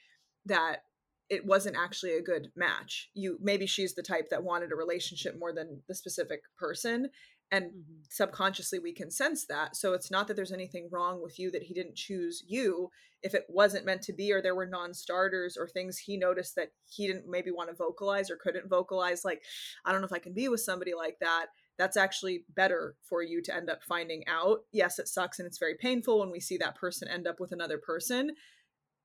that 0.45 0.83
it 1.29 1.45
wasn't 1.45 1.75
actually 1.77 2.15
a 2.15 2.21
good 2.21 2.51
match. 2.55 3.09
You 3.13 3.37
maybe 3.41 3.65
she's 3.65 3.95
the 3.95 4.03
type 4.03 4.29
that 4.29 4.43
wanted 4.43 4.71
a 4.71 4.75
relationship 4.75 5.37
more 5.37 5.51
than 5.51 5.81
the 5.87 5.95
specific 5.95 6.41
person 6.57 7.09
and 7.51 7.65
mm-hmm. 7.65 7.93
subconsciously 8.09 8.79
we 8.79 8.93
can 8.93 9.11
sense 9.11 9.45
that. 9.45 9.75
So 9.75 9.93
it's 9.93 10.11
not 10.11 10.27
that 10.27 10.35
there's 10.35 10.51
anything 10.51 10.89
wrong 10.91 11.21
with 11.21 11.39
you 11.39 11.51
that 11.51 11.63
he 11.63 11.73
didn't 11.73 11.95
choose 11.95 12.43
you 12.45 12.89
if 13.23 13.33
it 13.33 13.45
wasn't 13.49 13.85
meant 13.85 14.01
to 14.03 14.13
be 14.13 14.31
or 14.31 14.41
there 14.41 14.55
were 14.55 14.65
non-starters 14.65 15.57
or 15.57 15.67
things 15.67 15.97
he 15.97 16.17
noticed 16.17 16.55
that 16.55 16.71
he 16.85 17.07
didn't 17.07 17.25
maybe 17.27 17.51
want 17.51 17.69
to 17.69 17.75
vocalize 17.75 18.29
or 18.29 18.35
couldn't 18.35 18.69
vocalize 18.69 19.25
like 19.25 19.43
I 19.85 19.91
don't 19.91 20.01
know 20.01 20.07
if 20.07 20.13
I 20.13 20.19
can 20.19 20.33
be 20.33 20.49
with 20.49 20.61
somebody 20.61 20.93
like 20.95 21.17
that. 21.21 21.47
That's 21.77 21.97
actually 21.97 22.43
better 22.55 22.95
for 23.03 23.21
you 23.21 23.41
to 23.43 23.55
end 23.55 23.69
up 23.69 23.83
finding 23.83 24.23
out. 24.27 24.59
Yes, 24.71 24.99
it 24.99 25.07
sucks 25.07 25.39
and 25.39 25.47
it's 25.47 25.59
very 25.59 25.75
painful 25.75 26.19
when 26.19 26.31
we 26.31 26.39
see 26.39 26.57
that 26.57 26.75
person 26.75 27.07
end 27.07 27.27
up 27.27 27.39
with 27.39 27.51
another 27.51 27.77
person. 27.77 28.31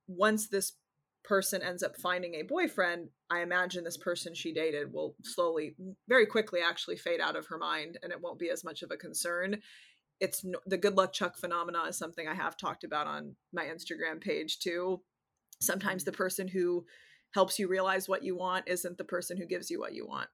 Once 0.07 0.49
this 0.49 0.73
person 1.23 1.61
ends 1.61 1.83
up 1.83 1.95
finding 1.97 2.35
a 2.35 2.43
boyfriend, 2.43 3.09
I 3.29 3.41
imagine 3.41 3.83
this 3.83 3.97
person 3.97 4.33
she 4.33 4.53
dated 4.53 4.91
will 4.91 5.15
slowly, 5.23 5.75
very 6.07 6.25
quickly, 6.25 6.59
actually 6.61 6.97
fade 6.97 7.21
out 7.21 7.35
of 7.35 7.47
her 7.47 7.57
mind, 7.57 7.97
and 8.03 8.11
it 8.11 8.21
won't 8.21 8.39
be 8.39 8.49
as 8.49 8.63
much 8.63 8.83
of 8.83 8.91
a 8.91 8.97
concern. 8.97 9.61
It's 10.19 10.43
no, 10.43 10.59
the 10.65 10.77
good 10.77 10.95
luck 10.95 11.13
Chuck 11.13 11.37
phenomena 11.37 11.83
is 11.87 11.97
something 11.97 12.27
I 12.27 12.35
have 12.35 12.57
talked 12.57 12.83
about 12.83 13.07
on 13.07 13.35
my 13.53 13.65
Instagram 13.65 14.21
page 14.21 14.59
too. 14.59 15.01
Sometimes 15.61 16.03
the 16.03 16.11
person 16.11 16.47
who 16.47 16.85
helps 17.33 17.57
you 17.57 17.67
realize 17.67 18.07
what 18.07 18.23
you 18.23 18.35
want 18.35 18.67
isn't 18.67 18.97
the 18.97 19.03
person 19.03 19.37
who 19.37 19.45
gives 19.45 19.71
you 19.71 19.79
what 19.79 19.93
you 19.93 20.05
want. 20.05 20.29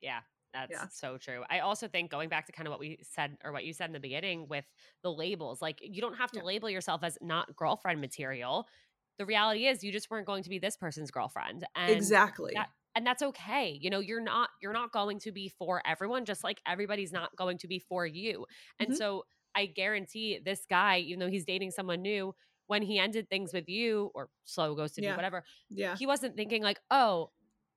Yeah, 0.00 0.20
that's 0.52 0.72
yeah. 0.72 0.86
so 0.90 1.18
true. 1.18 1.42
I 1.50 1.60
also 1.60 1.86
think 1.86 2.10
going 2.10 2.28
back 2.28 2.46
to 2.46 2.52
kind 2.52 2.66
of 2.66 2.70
what 2.70 2.80
we 2.80 2.98
said 3.02 3.36
or 3.44 3.52
what 3.52 3.64
you 3.64 3.72
said 3.72 3.86
in 3.86 3.92
the 3.92 4.00
beginning 4.00 4.46
with 4.48 4.64
the 5.02 5.12
labels, 5.12 5.62
like 5.62 5.78
you 5.82 6.00
don't 6.00 6.16
have 6.16 6.30
to 6.32 6.38
yeah. 6.38 6.44
label 6.44 6.70
yourself 6.70 7.02
as 7.04 7.18
not 7.20 7.54
girlfriend 7.56 8.00
material 8.00 8.66
the 9.18 9.26
reality 9.26 9.66
is 9.66 9.82
you 9.82 9.92
just 9.92 10.10
weren't 10.10 10.26
going 10.26 10.42
to 10.42 10.50
be 10.50 10.58
this 10.58 10.76
person's 10.76 11.10
girlfriend 11.10 11.66
and 11.74 11.90
exactly 11.90 12.52
that, 12.54 12.68
and 12.94 13.06
that's 13.06 13.22
okay 13.22 13.78
you 13.80 13.90
know 13.90 14.00
you're 14.00 14.20
not 14.20 14.48
you're 14.60 14.72
not 14.72 14.92
going 14.92 15.18
to 15.18 15.32
be 15.32 15.48
for 15.58 15.82
everyone 15.86 16.24
just 16.24 16.42
like 16.44 16.60
everybody's 16.66 17.12
not 17.12 17.34
going 17.36 17.58
to 17.58 17.68
be 17.68 17.78
for 17.78 18.06
you 18.06 18.46
and 18.78 18.90
mm-hmm. 18.90 18.96
so 18.96 19.24
i 19.54 19.66
guarantee 19.66 20.40
this 20.44 20.62
guy 20.68 20.98
even 20.98 21.20
though 21.20 21.28
he's 21.28 21.44
dating 21.44 21.70
someone 21.70 22.02
new 22.02 22.34
when 22.66 22.82
he 22.82 22.98
ended 22.98 23.28
things 23.28 23.52
with 23.52 23.68
you 23.68 24.10
or 24.14 24.28
slow 24.44 24.74
ghosted 24.74 25.04
yeah. 25.04 25.10
you 25.10 25.16
whatever 25.16 25.44
yeah 25.70 25.96
he 25.96 26.06
wasn't 26.06 26.34
thinking 26.36 26.62
like 26.62 26.80
oh 26.90 27.30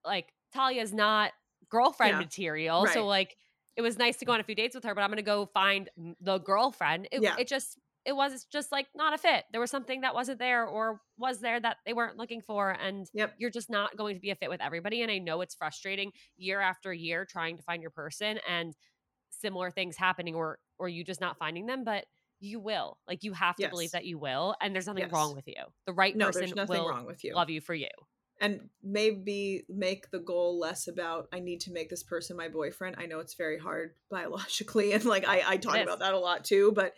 like 0.06 0.34
talia's 0.54 0.94
not 0.94 1.32
girlfriend 1.70 2.14
yeah. 2.14 2.20
material 2.20 2.84
right. 2.84 2.94
so 2.94 3.06
like 3.06 3.36
it 3.76 3.82
was 3.82 3.98
nice 3.98 4.18
to 4.18 4.26
go 4.26 4.34
on 4.34 4.40
a 4.40 4.44
few 4.44 4.56
dates 4.56 4.74
with 4.74 4.84
her 4.84 4.96
but 4.96 5.02
i'm 5.02 5.10
gonna 5.10 5.22
go 5.22 5.46
find 5.54 5.90
the 6.22 6.40
girlfriend 6.40 7.08
it, 7.12 7.22
yeah. 7.22 7.36
it 7.38 7.48
just 7.48 7.78
it 8.06 8.16
was 8.16 8.46
just 8.46 8.72
like 8.72 8.88
not 8.96 9.14
a 9.14 9.18
fit. 9.18 9.44
There 9.52 9.62
was 9.62 9.72
something 9.72 10.02
that 10.02 10.14
wasn't 10.14 10.40
there 10.40 10.66
or 10.66 11.02
was 11.18 11.40
there 11.42 11.60
that 11.60 11.78
they 11.86 11.94
weren't 11.94 12.18
looking 12.18 12.42
for. 12.42 12.72
And 12.72 13.08
yep. 13.14 13.36
you're 13.38 13.50
just 13.50 13.70
not 13.70 13.98
going 13.98 14.16
to 14.16 14.22
be 14.22 14.32
a 14.32 14.36
fit 14.36 14.50
with 14.50 14.62
everybody. 14.62 15.02
And 15.02 15.12
I 15.12 15.18
know 15.18 15.42
it's 15.42 15.56
frustrating 15.56 16.12
year 16.38 16.62
after 16.62 16.94
year 16.94 17.26
trying 17.26 17.58
to 17.58 17.64
find 17.64 17.82
your 17.82 17.92
person 17.92 18.40
and 18.50 18.74
similar 19.30 19.72
things 19.72 19.98
happening 19.98 20.36
or 20.36 20.60
or 20.78 20.88
you 20.90 21.04
just 21.04 21.22
not 21.22 21.38
finding 21.38 21.66
them, 21.66 21.84
but 21.84 22.06
you 22.40 22.60
will. 22.60 22.98
Like 23.08 23.24
you 23.24 23.34
have 23.34 23.58
to 23.58 23.64
yes. 23.64 23.72
believe 23.72 23.92
that 23.92 24.06
you 24.06 24.18
will. 24.18 24.56
And 24.62 24.74
there's 24.74 24.88
nothing 24.88 25.04
yes. 25.04 25.12
wrong 25.12 25.36
with 25.36 25.48
you. 25.48 25.62
The 25.86 25.94
right 25.94 26.16
no, 26.16 26.28
person 26.28 26.54
will 26.68 26.90
wrong 26.90 27.06
with 27.06 27.24
you. 27.24 27.36
love 27.36 27.50
you 27.50 27.60
for 27.60 27.74
you. 27.74 27.90
And 28.42 28.70
maybe 28.82 29.66
make 29.68 30.12
the 30.12 30.20
goal 30.20 30.58
less 30.58 30.88
about 30.88 31.28
I 31.34 31.42
need 31.42 31.60
to 31.62 31.74
make 31.74 31.90
this 31.90 32.04
person 32.04 32.38
my 32.38 32.48
boyfriend. 32.48 32.96
I 32.98 33.06
know 33.06 33.20
it's 33.20 33.34
very 33.34 33.60
hard 33.60 33.96
biologically 34.10 34.94
and 34.94 35.04
like 35.04 35.28
I, 35.28 35.44
I 35.46 35.58
talk 35.58 35.78
about 35.78 36.00
that 36.00 36.14
a 36.14 36.20
lot 36.20 36.46
too, 36.46 36.72
but 36.74 36.94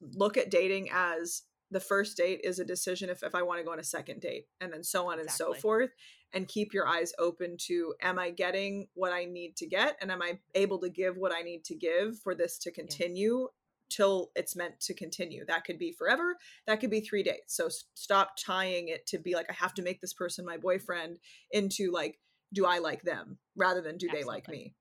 look 0.00 0.36
at 0.36 0.50
dating 0.50 0.90
as 0.92 1.42
the 1.72 1.80
first 1.80 2.16
date 2.16 2.40
is 2.44 2.58
a 2.58 2.64
decision 2.64 3.08
if, 3.08 3.22
if 3.22 3.34
I 3.34 3.42
want 3.42 3.58
to 3.58 3.64
go 3.64 3.72
on 3.72 3.80
a 3.80 3.84
second 3.84 4.20
date 4.20 4.46
and 4.60 4.72
then 4.72 4.84
so 4.84 5.10
on 5.10 5.18
exactly. 5.18 5.22
and 5.22 5.56
so 5.56 5.60
forth. 5.60 5.90
And 6.34 6.48
keep 6.48 6.72
your 6.72 6.86
eyes 6.86 7.12
open 7.18 7.56
to 7.66 7.94
am 8.00 8.18
I 8.18 8.30
getting 8.30 8.86
what 8.94 9.12
I 9.12 9.24
need 9.24 9.56
to 9.56 9.66
get? 9.66 9.96
And 10.00 10.10
am 10.10 10.22
I 10.22 10.38
able 10.54 10.78
to 10.80 10.88
give 10.88 11.16
what 11.16 11.32
I 11.32 11.42
need 11.42 11.64
to 11.64 11.74
give 11.74 12.18
for 12.20 12.34
this 12.34 12.58
to 12.58 12.70
continue 12.70 13.48
till 13.90 14.30
it's 14.34 14.56
meant 14.56 14.80
to 14.80 14.94
continue? 14.94 15.44
That 15.46 15.64
could 15.64 15.78
be 15.78 15.92
forever. 15.92 16.36
That 16.66 16.80
could 16.80 16.90
be 16.90 17.00
three 17.00 17.22
dates. 17.22 17.54
So 17.56 17.68
stop 17.94 18.32
tying 18.42 18.88
it 18.88 19.06
to 19.08 19.18
be 19.18 19.34
like, 19.34 19.46
I 19.50 19.54
have 19.54 19.74
to 19.74 19.82
make 19.82 20.00
this 20.00 20.14
person 20.14 20.46
my 20.46 20.56
boyfriend 20.56 21.18
into 21.50 21.90
like, 21.92 22.18
do 22.52 22.64
I 22.64 22.78
like 22.78 23.02
them 23.02 23.38
rather 23.56 23.80
than 23.80 23.98
do 23.98 24.06
Absolutely. 24.06 24.22
they 24.22 24.26
like 24.26 24.48
me? 24.48 24.74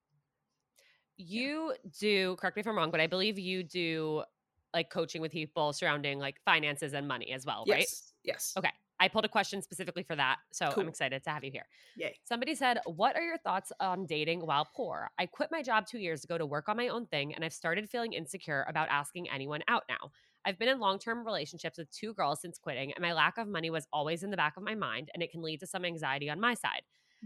You 1.18 1.74
do, 1.99 2.36
correct 2.38 2.56
me 2.56 2.62
if 2.62 2.68
I'm 2.68 2.78
wrong, 2.78 2.91
but 2.91 3.02
I 3.02 3.08
believe 3.08 3.38
you 3.38 3.64
do 3.64 4.24
like 4.74 4.89
coaching 4.89 5.22
with 5.22 5.32
people 5.32 5.74
surrounding 5.74 6.19
like 6.19 6.38
finances 6.45 6.93
and 6.93 7.07
money 7.07 7.32
as 7.32 7.45
well, 7.45 7.63
yes. 7.67 7.76
right? 7.76 7.88
Yes. 8.24 8.53
Okay. 8.57 8.72
I 9.01 9.07
pulled 9.07 9.26
a 9.26 9.30
question 9.30 9.63
specifically 9.63 10.03
for 10.03 10.15
that. 10.15 10.38
So 10.51 10.69
cool. 10.69 10.84
I'm 10.84 10.89
excited 10.89 11.24
to 11.24 11.30
have 11.32 11.43
you 11.43 11.49
here. 11.51 11.65
Yay. 11.97 12.19
Somebody 12.24 12.53
said, 12.53 12.80
What 12.86 13.15
are 13.15 13.24
your 13.24 13.39
thoughts 13.39 13.72
on 13.80 14.05
dating 14.05 14.41
while 14.41 14.69
poor? 14.76 15.09
I 15.17 15.26
quit 15.26 15.49
my 15.51 15.63
job 15.63 15.88
two 15.88 15.97
years 15.97 16.24
ago 16.24 16.38
to 16.38 16.45
work 16.45 16.69
on 16.69 16.78
my 16.78 16.89
own 16.89 17.07
thing, 17.07 17.34
and 17.34 17.43
I've 17.43 17.53
started 17.53 17.89
feeling 17.89 18.13
insecure 18.13 18.63
about 18.69 18.89
asking 18.89 19.28
anyone 19.32 19.61
out 19.67 19.84
now. 19.89 20.11
I've 20.45 20.59
been 20.59 20.69
in 20.69 20.80
long 20.80 20.99
term 20.99 21.26
relationships 21.26 21.80
with 21.80 21.91
two 21.91 22.13
girls 22.13 22.41
since 22.41 22.59
quitting, 22.59 22.93
and 22.93 23.01
my 23.01 23.13
lack 23.13 23.39
of 23.39 23.47
money 23.47 23.72
was 23.72 23.88
always 23.91 24.22
in 24.22 24.30
the 24.30 24.38
back 24.38 24.55
of 24.55 24.63
my 24.63 24.76
mind, 24.76 25.09
and 25.15 25.24
it 25.24 25.32
can 25.32 25.41
lead 25.41 25.61
to 25.61 25.67
some 25.67 25.84
anxiety 25.84 26.30
on 26.30 26.39
my 26.39 26.53
side. 26.53 26.84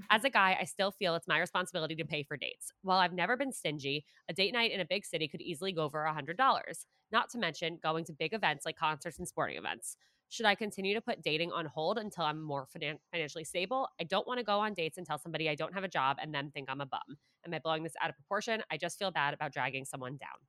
As 0.10 0.24
a 0.24 0.30
guy, 0.30 0.58
I 0.60 0.66
still 0.66 0.92
feel 0.92 1.16
it's 1.16 1.28
my 1.28 1.40
responsibility 1.40 1.96
to 1.96 2.06
pay 2.06 2.24
for 2.24 2.38
dates. 2.38 2.72
While 2.82 3.00
I've 3.00 3.14
never 3.14 3.38
been 3.38 3.52
stingy, 3.52 4.06
a 4.30 4.34
date 4.34 4.54
night 4.54 4.72
in 4.72 4.80
a 4.80 4.86
big 4.86 5.06
city 5.06 5.28
could 5.28 5.42
easily 5.42 5.72
go 5.72 5.90
for 5.90 6.06
$100, 6.06 6.86
not 7.12 7.30
to 7.30 7.38
mention 7.38 7.80
going 7.82 8.06
to 8.06 8.14
big 8.14 8.34
events 8.34 8.66
like 8.66 8.78
concerts 8.78 9.20
and 9.20 9.28
sporting 9.28 9.58
events. 9.58 9.98
Should 10.30 10.46
I 10.46 10.56
continue 10.56 10.94
to 10.96 11.02
put 11.02 11.22
dating 11.22 11.52
on 11.52 11.68
hold 11.68 11.98
until 11.98 12.26
I'm 12.26 12.42
more 12.42 12.68
finan- 12.76 13.00
financially 13.12 13.44
stable? 13.44 13.88
I 14.00 14.04
don't 14.04 14.28
want 14.28 14.40
to 14.40 14.44
go 14.44 14.60
on 14.60 14.74
dates 14.74 14.98
and 14.98 15.06
tell 15.06 15.20
somebody 15.20 15.50
I 15.50 15.56
don't 15.56 15.74
have 15.74 15.84
a 15.84 15.90
job 15.90 16.18
and 16.22 16.34
then 16.34 16.52
think 16.52 16.70
I'm 16.70 16.82
a 16.82 16.86
bum. 16.86 17.18
Am 17.46 17.54
I 17.54 17.60
blowing 17.60 17.84
this 17.84 17.94
out 18.02 18.10
of 18.10 18.16
proportion? 18.16 18.64
I 18.72 18.78
just 18.78 18.98
feel 18.98 19.12
bad 19.12 19.34
about 19.34 19.54
dragging 19.54 19.86
someone 19.86 20.18
down. 20.18 20.40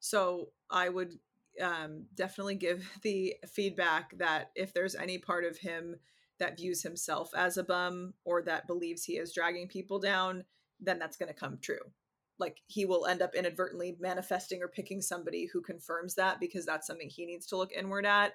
So 0.00 0.50
I 0.70 0.90
would 0.90 1.14
um, 1.60 2.04
definitely 2.14 2.56
give 2.56 2.88
the 3.02 3.34
feedback 3.50 4.16
that 4.18 4.50
if 4.54 4.72
there's 4.72 4.94
any 4.94 5.18
part 5.18 5.44
of 5.44 5.56
him 5.56 5.96
that 6.38 6.56
views 6.56 6.82
himself 6.82 7.30
as 7.36 7.56
a 7.56 7.64
bum 7.64 8.14
or 8.24 8.42
that 8.42 8.66
believes 8.66 9.04
he 9.04 9.14
is 9.14 9.32
dragging 9.32 9.68
people 9.68 9.98
down, 9.98 10.44
then 10.80 10.98
that's 10.98 11.16
going 11.16 11.32
to 11.32 11.38
come 11.38 11.58
true. 11.60 11.92
Like 12.38 12.58
he 12.66 12.84
will 12.84 13.06
end 13.06 13.22
up 13.22 13.34
inadvertently 13.34 13.96
manifesting 14.00 14.62
or 14.62 14.68
picking 14.68 15.00
somebody 15.00 15.48
who 15.52 15.60
confirms 15.60 16.16
that 16.16 16.40
because 16.40 16.66
that's 16.66 16.86
something 16.86 17.08
he 17.08 17.26
needs 17.26 17.46
to 17.46 17.56
look 17.56 17.72
inward 17.72 18.06
at. 18.06 18.32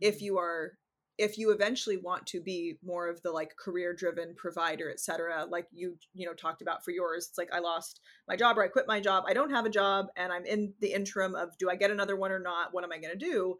If 0.00 0.16
mm-hmm. 0.16 0.24
you 0.24 0.38
are 0.38 0.72
if 1.20 1.36
you 1.36 1.50
eventually 1.50 1.98
want 1.98 2.26
to 2.26 2.40
be 2.40 2.78
more 2.82 3.06
of 3.06 3.20
the 3.20 3.30
like 3.30 3.54
career 3.56 3.92
driven 3.92 4.34
provider 4.36 4.90
etc 4.90 5.44
like 5.50 5.66
you 5.70 5.94
you 6.14 6.24
know 6.26 6.32
talked 6.32 6.62
about 6.62 6.82
for 6.82 6.92
yours 6.92 7.26
it's 7.28 7.36
like 7.36 7.50
i 7.52 7.58
lost 7.58 8.00
my 8.26 8.34
job 8.34 8.56
or 8.56 8.64
i 8.64 8.68
quit 8.68 8.88
my 8.88 8.98
job 8.98 9.24
i 9.26 9.34
don't 9.34 9.50
have 9.50 9.66
a 9.66 9.70
job 9.70 10.06
and 10.16 10.32
i'm 10.32 10.46
in 10.46 10.72
the 10.80 10.92
interim 10.92 11.34
of 11.34 11.56
do 11.58 11.68
i 11.68 11.76
get 11.76 11.90
another 11.90 12.16
one 12.16 12.32
or 12.32 12.38
not 12.38 12.72
what 12.72 12.84
am 12.84 12.92
i 12.92 12.98
going 12.98 13.12
to 13.12 13.18
do 13.18 13.54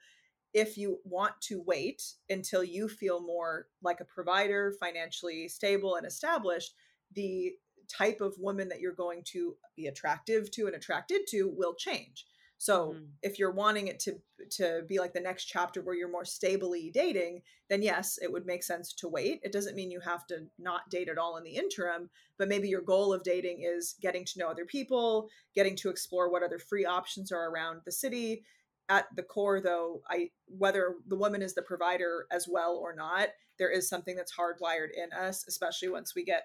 if 0.53 0.76
you 0.76 0.98
want 1.05 1.40
to 1.42 1.62
wait 1.64 2.03
until 2.28 2.64
you 2.64 2.88
feel 2.88 3.20
more 3.20 3.66
like 3.82 4.01
a 4.01 4.05
provider, 4.05 4.74
financially 4.80 5.48
stable 5.48 5.96
and 5.96 6.07
established, 6.07 6.74
the 7.14 7.53
type 7.88 8.20
of 8.20 8.38
woman 8.38 8.68
that 8.68 8.80
you're 8.80 8.92
going 8.92 9.22
to 9.24 9.57
be 9.76 9.86
attractive 9.86 10.51
to 10.53 10.66
and 10.66 10.74
attracted 10.74 11.22
to 11.28 11.53
will 11.57 11.74
change. 11.74 12.26
So 12.61 12.88
mm-hmm. 12.88 13.05
if 13.22 13.38
you're 13.38 13.53
wanting 13.53 13.88
it 13.88 13.98
to 14.01 14.16
to 14.59 14.82
be 14.86 14.98
like 14.98 15.14
the 15.14 15.20
next 15.20 15.46
chapter 15.46 15.80
where 15.80 15.94
you're 15.94 16.11
more 16.11 16.26
stably 16.26 16.90
dating, 16.92 17.40
then 17.70 17.82
yes, 17.82 18.18
it 18.20 18.30
would 18.30 18.44
make 18.44 18.62
sense 18.62 18.92
to 18.94 19.09
wait. 19.09 19.40
It 19.42 19.53
doesn't 19.53 19.76
mean 19.76 19.90
you 19.90 20.01
have 20.01 20.26
to 20.26 20.46
not 20.59 20.90
date 20.90 21.09
at 21.09 21.16
all 21.16 21.38
in 21.38 21.44
the 21.44 21.57
interim, 21.57 22.11
but 22.36 22.48
maybe 22.48 22.68
your 22.68 22.82
goal 22.82 23.14
of 23.14 23.22
dating 23.22 23.62
is 23.62 23.94
getting 24.03 24.26
to 24.26 24.38
know 24.38 24.48
other 24.48 24.66
people, 24.66 25.30
getting 25.55 25.74
to 25.76 25.88
explore 25.88 26.30
what 26.30 26.42
other 26.42 26.59
free 26.59 26.84
options 26.84 27.32
are 27.32 27.51
around 27.51 27.80
the 27.86 27.92
city, 27.92 28.44
at 28.89 29.07
the 29.16 29.22
core 29.22 29.61
though 29.61 30.01
i 30.09 30.28
whether 30.47 30.97
the 31.07 31.16
woman 31.16 31.43
is 31.43 31.55
the 31.55 31.62
provider 31.62 32.26
as 32.31 32.47
well 32.49 32.76
or 32.83 32.95
not 32.95 33.28
there 33.59 33.70
is 33.70 33.89
something 33.89 34.16
that's 34.16 34.35
hardwired 34.35 34.89
in 34.97 35.12
us 35.12 35.45
especially 35.47 35.89
once 35.89 36.14
we 36.14 36.24
get 36.24 36.45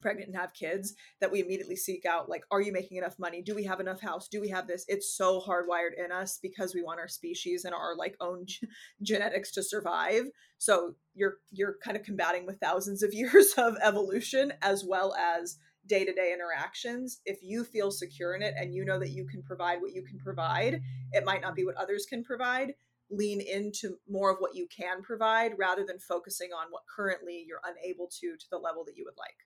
pregnant 0.00 0.28
and 0.28 0.36
have 0.36 0.52
kids 0.54 0.94
that 1.20 1.30
we 1.30 1.40
immediately 1.40 1.76
seek 1.76 2.04
out 2.04 2.28
like 2.28 2.42
are 2.50 2.60
you 2.60 2.72
making 2.72 2.96
enough 2.96 3.18
money? 3.18 3.42
Do 3.42 3.54
we 3.54 3.64
have 3.64 3.80
enough 3.80 4.00
house? 4.00 4.28
Do 4.28 4.40
we 4.40 4.48
have 4.48 4.66
this? 4.66 4.84
It's 4.88 5.16
so 5.16 5.40
hardwired 5.40 5.92
in 6.02 6.12
us 6.12 6.38
because 6.42 6.74
we 6.74 6.82
want 6.82 7.00
our 7.00 7.08
species 7.08 7.64
and 7.64 7.74
our 7.74 7.96
like 7.96 8.16
own 8.20 8.46
g- 8.46 8.66
genetics 9.02 9.52
to 9.52 9.62
survive. 9.62 10.24
So 10.58 10.94
you're 11.14 11.36
you're 11.50 11.76
kind 11.82 11.96
of 11.96 12.02
combating 12.02 12.46
with 12.46 12.58
thousands 12.60 13.02
of 13.02 13.14
years 13.14 13.52
of 13.56 13.76
evolution 13.82 14.52
as 14.62 14.84
well 14.84 15.14
as 15.14 15.58
day 15.86 16.04
to 16.04 16.12
day 16.12 16.32
interactions, 16.32 17.20
if 17.24 17.38
you 17.42 17.64
feel 17.64 17.90
secure 17.90 18.34
in 18.34 18.42
it 18.42 18.54
and 18.56 18.74
you 18.74 18.84
know 18.84 18.98
that 18.98 19.10
you 19.10 19.26
can 19.26 19.42
provide 19.42 19.80
what 19.80 19.92
you 19.92 20.02
can 20.02 20.18
provide, 20.18 20.80
it 21.12 21.24
might 21.24 21.40
not 21.40 21.54
be 21.54 21.64
what 21.64 21.76
others 21.76 22.06
can 22.06 22.22
provide, 22.22 22.74
lean 23.10 23.40
into 23.40 23.96
more 24.08 24.30
of 24.30 24.38
what 24.38 24.54
you 24.54 24.66
can 24.68 25.02
provide 25.02 25.52
rather 25.58 25.84
than 25.84 25.98
focusing 25.98 26.50
on 26.52 26.66
what 26.70 26.82
currently 26.94 27.44
you're 27.46 27.62
unable 27.64 28.06
to 28.20 28.36
to 28.36 28.46
the 28.50 28.58
level 28.58 28.84
that 28.84 28.96
you 28.96 29.04
would 29.04 29.16
like. 29.18 29.36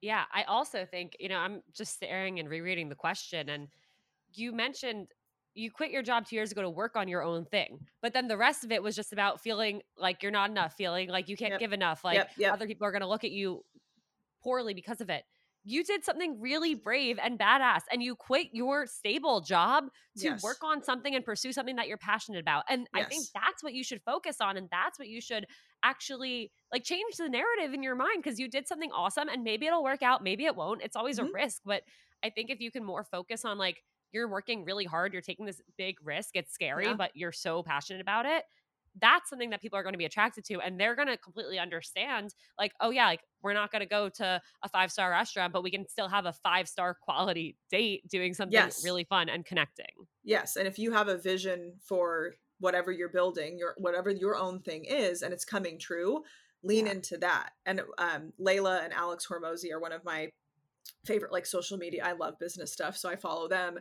Yeah, 0.00 0.24
I 0.32 0.44
also 0.44 0.84
think, 0.84 1.16
you 1.18 1.28
know, 1.28 1.38
I'm 1.38 1.62
just 1.72 1.94
staring 1.94 2.38
and 2.38 2.48
rereading 2.48 2.88
the 2.88 2.94
question 2.94 3.48
and 3.48 3.68
you 4.34 4.52
mentioned 4.52 5.08
you 5.54 5.70
quit 5.72 5.90
your 5.90 6.02
job 6.02 6.24
two 6.24 6.36
years 6.36 6.52
ago 6.52 6.62
to 6.62 6.70
work 6.70 6.96
on 6.96 7.08
your 7.08 7.22
own 7.22 7.44
thing. 7.44 7.80
But 8.00 8.14
then 8.14 8.28
the 8.28 8.36
rest 8.36 8.62
of 8.64 8.70
it 8.70 8.80
was 8.80 8.94
just 8.94 9.12
about 9.12 9.40
feeling 9.40 9.82
like 9.96 10.22
you're 10.22 10.30
not 10.30 10.50
enough, 10.50 10.74
feeling 10.74 11.08
like 11.08 11.28
you 11.28 11.36
can't 11.36 11.52
Yep. 11.52 11.60
give 11.60 11.72
enough, 11.72 12.04
like 12.04 12.16
Yep, 12.16 12.30
yep. 12.38 12.52
other 12.52 12.66
people 12.66 12.86
are 12.86 12.92
going 12.92 13.02
to 13.02 13.08
look 13.08 13.24
at 13.24 13.32
you 13.32 13.64
poorly 14.40 14.72
because 14.72 15.00
of 15.00 15.10
it. 15.10 15.24
You 15.68 15.84
did 15.84 16.04
something 16.04 16.40
really 16.40 16.74
brave 16.74 17.18
and 17.22 17.38
badass, 17.38 17.82
and 17.92 18.02
you 18.02 18.16
quit 18.16 18.48
your 18.52 18.86
stable 18.86 19.40
job 19.40 19.84
to 20.16 20.30
Yes. 20.30 20.42
work 20.42 20.64
on 20.64 20.82
something 20.82 21.14
and 21.14 21.24
pursue 21.24 21.52
something 21.52 21.76
that 21.76 21.88
you're 21.88 21.98
passionate 21.98 22.40
about. 22.40 22.64
And 22.68 22.88
I 22.94 23.04
think 23.04 23.28
that's 23.34 23.62
what 23.62 23.74
you 23.74 23.84
should 23.84 24.02
focus 24.02 24.40
on. 24.40 24.56
And 24.56 24.68
that's 24.70 24.98
what 24.98 25.08
you 25.08 25.20
should 25.20 25.46
actually 25.82 26.52
like 26.72 26.84
change 26.84 27.16
the 27.16 27.28
narrative 27.28 27.72
in 27.74 27.82
your 27.82 27.94
mind 27.94 28.22
because 28.22 28.38
you 28.38 28.48
did 28.48 28.66
something 28.66 28.90
awesome 28.92 29.28
and 29.28 29.44
maybe 29.44 29.66
it'll 29.66 29.82
work 29.84 30.02
out, 30.02 30.22
maybe 30.22 30.44
it 30.44 30.56
won't. 30.56 30.82
It's 30.82 30.96
always 30.96 31.18
Mhm. 31.18 31.26
a 31.26 31.26
risk. 31.26 31.62
But 31.64 31.82
I 32.22 32.30
think 32.30 32.50
if 32.50 32.60
you 32.60 32.70
can 32.70 32.84
more 32.84 33.04
focus 33.04 33.44
on 33.44 33.58
like, 33.58 33.82
you're 34.10 34.28
working 34.28 34.64
really 34.64 34.86
hard, 34.86 35.12
you're 35.12 35.22
taking 35.22 35.44
this 35.44 35.60
big 35.76 35.96
risk, 36.02 36.30
it's 36.34 36.52
scary, 36.52 36.92
Yeah. 36.92 36.94
but 36.94 37.12
you're 37.14 37.30
so 37.32 37.62
passionate 37.62 38.00
about 38.00 38.24
it. 38.24 38.44
That's 39.00 39.28
something 39.30 39.50
that 39.50 39.60
people 39.60 39.78
are 39.78 39.82
going 39.82 39.94
to 39.94 39.98
be 39.98 40.04
attracted 40.04 40.44
to, 40.46 40.60
and 40.60 40.78
they're 40.78 40.96
going 40.96 41.08
to 41.08 41.16
completely 41.16 41.58
understand. 41.58 42.34
Like, 42.58 42.72
oh 42.80 42.90
yeah, 42.90 43.06
like 43.06 43.20
we're 43.42 43.52
not 43.54 43.70
going 43.70 43.80
to 43.80 43.86
go 43.88 44.08
to 44.08 44.40
a 44.62 44.68
five 44.68 44.90
star 44.92 45.10
restaurant, 45.10 45.52
but 45.52 45.62
we 45.62 45.70
can 45.70 45.86
still 45.88 46.08
have 46.08 46.26
a 46.26 46.32
five 46.32 46.68
star 46.68 46.96
quality 47.00 47.56
date, 47.70 48.06
doing 48.08 48.34
something 48.34 48.52
Yes. 48.52 48.82
really 48.84 49.04
fun 49.04 49.28
and 49.28 49.44
connecting. 49.44 49.86
Yes, 50.24 50.56
and 50.56 50.66
if 50.66 50.78
you 50.78 50.92
have 50.92 51.08
a 51.08 51.16
vision 51.16 51.74
for 51.82 52.34
whatever 52.60 52.90
you're 52.90 53.08
building, 53.08 53.56
your 53.58 53.74
whatever 53.78 54.10
your 54.10 54.36
own 54.36 54.60
thing 54.60 54.84
is, 54.84 55.22
and 55.22 55.32
it's 55.32 55.44
coming 55.44 55.78
true, 55.78 56.22
lean 56.62 56.86
Yeah. 56.86 56.92
into 56.92 57.16
that. 57.18 57.50
And 57.66 57.82
um, 57.98 58.32
Leila 58.38 58.80
and 58.82 58.92
Alex 58.92 59.26
Hormozi 59.26 59.72
are 59.72 59.80
one 59.80 59.92
of 59.92 60.04
my 60.04 60.30
favorite 61.04 61.32
like 61.32 61.46
social 61.46 61.78
media. 61.78 62.04
I 62.04 62.12
love 62.12 62.38
business 62.38 62.72
stuff, 62.72 62.96
so 62.96 63.08
I 63.08 63.16
follow 63.16 63.48
them. 63.48 63.78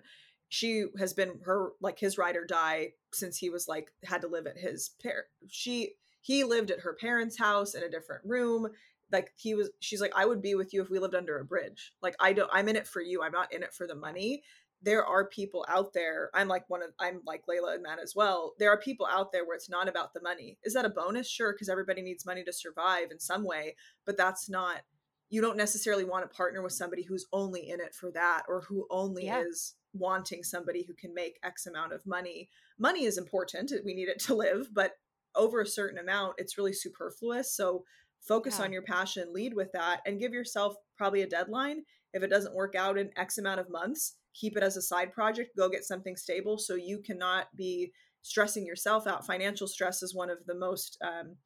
She 0.49 0.85
has 0.97 1.13
been 1.13 1.39
her 1.45 1.71
like 1.81 1.99
his 1.99 2.17
ride 2.17 2.35
or 2.35 2.45
die 2.45 2.93
since 3.13 3.37
he 3.37 3.49
was 3.49 3.67
like 3.67 3.89
had 4.05 4.21
to 4.21 4.27
live 4.27 4.47
at 4.47 4.57
his 4.57 4.91
par. 5.01 5.25
She 5.49 5.93
he 6.21 6.43
lived 6.43 6.71
at 6.71 6.81
her 6.81 6.95
parents' 6.99 7.37
house 7.37 7.73
in 7.73 7.83
a 7.83 7.89
different 7.89 8.23
room. 8.25 8.67
Like 9.11 9.31
he 9.37 9.55
was, 9.55 9.69
she's 9.79 10.01
like, 10.01 10.11
I 10.15 10.25
would 10.25 10.41
be 10.41 10.55
with 10.55 10.73
you 10.73 10.81
if 10.81 10.89
we 10.89 10.99
lived 10.99 11.15
under 11.15 11.39
a 11.39 11.45
bridge. 11.45 11.93
Like 12.01 12.15
I 12.19 12.33
don't, 12.33 12.49
I'm 12.51 12.67
in 12.67 12.75
it 12.75 12.87
for 12.87 13.01
you. 13.01 13.23
I'm 13.23 13.31
not 13.31 13.53
in 13.53 13.63
it 13.63 13.73
for 13.73 13.87
the 13.87 13.95
money 13.95 14.43
there 14.81 15.05
are 15.05 15.27
people 15.27 15.65
out 15.69 15.93
there 15.93 16.29
i'm 16.33 16.47
like 16.47 16.63
one 16.69 16.83
of 16.83 16.89
i'm 16.99 17.21
like 17.25 17.41
leila 17.47 17.73
and 17.73 17.83
matt 17.83 17.99
as 17.99 18.13
well 18.15 18.53
there 18.59 18.69
are 18.71 18.79
people 18.79 19.07
out 19.09 19.31
there 19.31 19.45
where 19.45 19.55
it's 19.55 19.69
not 19.69 19.87
about 19.87 20.13
the 20.13 20.21
money 20.21 20.57
is 20.63 20.73
that 20.73 20.85
a 20.85 20.89
bonus 20.89 21.29
sure 21.29 21.53
because 21.53 21.69
everybody 21.69 22.01
needs 22.01 22.25
money 22.25 22.43
to 22.43 22.53
survive 22.53 23.09
in 23.11 23.19
some 23.19 23.43
way 23.43 23.75
but 24.05 24.17
that's 24.17 24.49
not 24.49 24.81
you 25.29 25.41
don't 25.41 25.57
necessarily 25.57 26.05
want 26.05 26.23
to 26.23 26.35
partner 26.35 26.61
with 26.61 26.73
somebody 26.73 27.03
who's 27.03 27.25
only 27.33 27.69
in 27.69 27.81
it 27.81 27.93
for 27.93 28.11
that 28.11 28.43
or 28.47 28.61
who 28.61 28.85
only 28.89 29.25
Yeah. 29.25 29.41
is 29.41 29.73
wanting 29.93 30.43
somebody 30.43 30.83
who 30.87 30.93
can 30.93 31.13
make 31.13 31.39
x 31.43 31.65
amount 31.65 31.93
of 31.93 32.05
money. 32.05 32.49
Money 32.79 33.05
is 33.05 33.17
important 33.17 33.71
we 33.85 33.93
need 33.93 34.07
it 34.09 34.19
to 34.19 34.35
live 34.35 34.69
but 34.73 34.93
over 35.35 35.61
a 35.61 35.67
certain 35.67 35.99
amount 35.99 36.33
it's 36.37 36.57
really 36.57 36.73
superfluous 36.73 37.55
so 37.55 37.83
focus 38.27 38.57
Yeah. 38.57 38.65
on 38.65 38.73
your 38.73 38.81
passion 38.81 39.33
lead 39.33 39.53
with 39.53 39.71
that 39.73 40.01
and 40.05 40.19
give 40.19 40.33
yourself 40.33 40.75
probably 40.97 41.21
a 41.21 41.27
deadline. 41.27 41.83
If 42.13 42.23
it 42.23 42.29
doesn't 42.29 42.55
work 42.55 42.75
out 42.75 42.97
in 42.97 43.11
x 43.17 43.37
amount 43.37 43.59
of 43.59 43.69
months 43.69 44.15
keep 44.33 44.55
it 44.57 44.63
as 44.63 44.77
a 44.77 44.81
side 44.81 45.11
project 45.13 45.55
go 45.57 45.67
get 45.69 45.83
something 45.83 46.15
stable 46.15 46.57
so 46.57 46.75
you 46.75 46.99
cannot 46.99 47.47
be 47.55 47.91
stressing 48.21 48.65
yourself 48.65 49.07
out. 49.07 49.25
Financial 49.25 49.67
stress 49.67 50.03
is 50.03 50.13
one 50.13 50.29
of 50.29 50.39
the 50.45 50.55
most 50.55 50.97
um, 51.01 51.37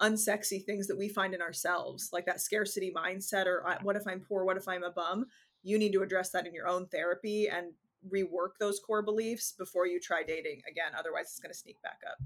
unsexy 0.00 0.64
things 0.64 0.86
that 0.86 0.96
we 0.96 1.08
find 1.08 1.34
in 1.34 1.42
ourselves 1.42 2.08
like 2.12 2.24
that 2.24 2.40
scarcity 2.40 2.90
mindset 2.96 3.44
or 3.46 3.62
what 3.82 3.96
if 3.96 4.02
i'm 4.06 4.20
poor? 4.20 4.44
What 4.44 4.56
if 4.56 4.66
i'm 4.66 4.82
a 4.82 4.90
bum? 4.90 5.26
You 5.62 5.78
need 5.78 5.92
to 5.92 6.02
address 6.02 6.30
that 6.30 6.46
in 6.46 6.54
your 6.54 6.66
own 6.66 6.86
therapy 6.86 7.48
and 7.48 7.72
rework 8.08 8.50
those 8.58 8.80
core 8.80 9.02
beliefs 9.02 9.52
before 9.58 9.86
you 9.86 10.00
try 10.00 10.22
dating 10.22 10.60
again 10.68 10.92
otherwise 10.98 11.26
it's 11.26 11.40
going 11.40 11.52
to 11.52 11.58
sneak 11.58 11.80
back 11.82 11.98
up 12.08 12.16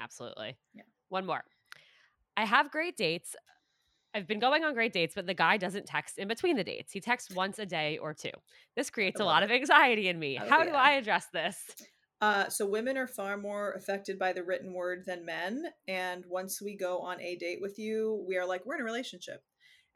Absolutely. 0.00 0.56
Yeah. 0.74 0.82
One 1.08 1.26
more. 1.26 1.44
I 2.36 2.44
have 2.44 2.70
great 2.70 2.96
dates. 2.96 3.34
I've 4.14 4.26
been 4.26 4.38
going 4.38 4.64
on 4.64 4.74
great 4.74 4.92
dates, 4.92 5.14
but 5.14 5.26
the 5.26 5.34
guy 5.34 5.56
doesn't 5.56 5.86
text 5.86 6.18
in 6.18 6.28
between 6.28 6.56
the 6.56 6.64
dates. 6.64 6.92
He 6.92 7.00
texts 7.00 7.30
once 7.34 7.58
a 7.58 7.66
day 7.66 7.98
or 7.98 8.14
two. 8.14 8.30
This 8.74 8.90
creates 8.90 9.20
a 9.20 9.24
lot 9.24 9.42
it. 9.42 9.46
of 9.46 9.50
anxiety 9.50 10.08
in 10.08 10.18
me. 10.18 10.38
Oh, 10.40 10.48
How 10.48 10.64
do. 10.64 10.70
I 10.70 10.92
address 10.92 11.26
this? 11.32 11.62
Uh, 12.20 12.48
so 12.48 12.66
women 12.66 12.96
are 12.96 13.06
far 13.06 13.36
more 13.36 13.72
affected 13.74 14.18
by 14.18 14.32
the 14.32 14.42
written 14.42 14.72
word 14.72 15.04
than 15.06 15.24
men. 15.24 15.66
And 15.86 16.24
once 16.26 16.60
we 16.60 16.76
go 16.76 16.98
on 16.98 17.20
a 17.20 17.36
date 17.36 17.60
with 17.60 17.78
you, 17.78 18.24
we 18.26 18.36
are 18.36 18.46
like, 18.46 18.64
we're 18.66 18.74
in 18.74 18.80
a 18.80 18.84
relationship. 18.84 19.44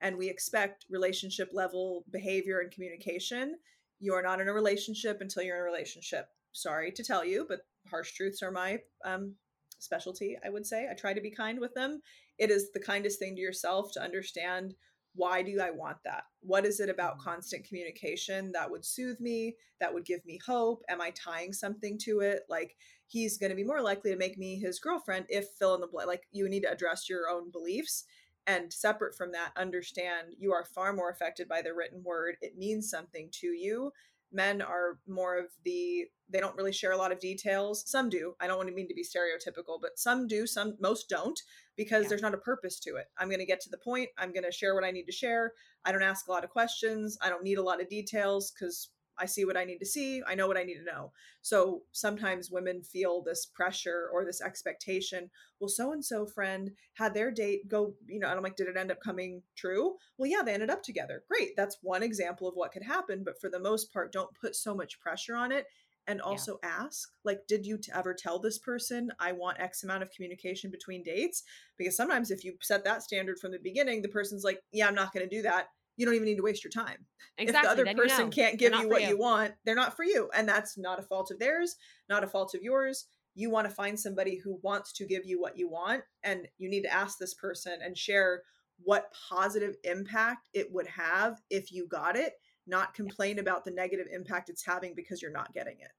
And 0.01 0.17
we 0.17 0.29
expect 0.29 0.87
relationship 0.91 1.51
level 1.53 2.05
behavior 2.11 2.61
and 2.61 2.71
communication. 2.71 3.57
You 4.03 4.15
are 4.15 4.23
not 4.23 4.41
in 4.41 4.49
a 4.49 4.53
relationship 4.53 5.21
until 5.21 5.45
you're 5.45 5.55
in 5.55 5.63
a 5.63 5.65
relationship. 5.65 6.27
Sorry 6.51 6.91
to 6.91 7.05
tell 7.05 7.25
you, 7.25 7.47
but 7.49 7.61
harsh 7.89 8.13
truths 8.15 8.43
are 8.43 8.51
my 8.51 8.81
um, 9.05 9.37
specialty, 9.79 10.37
I 10.45 10.51
would 10.51 10.67
say. 10.67 10.89
I 10.91 10.95
try 10.95 11.15
to 11.15 11.21
be 11.21 11.31
kind 11.31 11.61
with 11.61 11.73
them. 11.75 12.03
It 12.37 12.51
is 12.51 12.73
the 12.73 12.81
kindest 12.81 13.21
thing 13.21 13.37
to 13.37 13.41
yourself 13.41 13.93
to 13.93 14.03
understand 14.03 14.75
why 15.15 15.41
do 15.43 15.61
I 15.61 15.71
want 15.71 15.99
that? 16.05 16.25
What 16.41 16.67
is 16.67 16.81
it 16.81 16.89
about 16.89 17.21
constant 17.21 17.65
communication 17.65 18.51
that 18.53 18.69
would 18.69 18.85
soothe 18.85 19.21
me, 19.21 19.55
that 19.79 19.95
would 19.95 20.05
give 20.05 20.25
me 20.27 20.41
hope? 20.45 20.83
Am 20.89 21.01
I 21.01 21.11
tying 21.11 21.53
something 21.53 21.97
to 21.99 22.21
it? 22.21 22.43
Like 22.49 22.75
he's 23.07 23.39
going 23.39 23.51
to 23.51 23.57
be 23.57 23.63
more 23.63 23.83
likely 23.83 24.11
to 24.11 24.17
make 24.17 24.37
me 24.37 24.59
his 24.59 24.81
girlfriend 24.81 25.27
if 25.29 25.47
fill 25.61 25.77
in 25.77 25.81
the 25.81 25.87
blank. 25.87 26.09
Like 26.09 26.23
you 26.33 26.49
need 26.49 26.63
to 26.63 26.73
address 26.73 27.09
your 27.09 27.29
own 27.31 27.53
beliefs 27.53 28.05
and 28.47 28.73
separate 28.73 29.15
from 29.17 29.33
that, 29.33 29.53
understand 29.57 30.35
you 30.39 30.53
are 30.53 30.65
far 30.65 30.93
more 30.93 31.11
affected 31.11 31.49
by 31.49 31.63
the 31.63 31.75
written 31.75 32.03
word. 32.03 32.37
It 32.41 32.57
means 32.59 32.91
something 32.91 33.29
to 33.41 33.49
you. 33.49 33.93
Men 34.33 34.63
are 34.63 34.99
more 35.07 35.39
of 35.39 35.47
the 35.65 36.07
they 36.31 36.41
don't 36.41 36.57
really 36.57 36.73
share 36.73 36.93
a 36.93 36.97
lot 36.97 37.13
of 37.13 37.21
details. 37.21 37.85
Some 37.87 38.09
do. 38.09 38.35
I 38.41 38.47
don't 38.47 38.57
want 38.57 38.71
to 38.71 38.75
mean 38.75 38.89
to 38.89 38.95
be 38.95 39.05
stereotypical, 39.05 39.79
but 39.81 39.99
some 39.99 40.27
do, 40.27 40.47
some 40.47 40.77
most 40.81 41.11
don't 41.11 41.39
because 41.77 42.05
Yeah. 42.05 42.09
there's 42.09 42.23
not 42.23 42.33
a 42.33 42.39
purpose 42.39 42.81
to 42.81 42.97
it. 42.97 43.07
I'm 43.19 43.29
going 43.29 43.41
to 43.41 43.47
get 43.47 43.61
to 43.61 43.71
the 43.71 43.77
point. 43.77 44.09
I'm 44.17 44.33
going 44.33 44.45
to 44.45 44.51
share 44.51 44.75
what 44.75 44.85
I 44.85 44.91
need 44.91 45.05
to 45.05 45.13
share. 45.13 45.53
I 45.85 45.93
don't 45.93 46.03
ask 46.03 46.27
a 46.29 46.31
lot 46.31 46.45
of 46.45 46.49
questions. 46.51 47.19
I 47.21 47.29
don't 47.29 47.43
need 47.45 47.59
a 47.59 47.63
lot 47.63 47.83
of 47.83 47.89
details 47.91 48.51
cuz 48.59 48.89
I 49.19 49.27
see 49.27 49.45
what 49.45 49.57
I 49.57 49.65
need 49.65 49.79
to 49.79 49.87
see. 49.87 50.23
I 50.27 50.35
know 50.35 50.47
what 50.47 50.57
I 50.57 50.63
need 50.63 50.79
to 50.79 50.85
know. 50.85 51.13
So 51.43 51.83
sometimes 51.93 52.51
women 52.51 52.83
feel 52.83 53.23
this 53.23 53.47
pressure 53.47 54.09
or 54.13 54.25
this 54.25 54.41
expectation. 54.41 55.31
Well, 55.61 55.69
so 55.69 55.93
and 55.93 56.05
so 56.05 56.27
friend 56.27 56.71
had 56.95 57.15
their 57.15 57.31
date 57.31 57.69
go, 57.69 57.95
you 58.07 58.19
know, 58.19 58.29
and 58.29 58.37
I'm 58.37 58.43
like, 58.43 58.57
did 58.57 58.69
it 58.69 58.77
end 58.77 58.91
up 58.91 59.01
coming 59.01 59.43
true? 59.57 59.95
Well, 60.19 60.31
yeah, 60.31 60.43
they 60.45 60.55
ended 60.55 60.71
up 60.71 60.83
together. 60.83 61.23
Great. 61.31 61.51
That's 61.57 61.79
one 61.83 62.03
example 62.03 62.49
of 62.49 62.55
what 62.55 62.73
could 62.73 62.85
happen. 62.85 63.23
But 63.25 63.41
for 63.41 63.51
the 63.51 63.61
most 63.61 63.93
part, 63.93 64.13
don't 64.13 64.35
put 64.41 64.57
so 64.57 64.75
much 64.75 65.01
pressure 65.01 65.37
on 65.37 65.53
it. 65.53 65.67
And 66.09 66.21
also 66.21 66.59
ask, 66.65 67.11
like, 67.25 67.47
did 67.47 67.65
you 67.65 67.79
t- 67.79 67.93
ever 67.95 68.13
tell 68.13 68.41
this 68.41 68.59
person 68.59 69.11
I 69.21 69.31
want 69.31 69.61
X 69.61 69.85
amount 69.85 70.03
of 70.03 70.11
communication 70.11 70.69
between 70.69 71.05
dates? 71.05 71.45
Because 71.79 71.97
sometimes 71.97 72.33
if 72.33 72.43
you 72.43 72.55
set 72.61 72.83
that 72.83 73.05
standard 73.05 73.39
from 73.39 73.53
the 73.53 73.61
beginning, 73.63 74.03
the 74.03 74.09
person's 74.09 74.43
like, 74.43 74.59
yeah, 74.73 74.89
I'm 74.89 74.97
not 74.97 75.13
going 75.13 75.29
to 75.29 75.37
do 75.37 75.43
that. 75.43 75.69
You 75.97 76.07
don't 76.07 76.15
even 76.15 76.27
need 76.27 76.37
to 76.37 76.43
waste 76.43 76.65
your 76.65 76.71
time 76.71 77.07
Exactly. 77.39 77.59
if 77.59 77.63
the 77.63 77.71
other 77.71 77.85
then 77.85 77.97
you 77.97 78.03
person 78.03 78.25
know. 78.27 78.31
can't 78.31 78.59
give 78.59 78.75
you 78.75 78.89
what 78.89 79.03
you. 79.03 79.19
want 79.19 79.53
they're 79.65 79.75
not 79.75 79.97
for 79.97 80.05
you 80.05 80.29
and 80.35 80.49
that's 80.49 80.77
not 80.77 80.99
a 80.99 81.03
fault 81.03 81.31
of 81.31 81.39
theirs 81.39 81.77
not 82.09 82.25
a 82.25 82.27
fault 82.27 82.55
of 82.55 82.63
yours 82.63 83.07
you 83.35 83.51
want 83.51 83.67
to 83.69 83.75
find 83.75 83.99
somebody 83.99 84.37
who 84.37 84.59
wants 84.63 84.93
to 84.93 85.07
give 85.07 85.25
you 85.25 85.41
what 85.41 85.57
you 85.57 85.69
want 85.69 86.03
and 86.23 86.47
you 86.59 86.69
need 86.69 86.83
to 86.83 86.93
ask 86.93 87.19
this 87.19 87.35
person 87.35 87.79
and 87.85 87.97
share 87.97 88.43
what 88.85 89.13
positive 89.31 89.77
impact 89.85 90.49
it 90.53 90.71
would 90.73 90.87
have 90.87 91.41
if 91.51 91.73
you 91.73 91.87
got 91.89 92.17
it 92.17 92.35
not 92.67 92.95
complain 92.95 93.39
about 93.39 93.65
the 93.65 93.71
negative 93.71 94.07
impact 94.13 94.49
it's 94.51 94.65
having 94.65 94.95
because 94.95 95.23
you're 95.23 95.31
not 95.33 95.53
getting 95.55 95.77
it 95.81 95.91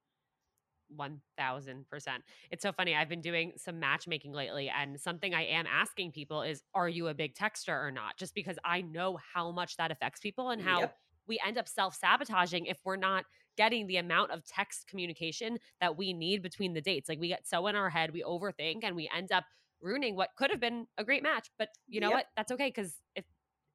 1000%. 0.95 2.23
It's 2.51 2.61
so 2.61 2.71
funny. 2.71 2.95
I've 2.95 3.09
been 3.09 3.21
doing 3.21 3.53
some 3.57 3.79
matchmaking 3.79 4.33
lately, 4.33 4.69
and 4.69 4.99
something 4.99 5.33
I 5.33 5.43
am 5.45 5.65
asking 5.67 6.11
people 6.11 6.41
is 6.41 6.63
Are 6.73 6.89
you 6.89 7.07
a 7.07 7.13
big 7.13 7.35
texter 7.35 7.69
or 7.81 7.91
not? 7.91 8.17
Just 8.17 8.33
because 8.35 8.57
I 8.63 8.81
know 8.81 9.17
how 9.33 9.51
much 9.51 9.77
that 9.77 9.91
affects 9.91 10.19
people 10.19 10.49
and 10.49 10.61
how 10.61 10.79
Yep. 10.81 10.97
we 11.27 11.39
end 11.45 11.57
up 11.57 11.67
self 11.67 11.95
sabotaging 11.95 12.65
if 12.65 12.79
we're 12.83 12.95
not 12.97 13.25
getting 13.55 13.87
the 13.87 13.97
amount 13.97 14.31
of 14.31 14.43
text 14.45 14.87
communication 14.87 15.59
that 15.79 15.95
we 15.97 16.13
need 16.13 16.41
between 16.41 16.73
the 16.73 16.81
dates. 16.81 17.07
Like 17.09 17.19
we 17.19 17.27
get 17.27 17.47
so 17.47 17.67
in 17.67 17.75
our 17.75 17.89
head, 17.89 18.11
we 18.13 18.23
overthink, 18.23 18.83
and 18.83 18.95
we 18.95 19.09
end 19.15 19.31
up 19.31 19.45
ruining 19.81 20.15
what 20.15 20.29
could 20.37 20.49
have 20.51 20.59
been 20.59 20.87
a 20.97 21.03
great 21.03 21.23
match. 21.23 21.49
But 21.57 21.69
you 21.87 21.99
know 22.01 22.09
Yep. 22.09 22.17
what? 22.17 22.27
That's 22.35 22.51
okay 22.51 22.67
because 22.69 23.01
if 23.15 23.25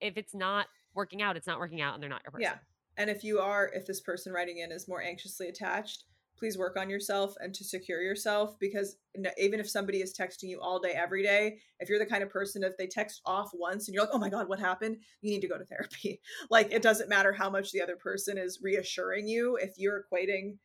if 0.00 0.16
it's 0.16 0.34
not 0.34 0.66
working 0.94 1.22
out, 1.22 1.36
it's 1.36 1.46
not 1.46 1.58
working 1.58 1.80
out, 1.80 1.94
and 1.94 2.02
they're 2.02 2.10
not 2.10 2.22
your 2.24 2.32
person. 2.32 2.54
Yeah. 2.54 2.58
And 2.96 3.08
if 3.08 3.22
you 3.22 3.38
are, 3.38 3.68
if 3.72 3.86
this 3.86 4.00
person 4.00 4.32
writing 4.32 4.58
in 4.58 4.72
is 4.72 4.88
more 4.88 5.00
anxiously 5.02 5.48
attached, 5.48 6.04
please 6.38 6.56
work 6.56 6.76
on 6.76 6.88
yourself 6.88 7.34
and 7.40 7.54
to 7.54 7.64
secure 7.64 8.00
yourself 8.00 8.58
because 8.58 8.96
even 9.38 9.60
if 9.60 9.68
somebody 9.68 9.98
is 9.98 10.14
texting 10.14 10.48
you 10.48 10.60
all 10.60 10.78
day, 10.78 10.92
every 10.92 11.22
day, 11.22 11.58
if 11.80 11.88
you're 11.88 11.98
the 11.98 12.06
kind 12.06 12.22
of 12.22 12.30
person, 12.30 12.62
if 12.62 12.76
they 12.76 12.86
text 12.86 13.20
off 13.26 13.50
once 13.52 13.88
and 13.88 13.94
you're 13.94 14.04
like, 14.04 14.12
oh 14.12 14.18
my 14.18 14.28
God, 14.28 14.48
what 14.48 14.60
happened? 14.60 14.98
You 15.20 15.30
need 15.30 15.40
to 15.40 15.48
go 15.48 15.58
to 15.58 15.64
therapy. 15.66 16.20
like 16.50 16.72
it 16.72 16.82
doesn't 16.82 17.08
matter 17.08 17.32
how 17.32 17.50
much 17.50 17.72
the 17.72 17.82
other 17.82 17.96
person 17.96 18.38
is 18.38 18.60
reassuring 18.62 19.26
you. 19.26 19.56
If 19.56 19.74
you're 19.76 20.04
equating 20.04 20.56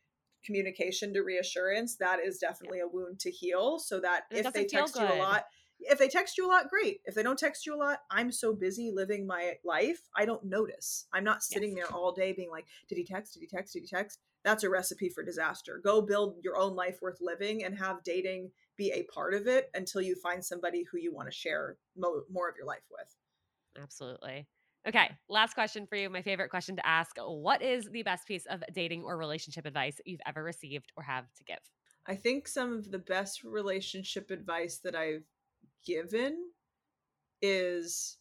communication 0.46 1.14
to 1.14 1.22
reassurance, 1.22 1.96
that 1.98 2.20
is 2.20 2.38
definitely 2.38 2.80
a 2.80 2.88
wound 2.88 3.20
to 3.22 3.32
heal. 3.32 3.80
So 3.80 4.00
that 4.02 4.24
it 4.30 4.46
if 4.46 4.54
they 4.54 4.66
text 4.66 4.96
you 5.00 5.06
a 5.06 5.18
lot, 5.18 5.46
if 5.90 6.00
they 6.00 6.08
text 6.08 6.38
you 6.38 6.46
a 6.46 6.50
lot, 6.50 6.70
great. 6.70 7.02
If 7.06 7.16
they 7.16 7.24
don't 7.24 7.38
text 7.40 7.66
you 7.66 7.76
a 7.76 7.78
lot, 7.78 8.00
I'm 8.12 8.32
so 8.32 8.54
busy 8.54 8.92
living 8.94 9.26
my 9.28 9.54
life, 9.64 10.00
I 10.16 10.26
don't 10.26 10.44
notice. 10.44 11.06
I'm 11.14 11.24
not 11.24 11.44
sitting 11.44 11.76
Yes. 11.76 11.88
there 11.88 11.98
all 11.98 12.12
day 12.12 12.34
being 12.34 12.50
like, 12.52 12.66
did 12.88 12.98
he 12.98 13.04
text? 13.04 13.34
Did 13.34 13.42
he 13.42 13.48
text? 13.48 13.74
Did 13.74 13.82
he 13.82 13.88
text? 13.88 14.20
That's 14.44 14.64
a 14.64 14.70
recipe 14.70 15.10
for 15.10 15.24
disaster. 15.24 15.80
Go 15.84 16.02
build 16.02 16.38
your 16.44 16.58
own 16.58 16.76
life 16.76 17.00
worth 17.02 17.20
living 17.22 17.64
and 17.64 17.78
have 17.78 18.04
dating 18.04 18.52
be 18.76 18.92
a 18.92 19.04
part 19.04 19.34
of 19.34 19.48
it 19.48 19.70
until 19.74 20.02
you 20.02 20.16
find 20.16 20.44
somebody 20.44 20.84
who 20.92 20.98
you 20.98 21.14
want 21.14 21.30
to 21.30 21.32
share 21.36 21.78
mo- 21.96 22.24
more 22.30 22.50
of 22.50 22.56
your 22.58 22.66
life 22.66 22.84
with. 22.92 23.16
Absolutely. 23.82 24.48
Okay, 24.86 25.10
last 25.30 25.54
question 25.54 25.88
for 25.88 25.96
you. 25.96 26.10
My 26.10 26.22
favorite 26.22 26.50
question 26.50 26.76
to 26.76 26.86
ask. 26.86 27.16
What 27.18 27.62
is 27.62 27.88
the 27.90 28.04
best 28.04 28.28
piece 28.28 28.46
of 28.48 28.62
dating 28.74 29.04
or 29.04 29.18
relationship 29.18 29.66
advice 29.66 30.02
you've 30.06 30.20
ever 30.26 30.44
received 30.44 30.92
or 30.98 31.04
have 31.04 31.32
to 31.38 31.44
give? 31.46 31.60
I 32.06 32.16
think 32.16 32.50
some 32.50 32.74
of 32.74 32.92
the 32.92 33.00
best 33.00 33.46
relationship 33.46 34.30
advice 34.30 34.80
that 34.84 34.94
I've 34.94 35.24
given 35.86 36.50
is 37.42 38.18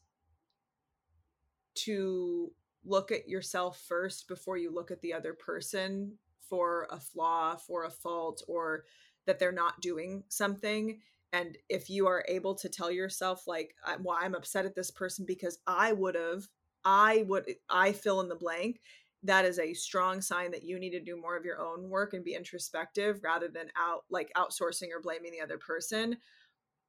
to 1.74 2.52
look 2.84 3.12
at 3.12 3.28
yourself 3.28 3.80
first 3.88 4.28
before 4.28 4.56
you 4.56 4.74
look 4.74 4.90
at 4.90 5.00
the 5.00 5.14
other 5.14 5.32
person 5.32 6.18
for 6.48 6.86
a 6.90 6.98
flaw, 6.98 7.56
for 7.56 7.84
a 7.84 7.90
fault, 7.90 8.42
or 8.48 8.84
that 9.26 9.38
they're 9.38 9.52
not 9.52 9.80
doing 9.80 10.24
something. 10.28 11.00
And 11.32 11.56
if 11.68 11.88
you 11.88 12.06
are 12.08 12.24
able 12.28 12.54
to 12.56 12.68
tell 12.68 12.90
yourself, 12.90 13.46
like, 13.46 13.74
well, 14.00 14.18
I'm 14.20 14.34
upset 14.34 14.66
at 14.66 14.74
this 14.74 14.90
person 14.90 15.24
because 15.24 15.60
I 15.66 15.92
would 15.92 16.14
have, 16.14 16.48
I 16.84 17.24
would, 17.28 17.46
I 17.70 17.92
fill 17.92 18.20
in 18.20 18.28
the 18.28 18.34
blank, 18.34 18.80
that 19.22 19.44
is 19.44 19.60
a 19.60 19.72
strong 19.72 20.20
sign 20.20 20.50
that 20.50 20.64
you 20.64 20.78
need 20.78 20.90
to 20.90 21.00
do 21.00 21.16
more 21.16 21.36
of 21.36 21.44
your 21.44 21.60
own 21.60 21.88
work 21.88 22.12
and 22.12 22.24
be 22.24 22.34
introspective 22.34 23.20
rather 23.22 23.48
than 23.48 23.68
out, 23.78 24.04
like, 24.10 24.32
outsourcing 24.36 24.88
or 24.94 25.00
blaming 25.00 25.30
the 25.30 25.40
other 25.40 25.58
person 25.58 26.16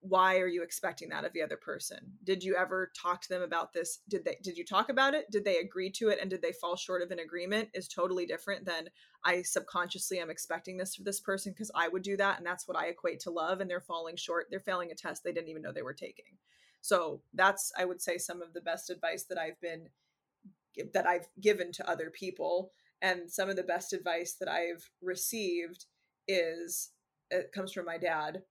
why 0.05 0.39
are 0.39 0.47
you 0.47 0.63
expecting 0.63 1.07
that 1.09 1.23
of 1.23 1.31
the 1.31 1.41
other 1.41 1.55
person? 1.55 1.99
Did 2.25 2.43
you 2.43 2.57
ever 2.57 2.91
talk 3.01 3.21
to 3.21 3.29
them 3.29 3.41
about 3.41 3.71
this? 3.71 3.99
Did 4.09 4.25
they 4.25 4.37
did 4.43 4.57
you 4.57 4.65
talk 4.65 4.89
about 4.89 5.13
it? 5.13 5.31
Did 5.31 5.45
they 5.45 5.59
agree 5.59 5.89
to 5.91 6.09
it? 6.09 6.19
And 6.19 6.29
did 6.29 6.41
they 6.41 6.51
fall 6.51 6.75
short 6.75 7.01
of 7.01 7.11
an 7.11 7.19
agreement 7.19 7.69
is 7.73 7.87
totally 7.87 8.25
different 8.25 8.65
than 8.65 8.89
i 9.23 9.41
subconsciously 9.41 10.19
am 10.19 10.29
expecting 10.29 10.75
this 10.75 10.95
for 10.95 11.03
this 11.03 11.21
person 11.21 11.53
because 11.53 11.71
i 11.73 11.87
would 11.87 12.03
do 12.03 12.17
that 12.17 12.37
and 12.37 12.45
that's 12.45 12.67
what 12.67 12.75
i 12.75 12.87
equate 12.87 13.21
to 13.21 13.31
love 13.31 13.61
and 13.61 13.69
they're 13.69 13.79
falling 13.79 14.17
short. 14.17 14.47
They're 14.49 14.59
failing 14.59 14.91
a 14.91 14.95
test 14.95 15.23
they 15.23 15.31
didn't 15.31 15.49
even 15.49 15.61
know 15.61 15.71
they 15.71 15.81
were 15.81 15.93
taking. 15.93 16.37
So 16.81 17.21
that's 17.33 17.71
i 17.77 17.85
would 17.85 18.01
say 18.01 18.17
some 18.17 18.41
of 18.41 18.53
the 18.53 18.61
best 18.61 18.89
advice 18.89 19.23
that 19.29 19.37
i've 19.37 19.59
been 19.61 19.87
that 20.93 21.07
i've 21.07 21.27
given 21.39 21.71
to 21.73 21.89
other 21.89 22.09
people. 22.09 22.71
And 23.01 23.29
some 23.29 23.49
of 23.49 23.55
the 23.55 23.63
best 23.63 23.93
advice 23.93 24.35
that 24.39 24.49
i've 24.49 24.89
received 25.01 25.85
is 26.27 26.91
it 27.31 27.51
comes 27.53 27.71
from 27.71 27.85
my 27.85 27.97
dad 27.97 28.43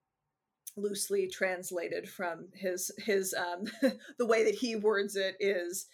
loosely 0.75 1.27
translated 1.27 2.09
from 2.09 2.47
his 2.53 2.91
his 2.97 3.33
um 3.33 3.65
the 4.17 4.25
way 4.25 4.43
that 4.43 4.55
he 4.55 4.75
words 4.75 5.15
it 5.15 5.35
is 5.39 5.87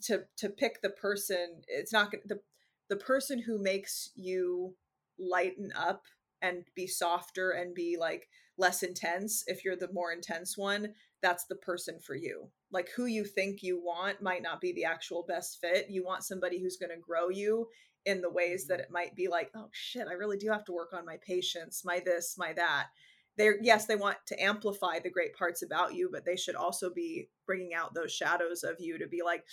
to 0.00 0.22
to 0.36 0.48
pick 0.48 0.80
the 0.80 0.90
person 0.90 1.60
it's 1.68 1.92
not 1.92 2.10
gonna 2.10 2.22
the 2.26 2.40
the 2.88 2.96
person 2.96 3.38
who 3.38 3.58
makes 3.58 4.10
you 4.14 4.74
lighten 5.18 5.70
up 5.76 6.02
and 6.40 6.64
be 6.74 6.86
softer 6.86 7.50
and 7.50 7.74
be 7.74 7.96
like 7.98 8.28
less 8.58 8.82
intense 8.82 9.44
if 9.46 9.64
you're 9.64 9.76
the 9.76 9.92
more 9.92 10.12
intense 10.12 10.56
one 10.56 10.94
that's 11.22 11.44
the 11.44 11.54
person 11.54 12.00
for 12.00 12.16
you. 12.16 12.48
Like 12.72 12.90
who 12.96 13.06
you 13.06 13.24
think 13.24 13.62
you 13.62 13.80
want 13.80 14.20
might 14.20 14.42
not 14.42 14.60
be 14.60 14.72
the 14.72 14.84
actual 14.84 15.24
best 15.26 15.60
fit. 15.60 15.86
You 15.88 16.04
want 16.04 16.24
somebody 16.24 16.60
who's 16.60 16.76
going 16.76 16.90
to 16.90 16.96
grow 16.96 17.28
you 17.28 17.68
in 18.04 18.20
the 18.20 18.30
ways 18.30 18.66
that 18.66 18.80
it 18.80 18.90
might 18.90 19.14
be 19.14 19.28
like 19.28 19.50
oh 19.54 19.68
shit 19.72 20.08
i 20.08 20.12
really 20.12 20.36
do 20.36 20.50
have 20.50 20.64
to 20.64 20.72
work 20.72 20.92
on 20.92 21.06
my 21.06 21.16
patience 21.24 21.82
my 21.84 22.00
this 22.04 22.34
my 22.36 22.52
that 22.52 22.88
they're 23.36 23.58
yes 23.62 23.86
they 23.86 23.96
want 23.96 24.16
to 24.26 24.40
amplify 24.42 24.98
the 24.98 25.10
great 25.10 25.34
parts 25.34 25.62
about 25.62 25.94
you 25.94 26.08
but 26.12 26.24
they 26.24 26.36
should 26.36 26.54
also 26.54 26.90
be 26.92 27.28
bringing 27.46 27.74
out 27.74 27.94
those 27.94 28.12
shadows 28.12 28.62
of 28.62 28.76
you 28.78 28.98
to 28.98 29.06
be 29.06 29.22
like 29.24 29.44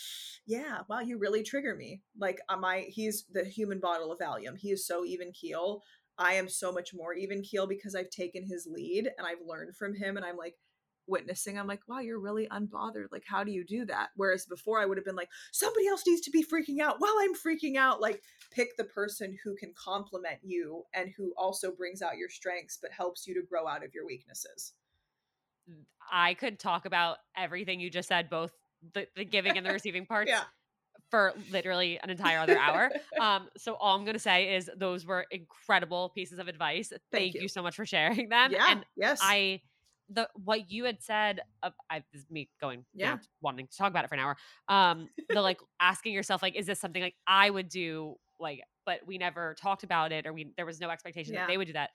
yeah 0.46 0.80
wow 0.90 1.00
you 1.00 1.18
really 1.18 1.44
trigger 1.44 1.76
me. 1.76 2.02
Like 2.20 2.40
uh, 2.50 2.54
am 2.54 2.66
i 2.66 2.86
he's 2.90 3.26
the 3.32 3.44
human 3.46 3.80
bottle 3.80 4.12
of 4.12 4.20
valium. 4.20 4.58
He 4.58 4.72
is 4.72 4.86
so 4.86 5.06
even 5.06 5.32
keel. 5.32 5.82
I 6.18 6.34
am 6.34 6.50
so 6.50 6.72
much 6.72 6.94
more 6.94 7.14
even 7.14 7.42
keel 7.42 7.68
because 7.68 7.96
i've 7.96 8.10
taken 8.10 8.46
his 8.46 8.68
lead 8.70 9.10
and 9.18 9.26
i've 9.26 9.46
learned 9.48 9.76
from 9.76 9.96
him 9.96 10.18
and 10.18 10.26
i'm 10.26 10.38
like 10.38 10.56
witnessing 11.10 11.58
i'm 11.58 11.68
like 11.68 11.82
wow 11.88 12.00
you're 12.00 12.20
really 12.20 12.48
unbothered 12.48 13.08
like 13.12 13.24
how 13.26 13.44
do 13.44 13.52
you 13.52 13.64
do 13.64 13.86
that 13.86 14.10
whereas 14.16 14.46
before 14.46 14.80
i 14.80 14.86
would 14.86 14.98
have 14.98 15.06
been 15.06 15.16
like 15.16 15.30
somebody 15.52 15.88
else 15.88 16.04
needs 16.08 16.22
to 16.22 16.32
be 16.32 16.44
freaking 16.44 16.80
out 16.80 16.96
while 17.00 17.16
i'm 17.22 17.34
freaking 17.36 17.76
out 17.76 18.00
like 18.02 18.22
pick 18.52 18.76
the 18.78 18.84
person 18.84 19.38
who 19.44 19.56
can 19.56 19.74
complement 19.76 20.38
you 20.44 20.84
and 20.94 21.12
who 21.18 21.34
also 21.38 21.72
brings 21.72 22.02
out 22.02 22.18
your 22.18 22.30
strengths 22.30 22.78
but 22.82 22.92
helps 22.92 23.28
you 23.28 23.34
to 23.34 23.42
grow 23.42 23.68
out 23.68 23.84
of 23.84 23.94
your 23.94 24.06
weaknesses 24.06 24.74
I 26.12 26.34
could 26.34 26.60
talk 26.60 26.86
about 26.86 27.18
everything 27.38 27.80
you 27.80 27.90
just 27.90 28.08
said, 28.08 28.30
both 28.30 28.52
the, 28.94 29.08
the 29.16 29.26
giving 29.26 29.58
and 29.58 29.66
the 29.66 29.72
receiving 29.74 30.06
parts. 30.06 30.30
yeah 30.32 30.44
For 31.12 31.34
literally 31.52 32.00
an 32.02 32.10
entire 32.10 32.40
other 32.40 32.58
hour. 32.58 32.90
Um, 33.20 33.50
so 33.58 33.74
all 33.74 33.98
I'm 33.98 34.06
gonna 34.06 34.18
say 34.18 34.56
is 34.56 34.70
those 34.78 35.06
were 35.06 35.26
incredible 35.30 36.10
pieces 36.10 36.40
of 36.40 36.48
advice. 36.48 36.94
Thank, 37.12 37.36
you. 37.36 37.42
you. 37.42 37.48
so 37.50 37.62
much 37.62 37.76
for 37.76 37.86
sharing 37.86 38.30
them. 38.36 38.52
yeah 38.52 38.66
And 38.70 38.86
yes 38.96 39.20
I 39.22 39.62
the 40.10 40.28
what 40.34 40.70
you 40.72 40.86
had 40.86 41.02
said 41.02 41.42
of 41.64 41.74
I 41.90 42.04
this 42.12 42.24
is 42.24 42.30
me 42.32 42.50
going 42.60 42.86
Yeah. 42.94 43.18
wanting 43.42 43.68
to 43.68 43.78
talk 43.78 43.90
about 43.90 44.06
it 44.06 44.08
for 44.08 44.16
an 44.16 44.22
hour 44.22 44.38
um 44.68 45.08
the 45.30 45.42
like 45.42 45.60
asking 45.80 46.14
yourself 46.14 46.42
like 46.42 46.56
is 46.56 46.66
this 46.66 46.80
something 46.80 47.02
like 47.02 47.16
I 47.28 47.50
would 47.50 47.70
do 47.70 48.16
like 48.40 48.62
but 48.86 49.02
we 49.06 49.18
never 49.18 49.56
talked 49.62 49.84
about 49.84 50.12
it 50.12 50.26
or 50.26 50.34
we 50.34 50.52
there 50.58 50.66
was 50.66 50.80
no 50.80 50.90
expectation 50.90 51.34
Yeah. 51.34 51.42
that 51.42 51.48
they 51.48 51.58
would 51.58 51.68
do 51.68 51.74
that 51.74 51.92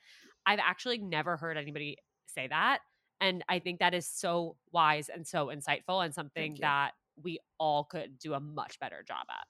I've 0.46 0.60
actually 0.60 0.98
never 0.98 1.36
heard 1.36 1.56
anybody 1.56 1.96
say 2.26 2.46
that 2.48 2.80
and 3.20 3.44
I 3.48 3.58
think 3.58 3.80
that 3.80 3.94
is 3.94 4.06
so 4.06 4.56
wise 4.72 5.08
and 5.08 5.26
so 5.26 5.46
insightful 5.48 6.04
and 6.04 6.14
something 6.14 6.56
that 6.60 6.92
we 7.22 7.38
all 7.58 7.84
could 7.84 8.18
do 8.18 8.34
a 8.34 8.40
much 8.40 8.78
better 8.80 9.02
job 9.06 9.26
at 9.30 9.46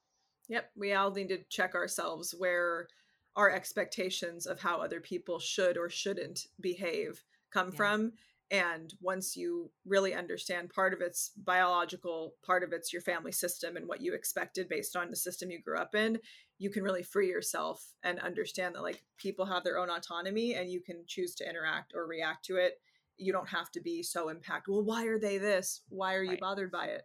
Yep, 0.48 0.70
we 0.76 0.92
all 0.92 1.10
need 1.10 1.28
to 1.30 1.38
check 1.48 1.74
ourselves 1.74 2.34
where 2.36 2.88
our 3.34 3.50
expectations 3.50 4.46
of 4.46 4.60
how 4.60 4.76
other 4.80 5.00
people 5.00 5.38
should 5.38 5.78
or 5.78 5.88
shouldn't 5.88 6.46
behave 6.60 7.24
come 7.50 7.70
Yeah. 7.70 7.76
from. 7.76 8.12
And 8.50 8.92
once 9.00 9.36
you 9.36 9.70
really 9.86 10.14
understand 10.14 10.70
part 10.70 10.92
of 10.92 11.00
it's 11.00 11.30
biological, 11.36 12.34
part 12.44 12.62
of 12.62 12.72
it's 12.72 12.92
your 12.92 13.02
family 13.02 13.32
system 13.32 13.76
and 13.76 13.88
what 13.88 14.00
you 14.00 14.14
expected 14.14 14.68
based 14.68 14.96
on 14.96 15.10
the 15.10 15.16
system 15.16 15.50
you 15.50 15.60
grew 15.62 15.78
up 15.78 15.94
in, 15.94 16.18
you 16.58 16.70
can 16.70 16.82
really 16.82 17.02
free 17.02 17.28
yourself 17.28 17.84
and 18.02 18.20
understand 18.20 18.74
that 18.74 18.82
like 18.82 19.02
people 19.16 19.46
have 19.46 19.64
their 19.64 19.78
own 19.78 19.90
autonomy 19.90 20.54
and 20.54 20.70
you 20.70 20.80
can 20.80 21.04
choose 21.06 21.34
to 21.36 21.48
interact 21.48 21.92
or 21.94 22.06
react 22.06 22.44
to 22.46 22.56
it. 22.56 22.80
You 23.16 23.32
don't 23.32 23.48
have 23.48 23.70
to 23.72 23.80
be 23.80 24.02
so 24.02 24.28
impacted. 24.28 24.72
Well, 24.72 24.84
why 24.84 25.06
are 25.06 25.18
they 25.18 25.38
this? 25.38 25.82
Why 25.88 26.14
are 26.14 26.22
you 26.22 26.30
Right. 26.30 26.40
bothered 26.40 26.70
by 26.70 26.86
it? 26.86 27.02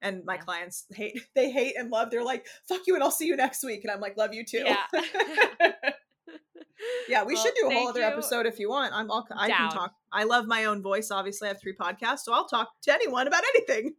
and 0.00 0.24
my 0.24 0.36
Yeah. 0.36 0.42
clients 0.42 0.86
hate 0.94 1.20
they 1.34 1.50
hate 1.50 1.74
and 1.76 1.90
love 1.90 2.08
they're 2.10 2.24
like 2.24 2.46
fuck 2.68 2.82
you 2.86 2.94
and 2.94 3.02
i'll 3.02 3.10
see 3.10 3.26
you 3.26 3.34
next 3.34 3.64
week 3.64 3.82
and 3.82 3.90
i'm 3.90 4.00
like 4.00 4.16
love 4.16 4.32
you 4.32 4.44
too 4.44 4.64
Yeah. 4.64 4.84
yeah 7.08 7.24
we 7.24 7.34
Well, 7.34 7.42
should 7.44 7.54
do 7.60 7.68
a 7.68 7.74
whole 7.74 7.88
other 7.88 8.00
you. 8.00 8.06
episode 8.06 8.46
if 8.46 8.58
you 8.58 8.68
want 8.68 8.92
i'm 8.94 9.10
all 9.10 9.26
i 9.36 9.48
Down. 9.48 9.56
can 9.58 9.70
talk 9.70 9.92
i 10.12 10.24
love 10.24 10.46
my 10.46 10.64
own 10.66 10.82
voice 10.82 11.10
obviously 11.10 11.48
i 11.48 11.52
have 11.52 11.60
three 11.60 11.74
podcasts 11.74 12.20
so 12.20 12.32
i'll 12.32 12.46
talk 12.48 12.68
to 12.82 12.92
anyone 12.92 13.26
about 13.26 13.42
anything 13.54 13.94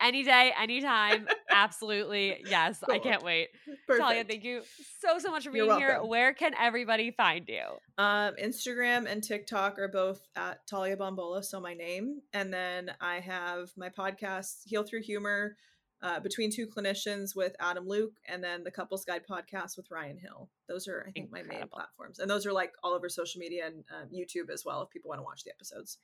any 0.00 0.22
day 0.24 0.52
anytime 0.60 1.26
absolutely 1.50 2.42
yes 2.48 2.82
I 2.90 2.98
can't 2.98 3.22
wait 3.22 3.48
Perfect. 3.86 4.02
Talia, 4.02 4.24
thank 4.24 4.44
you 4.44 4.62
so 5.00 5.18
so 5.18 5.30
much 5.30 5.44
for 5.44 5.50
being 5.50 5.70
here. 5.76 6.00
Where 6.02 6.32
can 6.34 6.52
everybody 6.60 7.10
find 7.10 7.46
you? 7.48 7.62
Um, 7.98 8.34
Instagram 8.42 9.06
and 9.10 9.22
TikTok 9.22 9.78
are 9.78 9.88
both 9.88 10.20
at 10.36 10.66
Talia 10.66 10.96
Bombola, 10.96 11.44
so 11.44 11.60
my 11.60 11.74
name. 11.74 12.20
And 12.32 12.52
then 12.52 12.90
I 13.00 13.20
have 13.20 13.70
my 13.76 13.88
podcast, 13.90 14.62
Heal 14.64 14.82
Through 14.82 15.02
Humor, 15.02 15.56
uh, 16.04 16.20
between 16.20 16.52
two 16.52 16.66
clinicians 16.68 17.34
with 17.34 17.56
Adam 17.58 17.88
Luke, 17.88 18.12
and 18.28 18.44
then 18.44 18.62
the 18.62 18.70
Couples 18.70 19.04
Guide 19.04 19.22
podcast 19.28 19.76
with 19.76 19.90
Ryan 19.90 20.18
Hill. 20.18 20.48
Those 20.68 20.86
are, 20.86 21.04
I 21.08 21.10
think, 21.10 21.32
my 21.32 21.42
main 21.42 21.66
platforms, 21.66 22.18
and 22.20 22.30
those 22.30 22.46
are 22.46 22.52
like 22.52 22.72
all 22.84 22.92
over 22.92 23.08
social 23.08 23.40
media 23.40 23.66
and 23.66 23.82
um, 23.90 24.08
YouTube 24.14 24.50
as 24.52 24.64
well. 24.64 24.82
If 24.82 24.90
people 24.90 25.08
want 25.08 25.18
to 25.18 25.22
watch 25.24 25.42
the 25.44 25.50
episodes. 25.50 25.98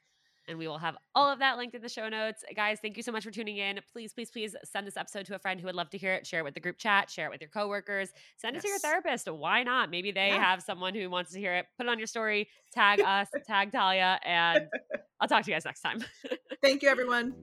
And 0.49 0.59
we 0.59 0.67
will 0.67 0.79
have 0.79 0.97
all 1.15 1.31
of 1.31 1.39
that 1.41 1.59
linked 1.59 1.75
in 1.77 1.83
the 1.83 1.89
show 1.89 2.09
notes. 2.09 2.43
Guys, 2.57 2.79
thank 2.81 2.97
you 2.97 3.03
so 3.03 3.13
much 3.13 3.23
for 3.23 3.31
tuning 3.31 3.59
in. 3.59 3.79
Please, 3.93 4.13
please, 4.15 4.31
please 4.31 4.57
send 4.65 4.87
this 4.87 4.97
episode 4.97 5.27
to 5.27 5.35
a 5.37 5.39
friend 5.39 5.61
who 5.61 5.67
would 5.67 5.77
love 5.77 5.91
to 5.91 5.99
hear 5.99 6.15
it. 6.15 6.27
Share 6.27 6.41
it 6.41 6.45
with 6.45 6.55
the 6.55 6.61
group 6.61 6.79
chat, 6.79 7.09
share 7.11 7.27
it 7.27 7.31
with 7.31 7.43
your 7.43 7.51
coworkers, 7.51 8.09
send 8.39 8.57
it 8.57 8.63
to 8.63 8.69
your 8.69 8.79
therapist. 8.79 9.31
Why 9.31 9.63
not? 9.63 9.91
Maybe 9.91 10.11
they 10.13 10.29
Yeah. 10.29 10.43
have 10.43 10.63
someone 10.63 10.95
who 10.95 11.09
wants 11.11 11.33
to 11.33 11.39
hear 11.39 11.55
it. 11.55 11.67
Put 11.77 11.87
it 11.87 11.91
on 11.91 11.99
your 11.99 12.07
story, 12.09 12.49
tag 12.73 13.01
us, 13.01 13.29
tag 13.47 13.71
Talia, 13.71 14.19
and 14.25 14.67
I'll 15.21 15.29
talk 15.29 15.45
to 15.45 15.51
you 15.51 15.55
guys 15.55 15.67
next 15.67 15.83
time. 15.83 16.03
Thank 16.63 16.83
you, 16.83 16.89
everyone. 16.89 17.35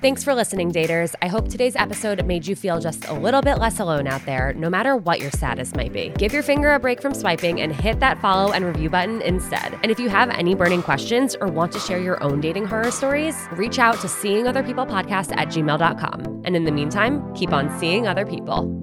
Thanks 0.00 0.24
for 0.24 0.34
listening, 0.34 0.72
daters. 0.72 1.14
I 1.20 1.28
hope 1.28 1.50
today's 1.50 1.76
episode 1.76 2.24
made 2.24 2.46
you 2.46 2.56
feel 2.56 2.80
just 2.80 3.06
a 3.08 3.12
little 3.12 3.42
bit 3.42 3.58
less 3.58 3.80
alone 3.80 4.06
out 4.06 4.24
there, 4.24 4.54
no 4.54 4.70
matter 4.70 4.96
what 4.96 5.20
your 5.20 5.30
status 5.30 5.74
might 5.74 5.92
be. 5.92 6.08
Give 6.16 6.32
your 6.32 6.42
finger 6.42 6.72
a 6.72 6.78
break 6.78 7.02
from 7.02 7.12
swiping 7.12 7.60
and 7.60 7.70
hit 7.70 8.00
that 8.00 8.18
follow 8.18 8.52
and 8.52 8.64
review 8.64 8.88
button 8.88 9.20
instead. 9.20 9.78
And 9.82 9.90
if 9.90 10.00
you 10.00 10.08
have 10.08 10.30
any 10.30 10.54
burning 10.54 10.82
questions 10.82 11.36
or 11.38 11.48
want 11.48 11.70
to 11.72 11.78
share 11.78 11.98
your 11.98 12.22
own 12.22 12.40
dating 12.40 12.64
horror 12.64 12.90
stories, 12.90 13.46
reach 13.52 13.78
out 13.78 14.00
to 14.00 14.08
seeing 14.08 14.46
other 14.46 14.62
people 14.62 14.86
podcast 14.86 15.36
at 15.36 15.48
gmail.com. 15.48 16.44
And 16.46 16.56
in 16.56 16.64
the 16.64 16.72
meantime, 16.72 17.34
keep 17.34 17.52
on 17.52 17.68
seeing 17.78 18.08
other 18.08 18.24
people. 18.24 18.80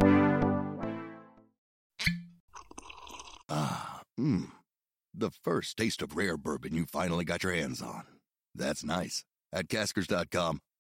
Ah, 3.50 4.02
mmm. 4.20 4.52
The 5.16 5.32
first 5.32 5.78
taste 5.78 6.04
of 6.04 6.16
rare 6.16 6.38
bourbon 6.38 6.76
you 6.76 6.86
finally 6.86 7.26
got 7.26 7.42
your 7.42 7.54
hands 7.54 7.82
on. 7.82 8.04
That's 8.54 8.84
nice. 8.84 9.26
At 9.52 9.68
Caskers.com, 9.68 10.60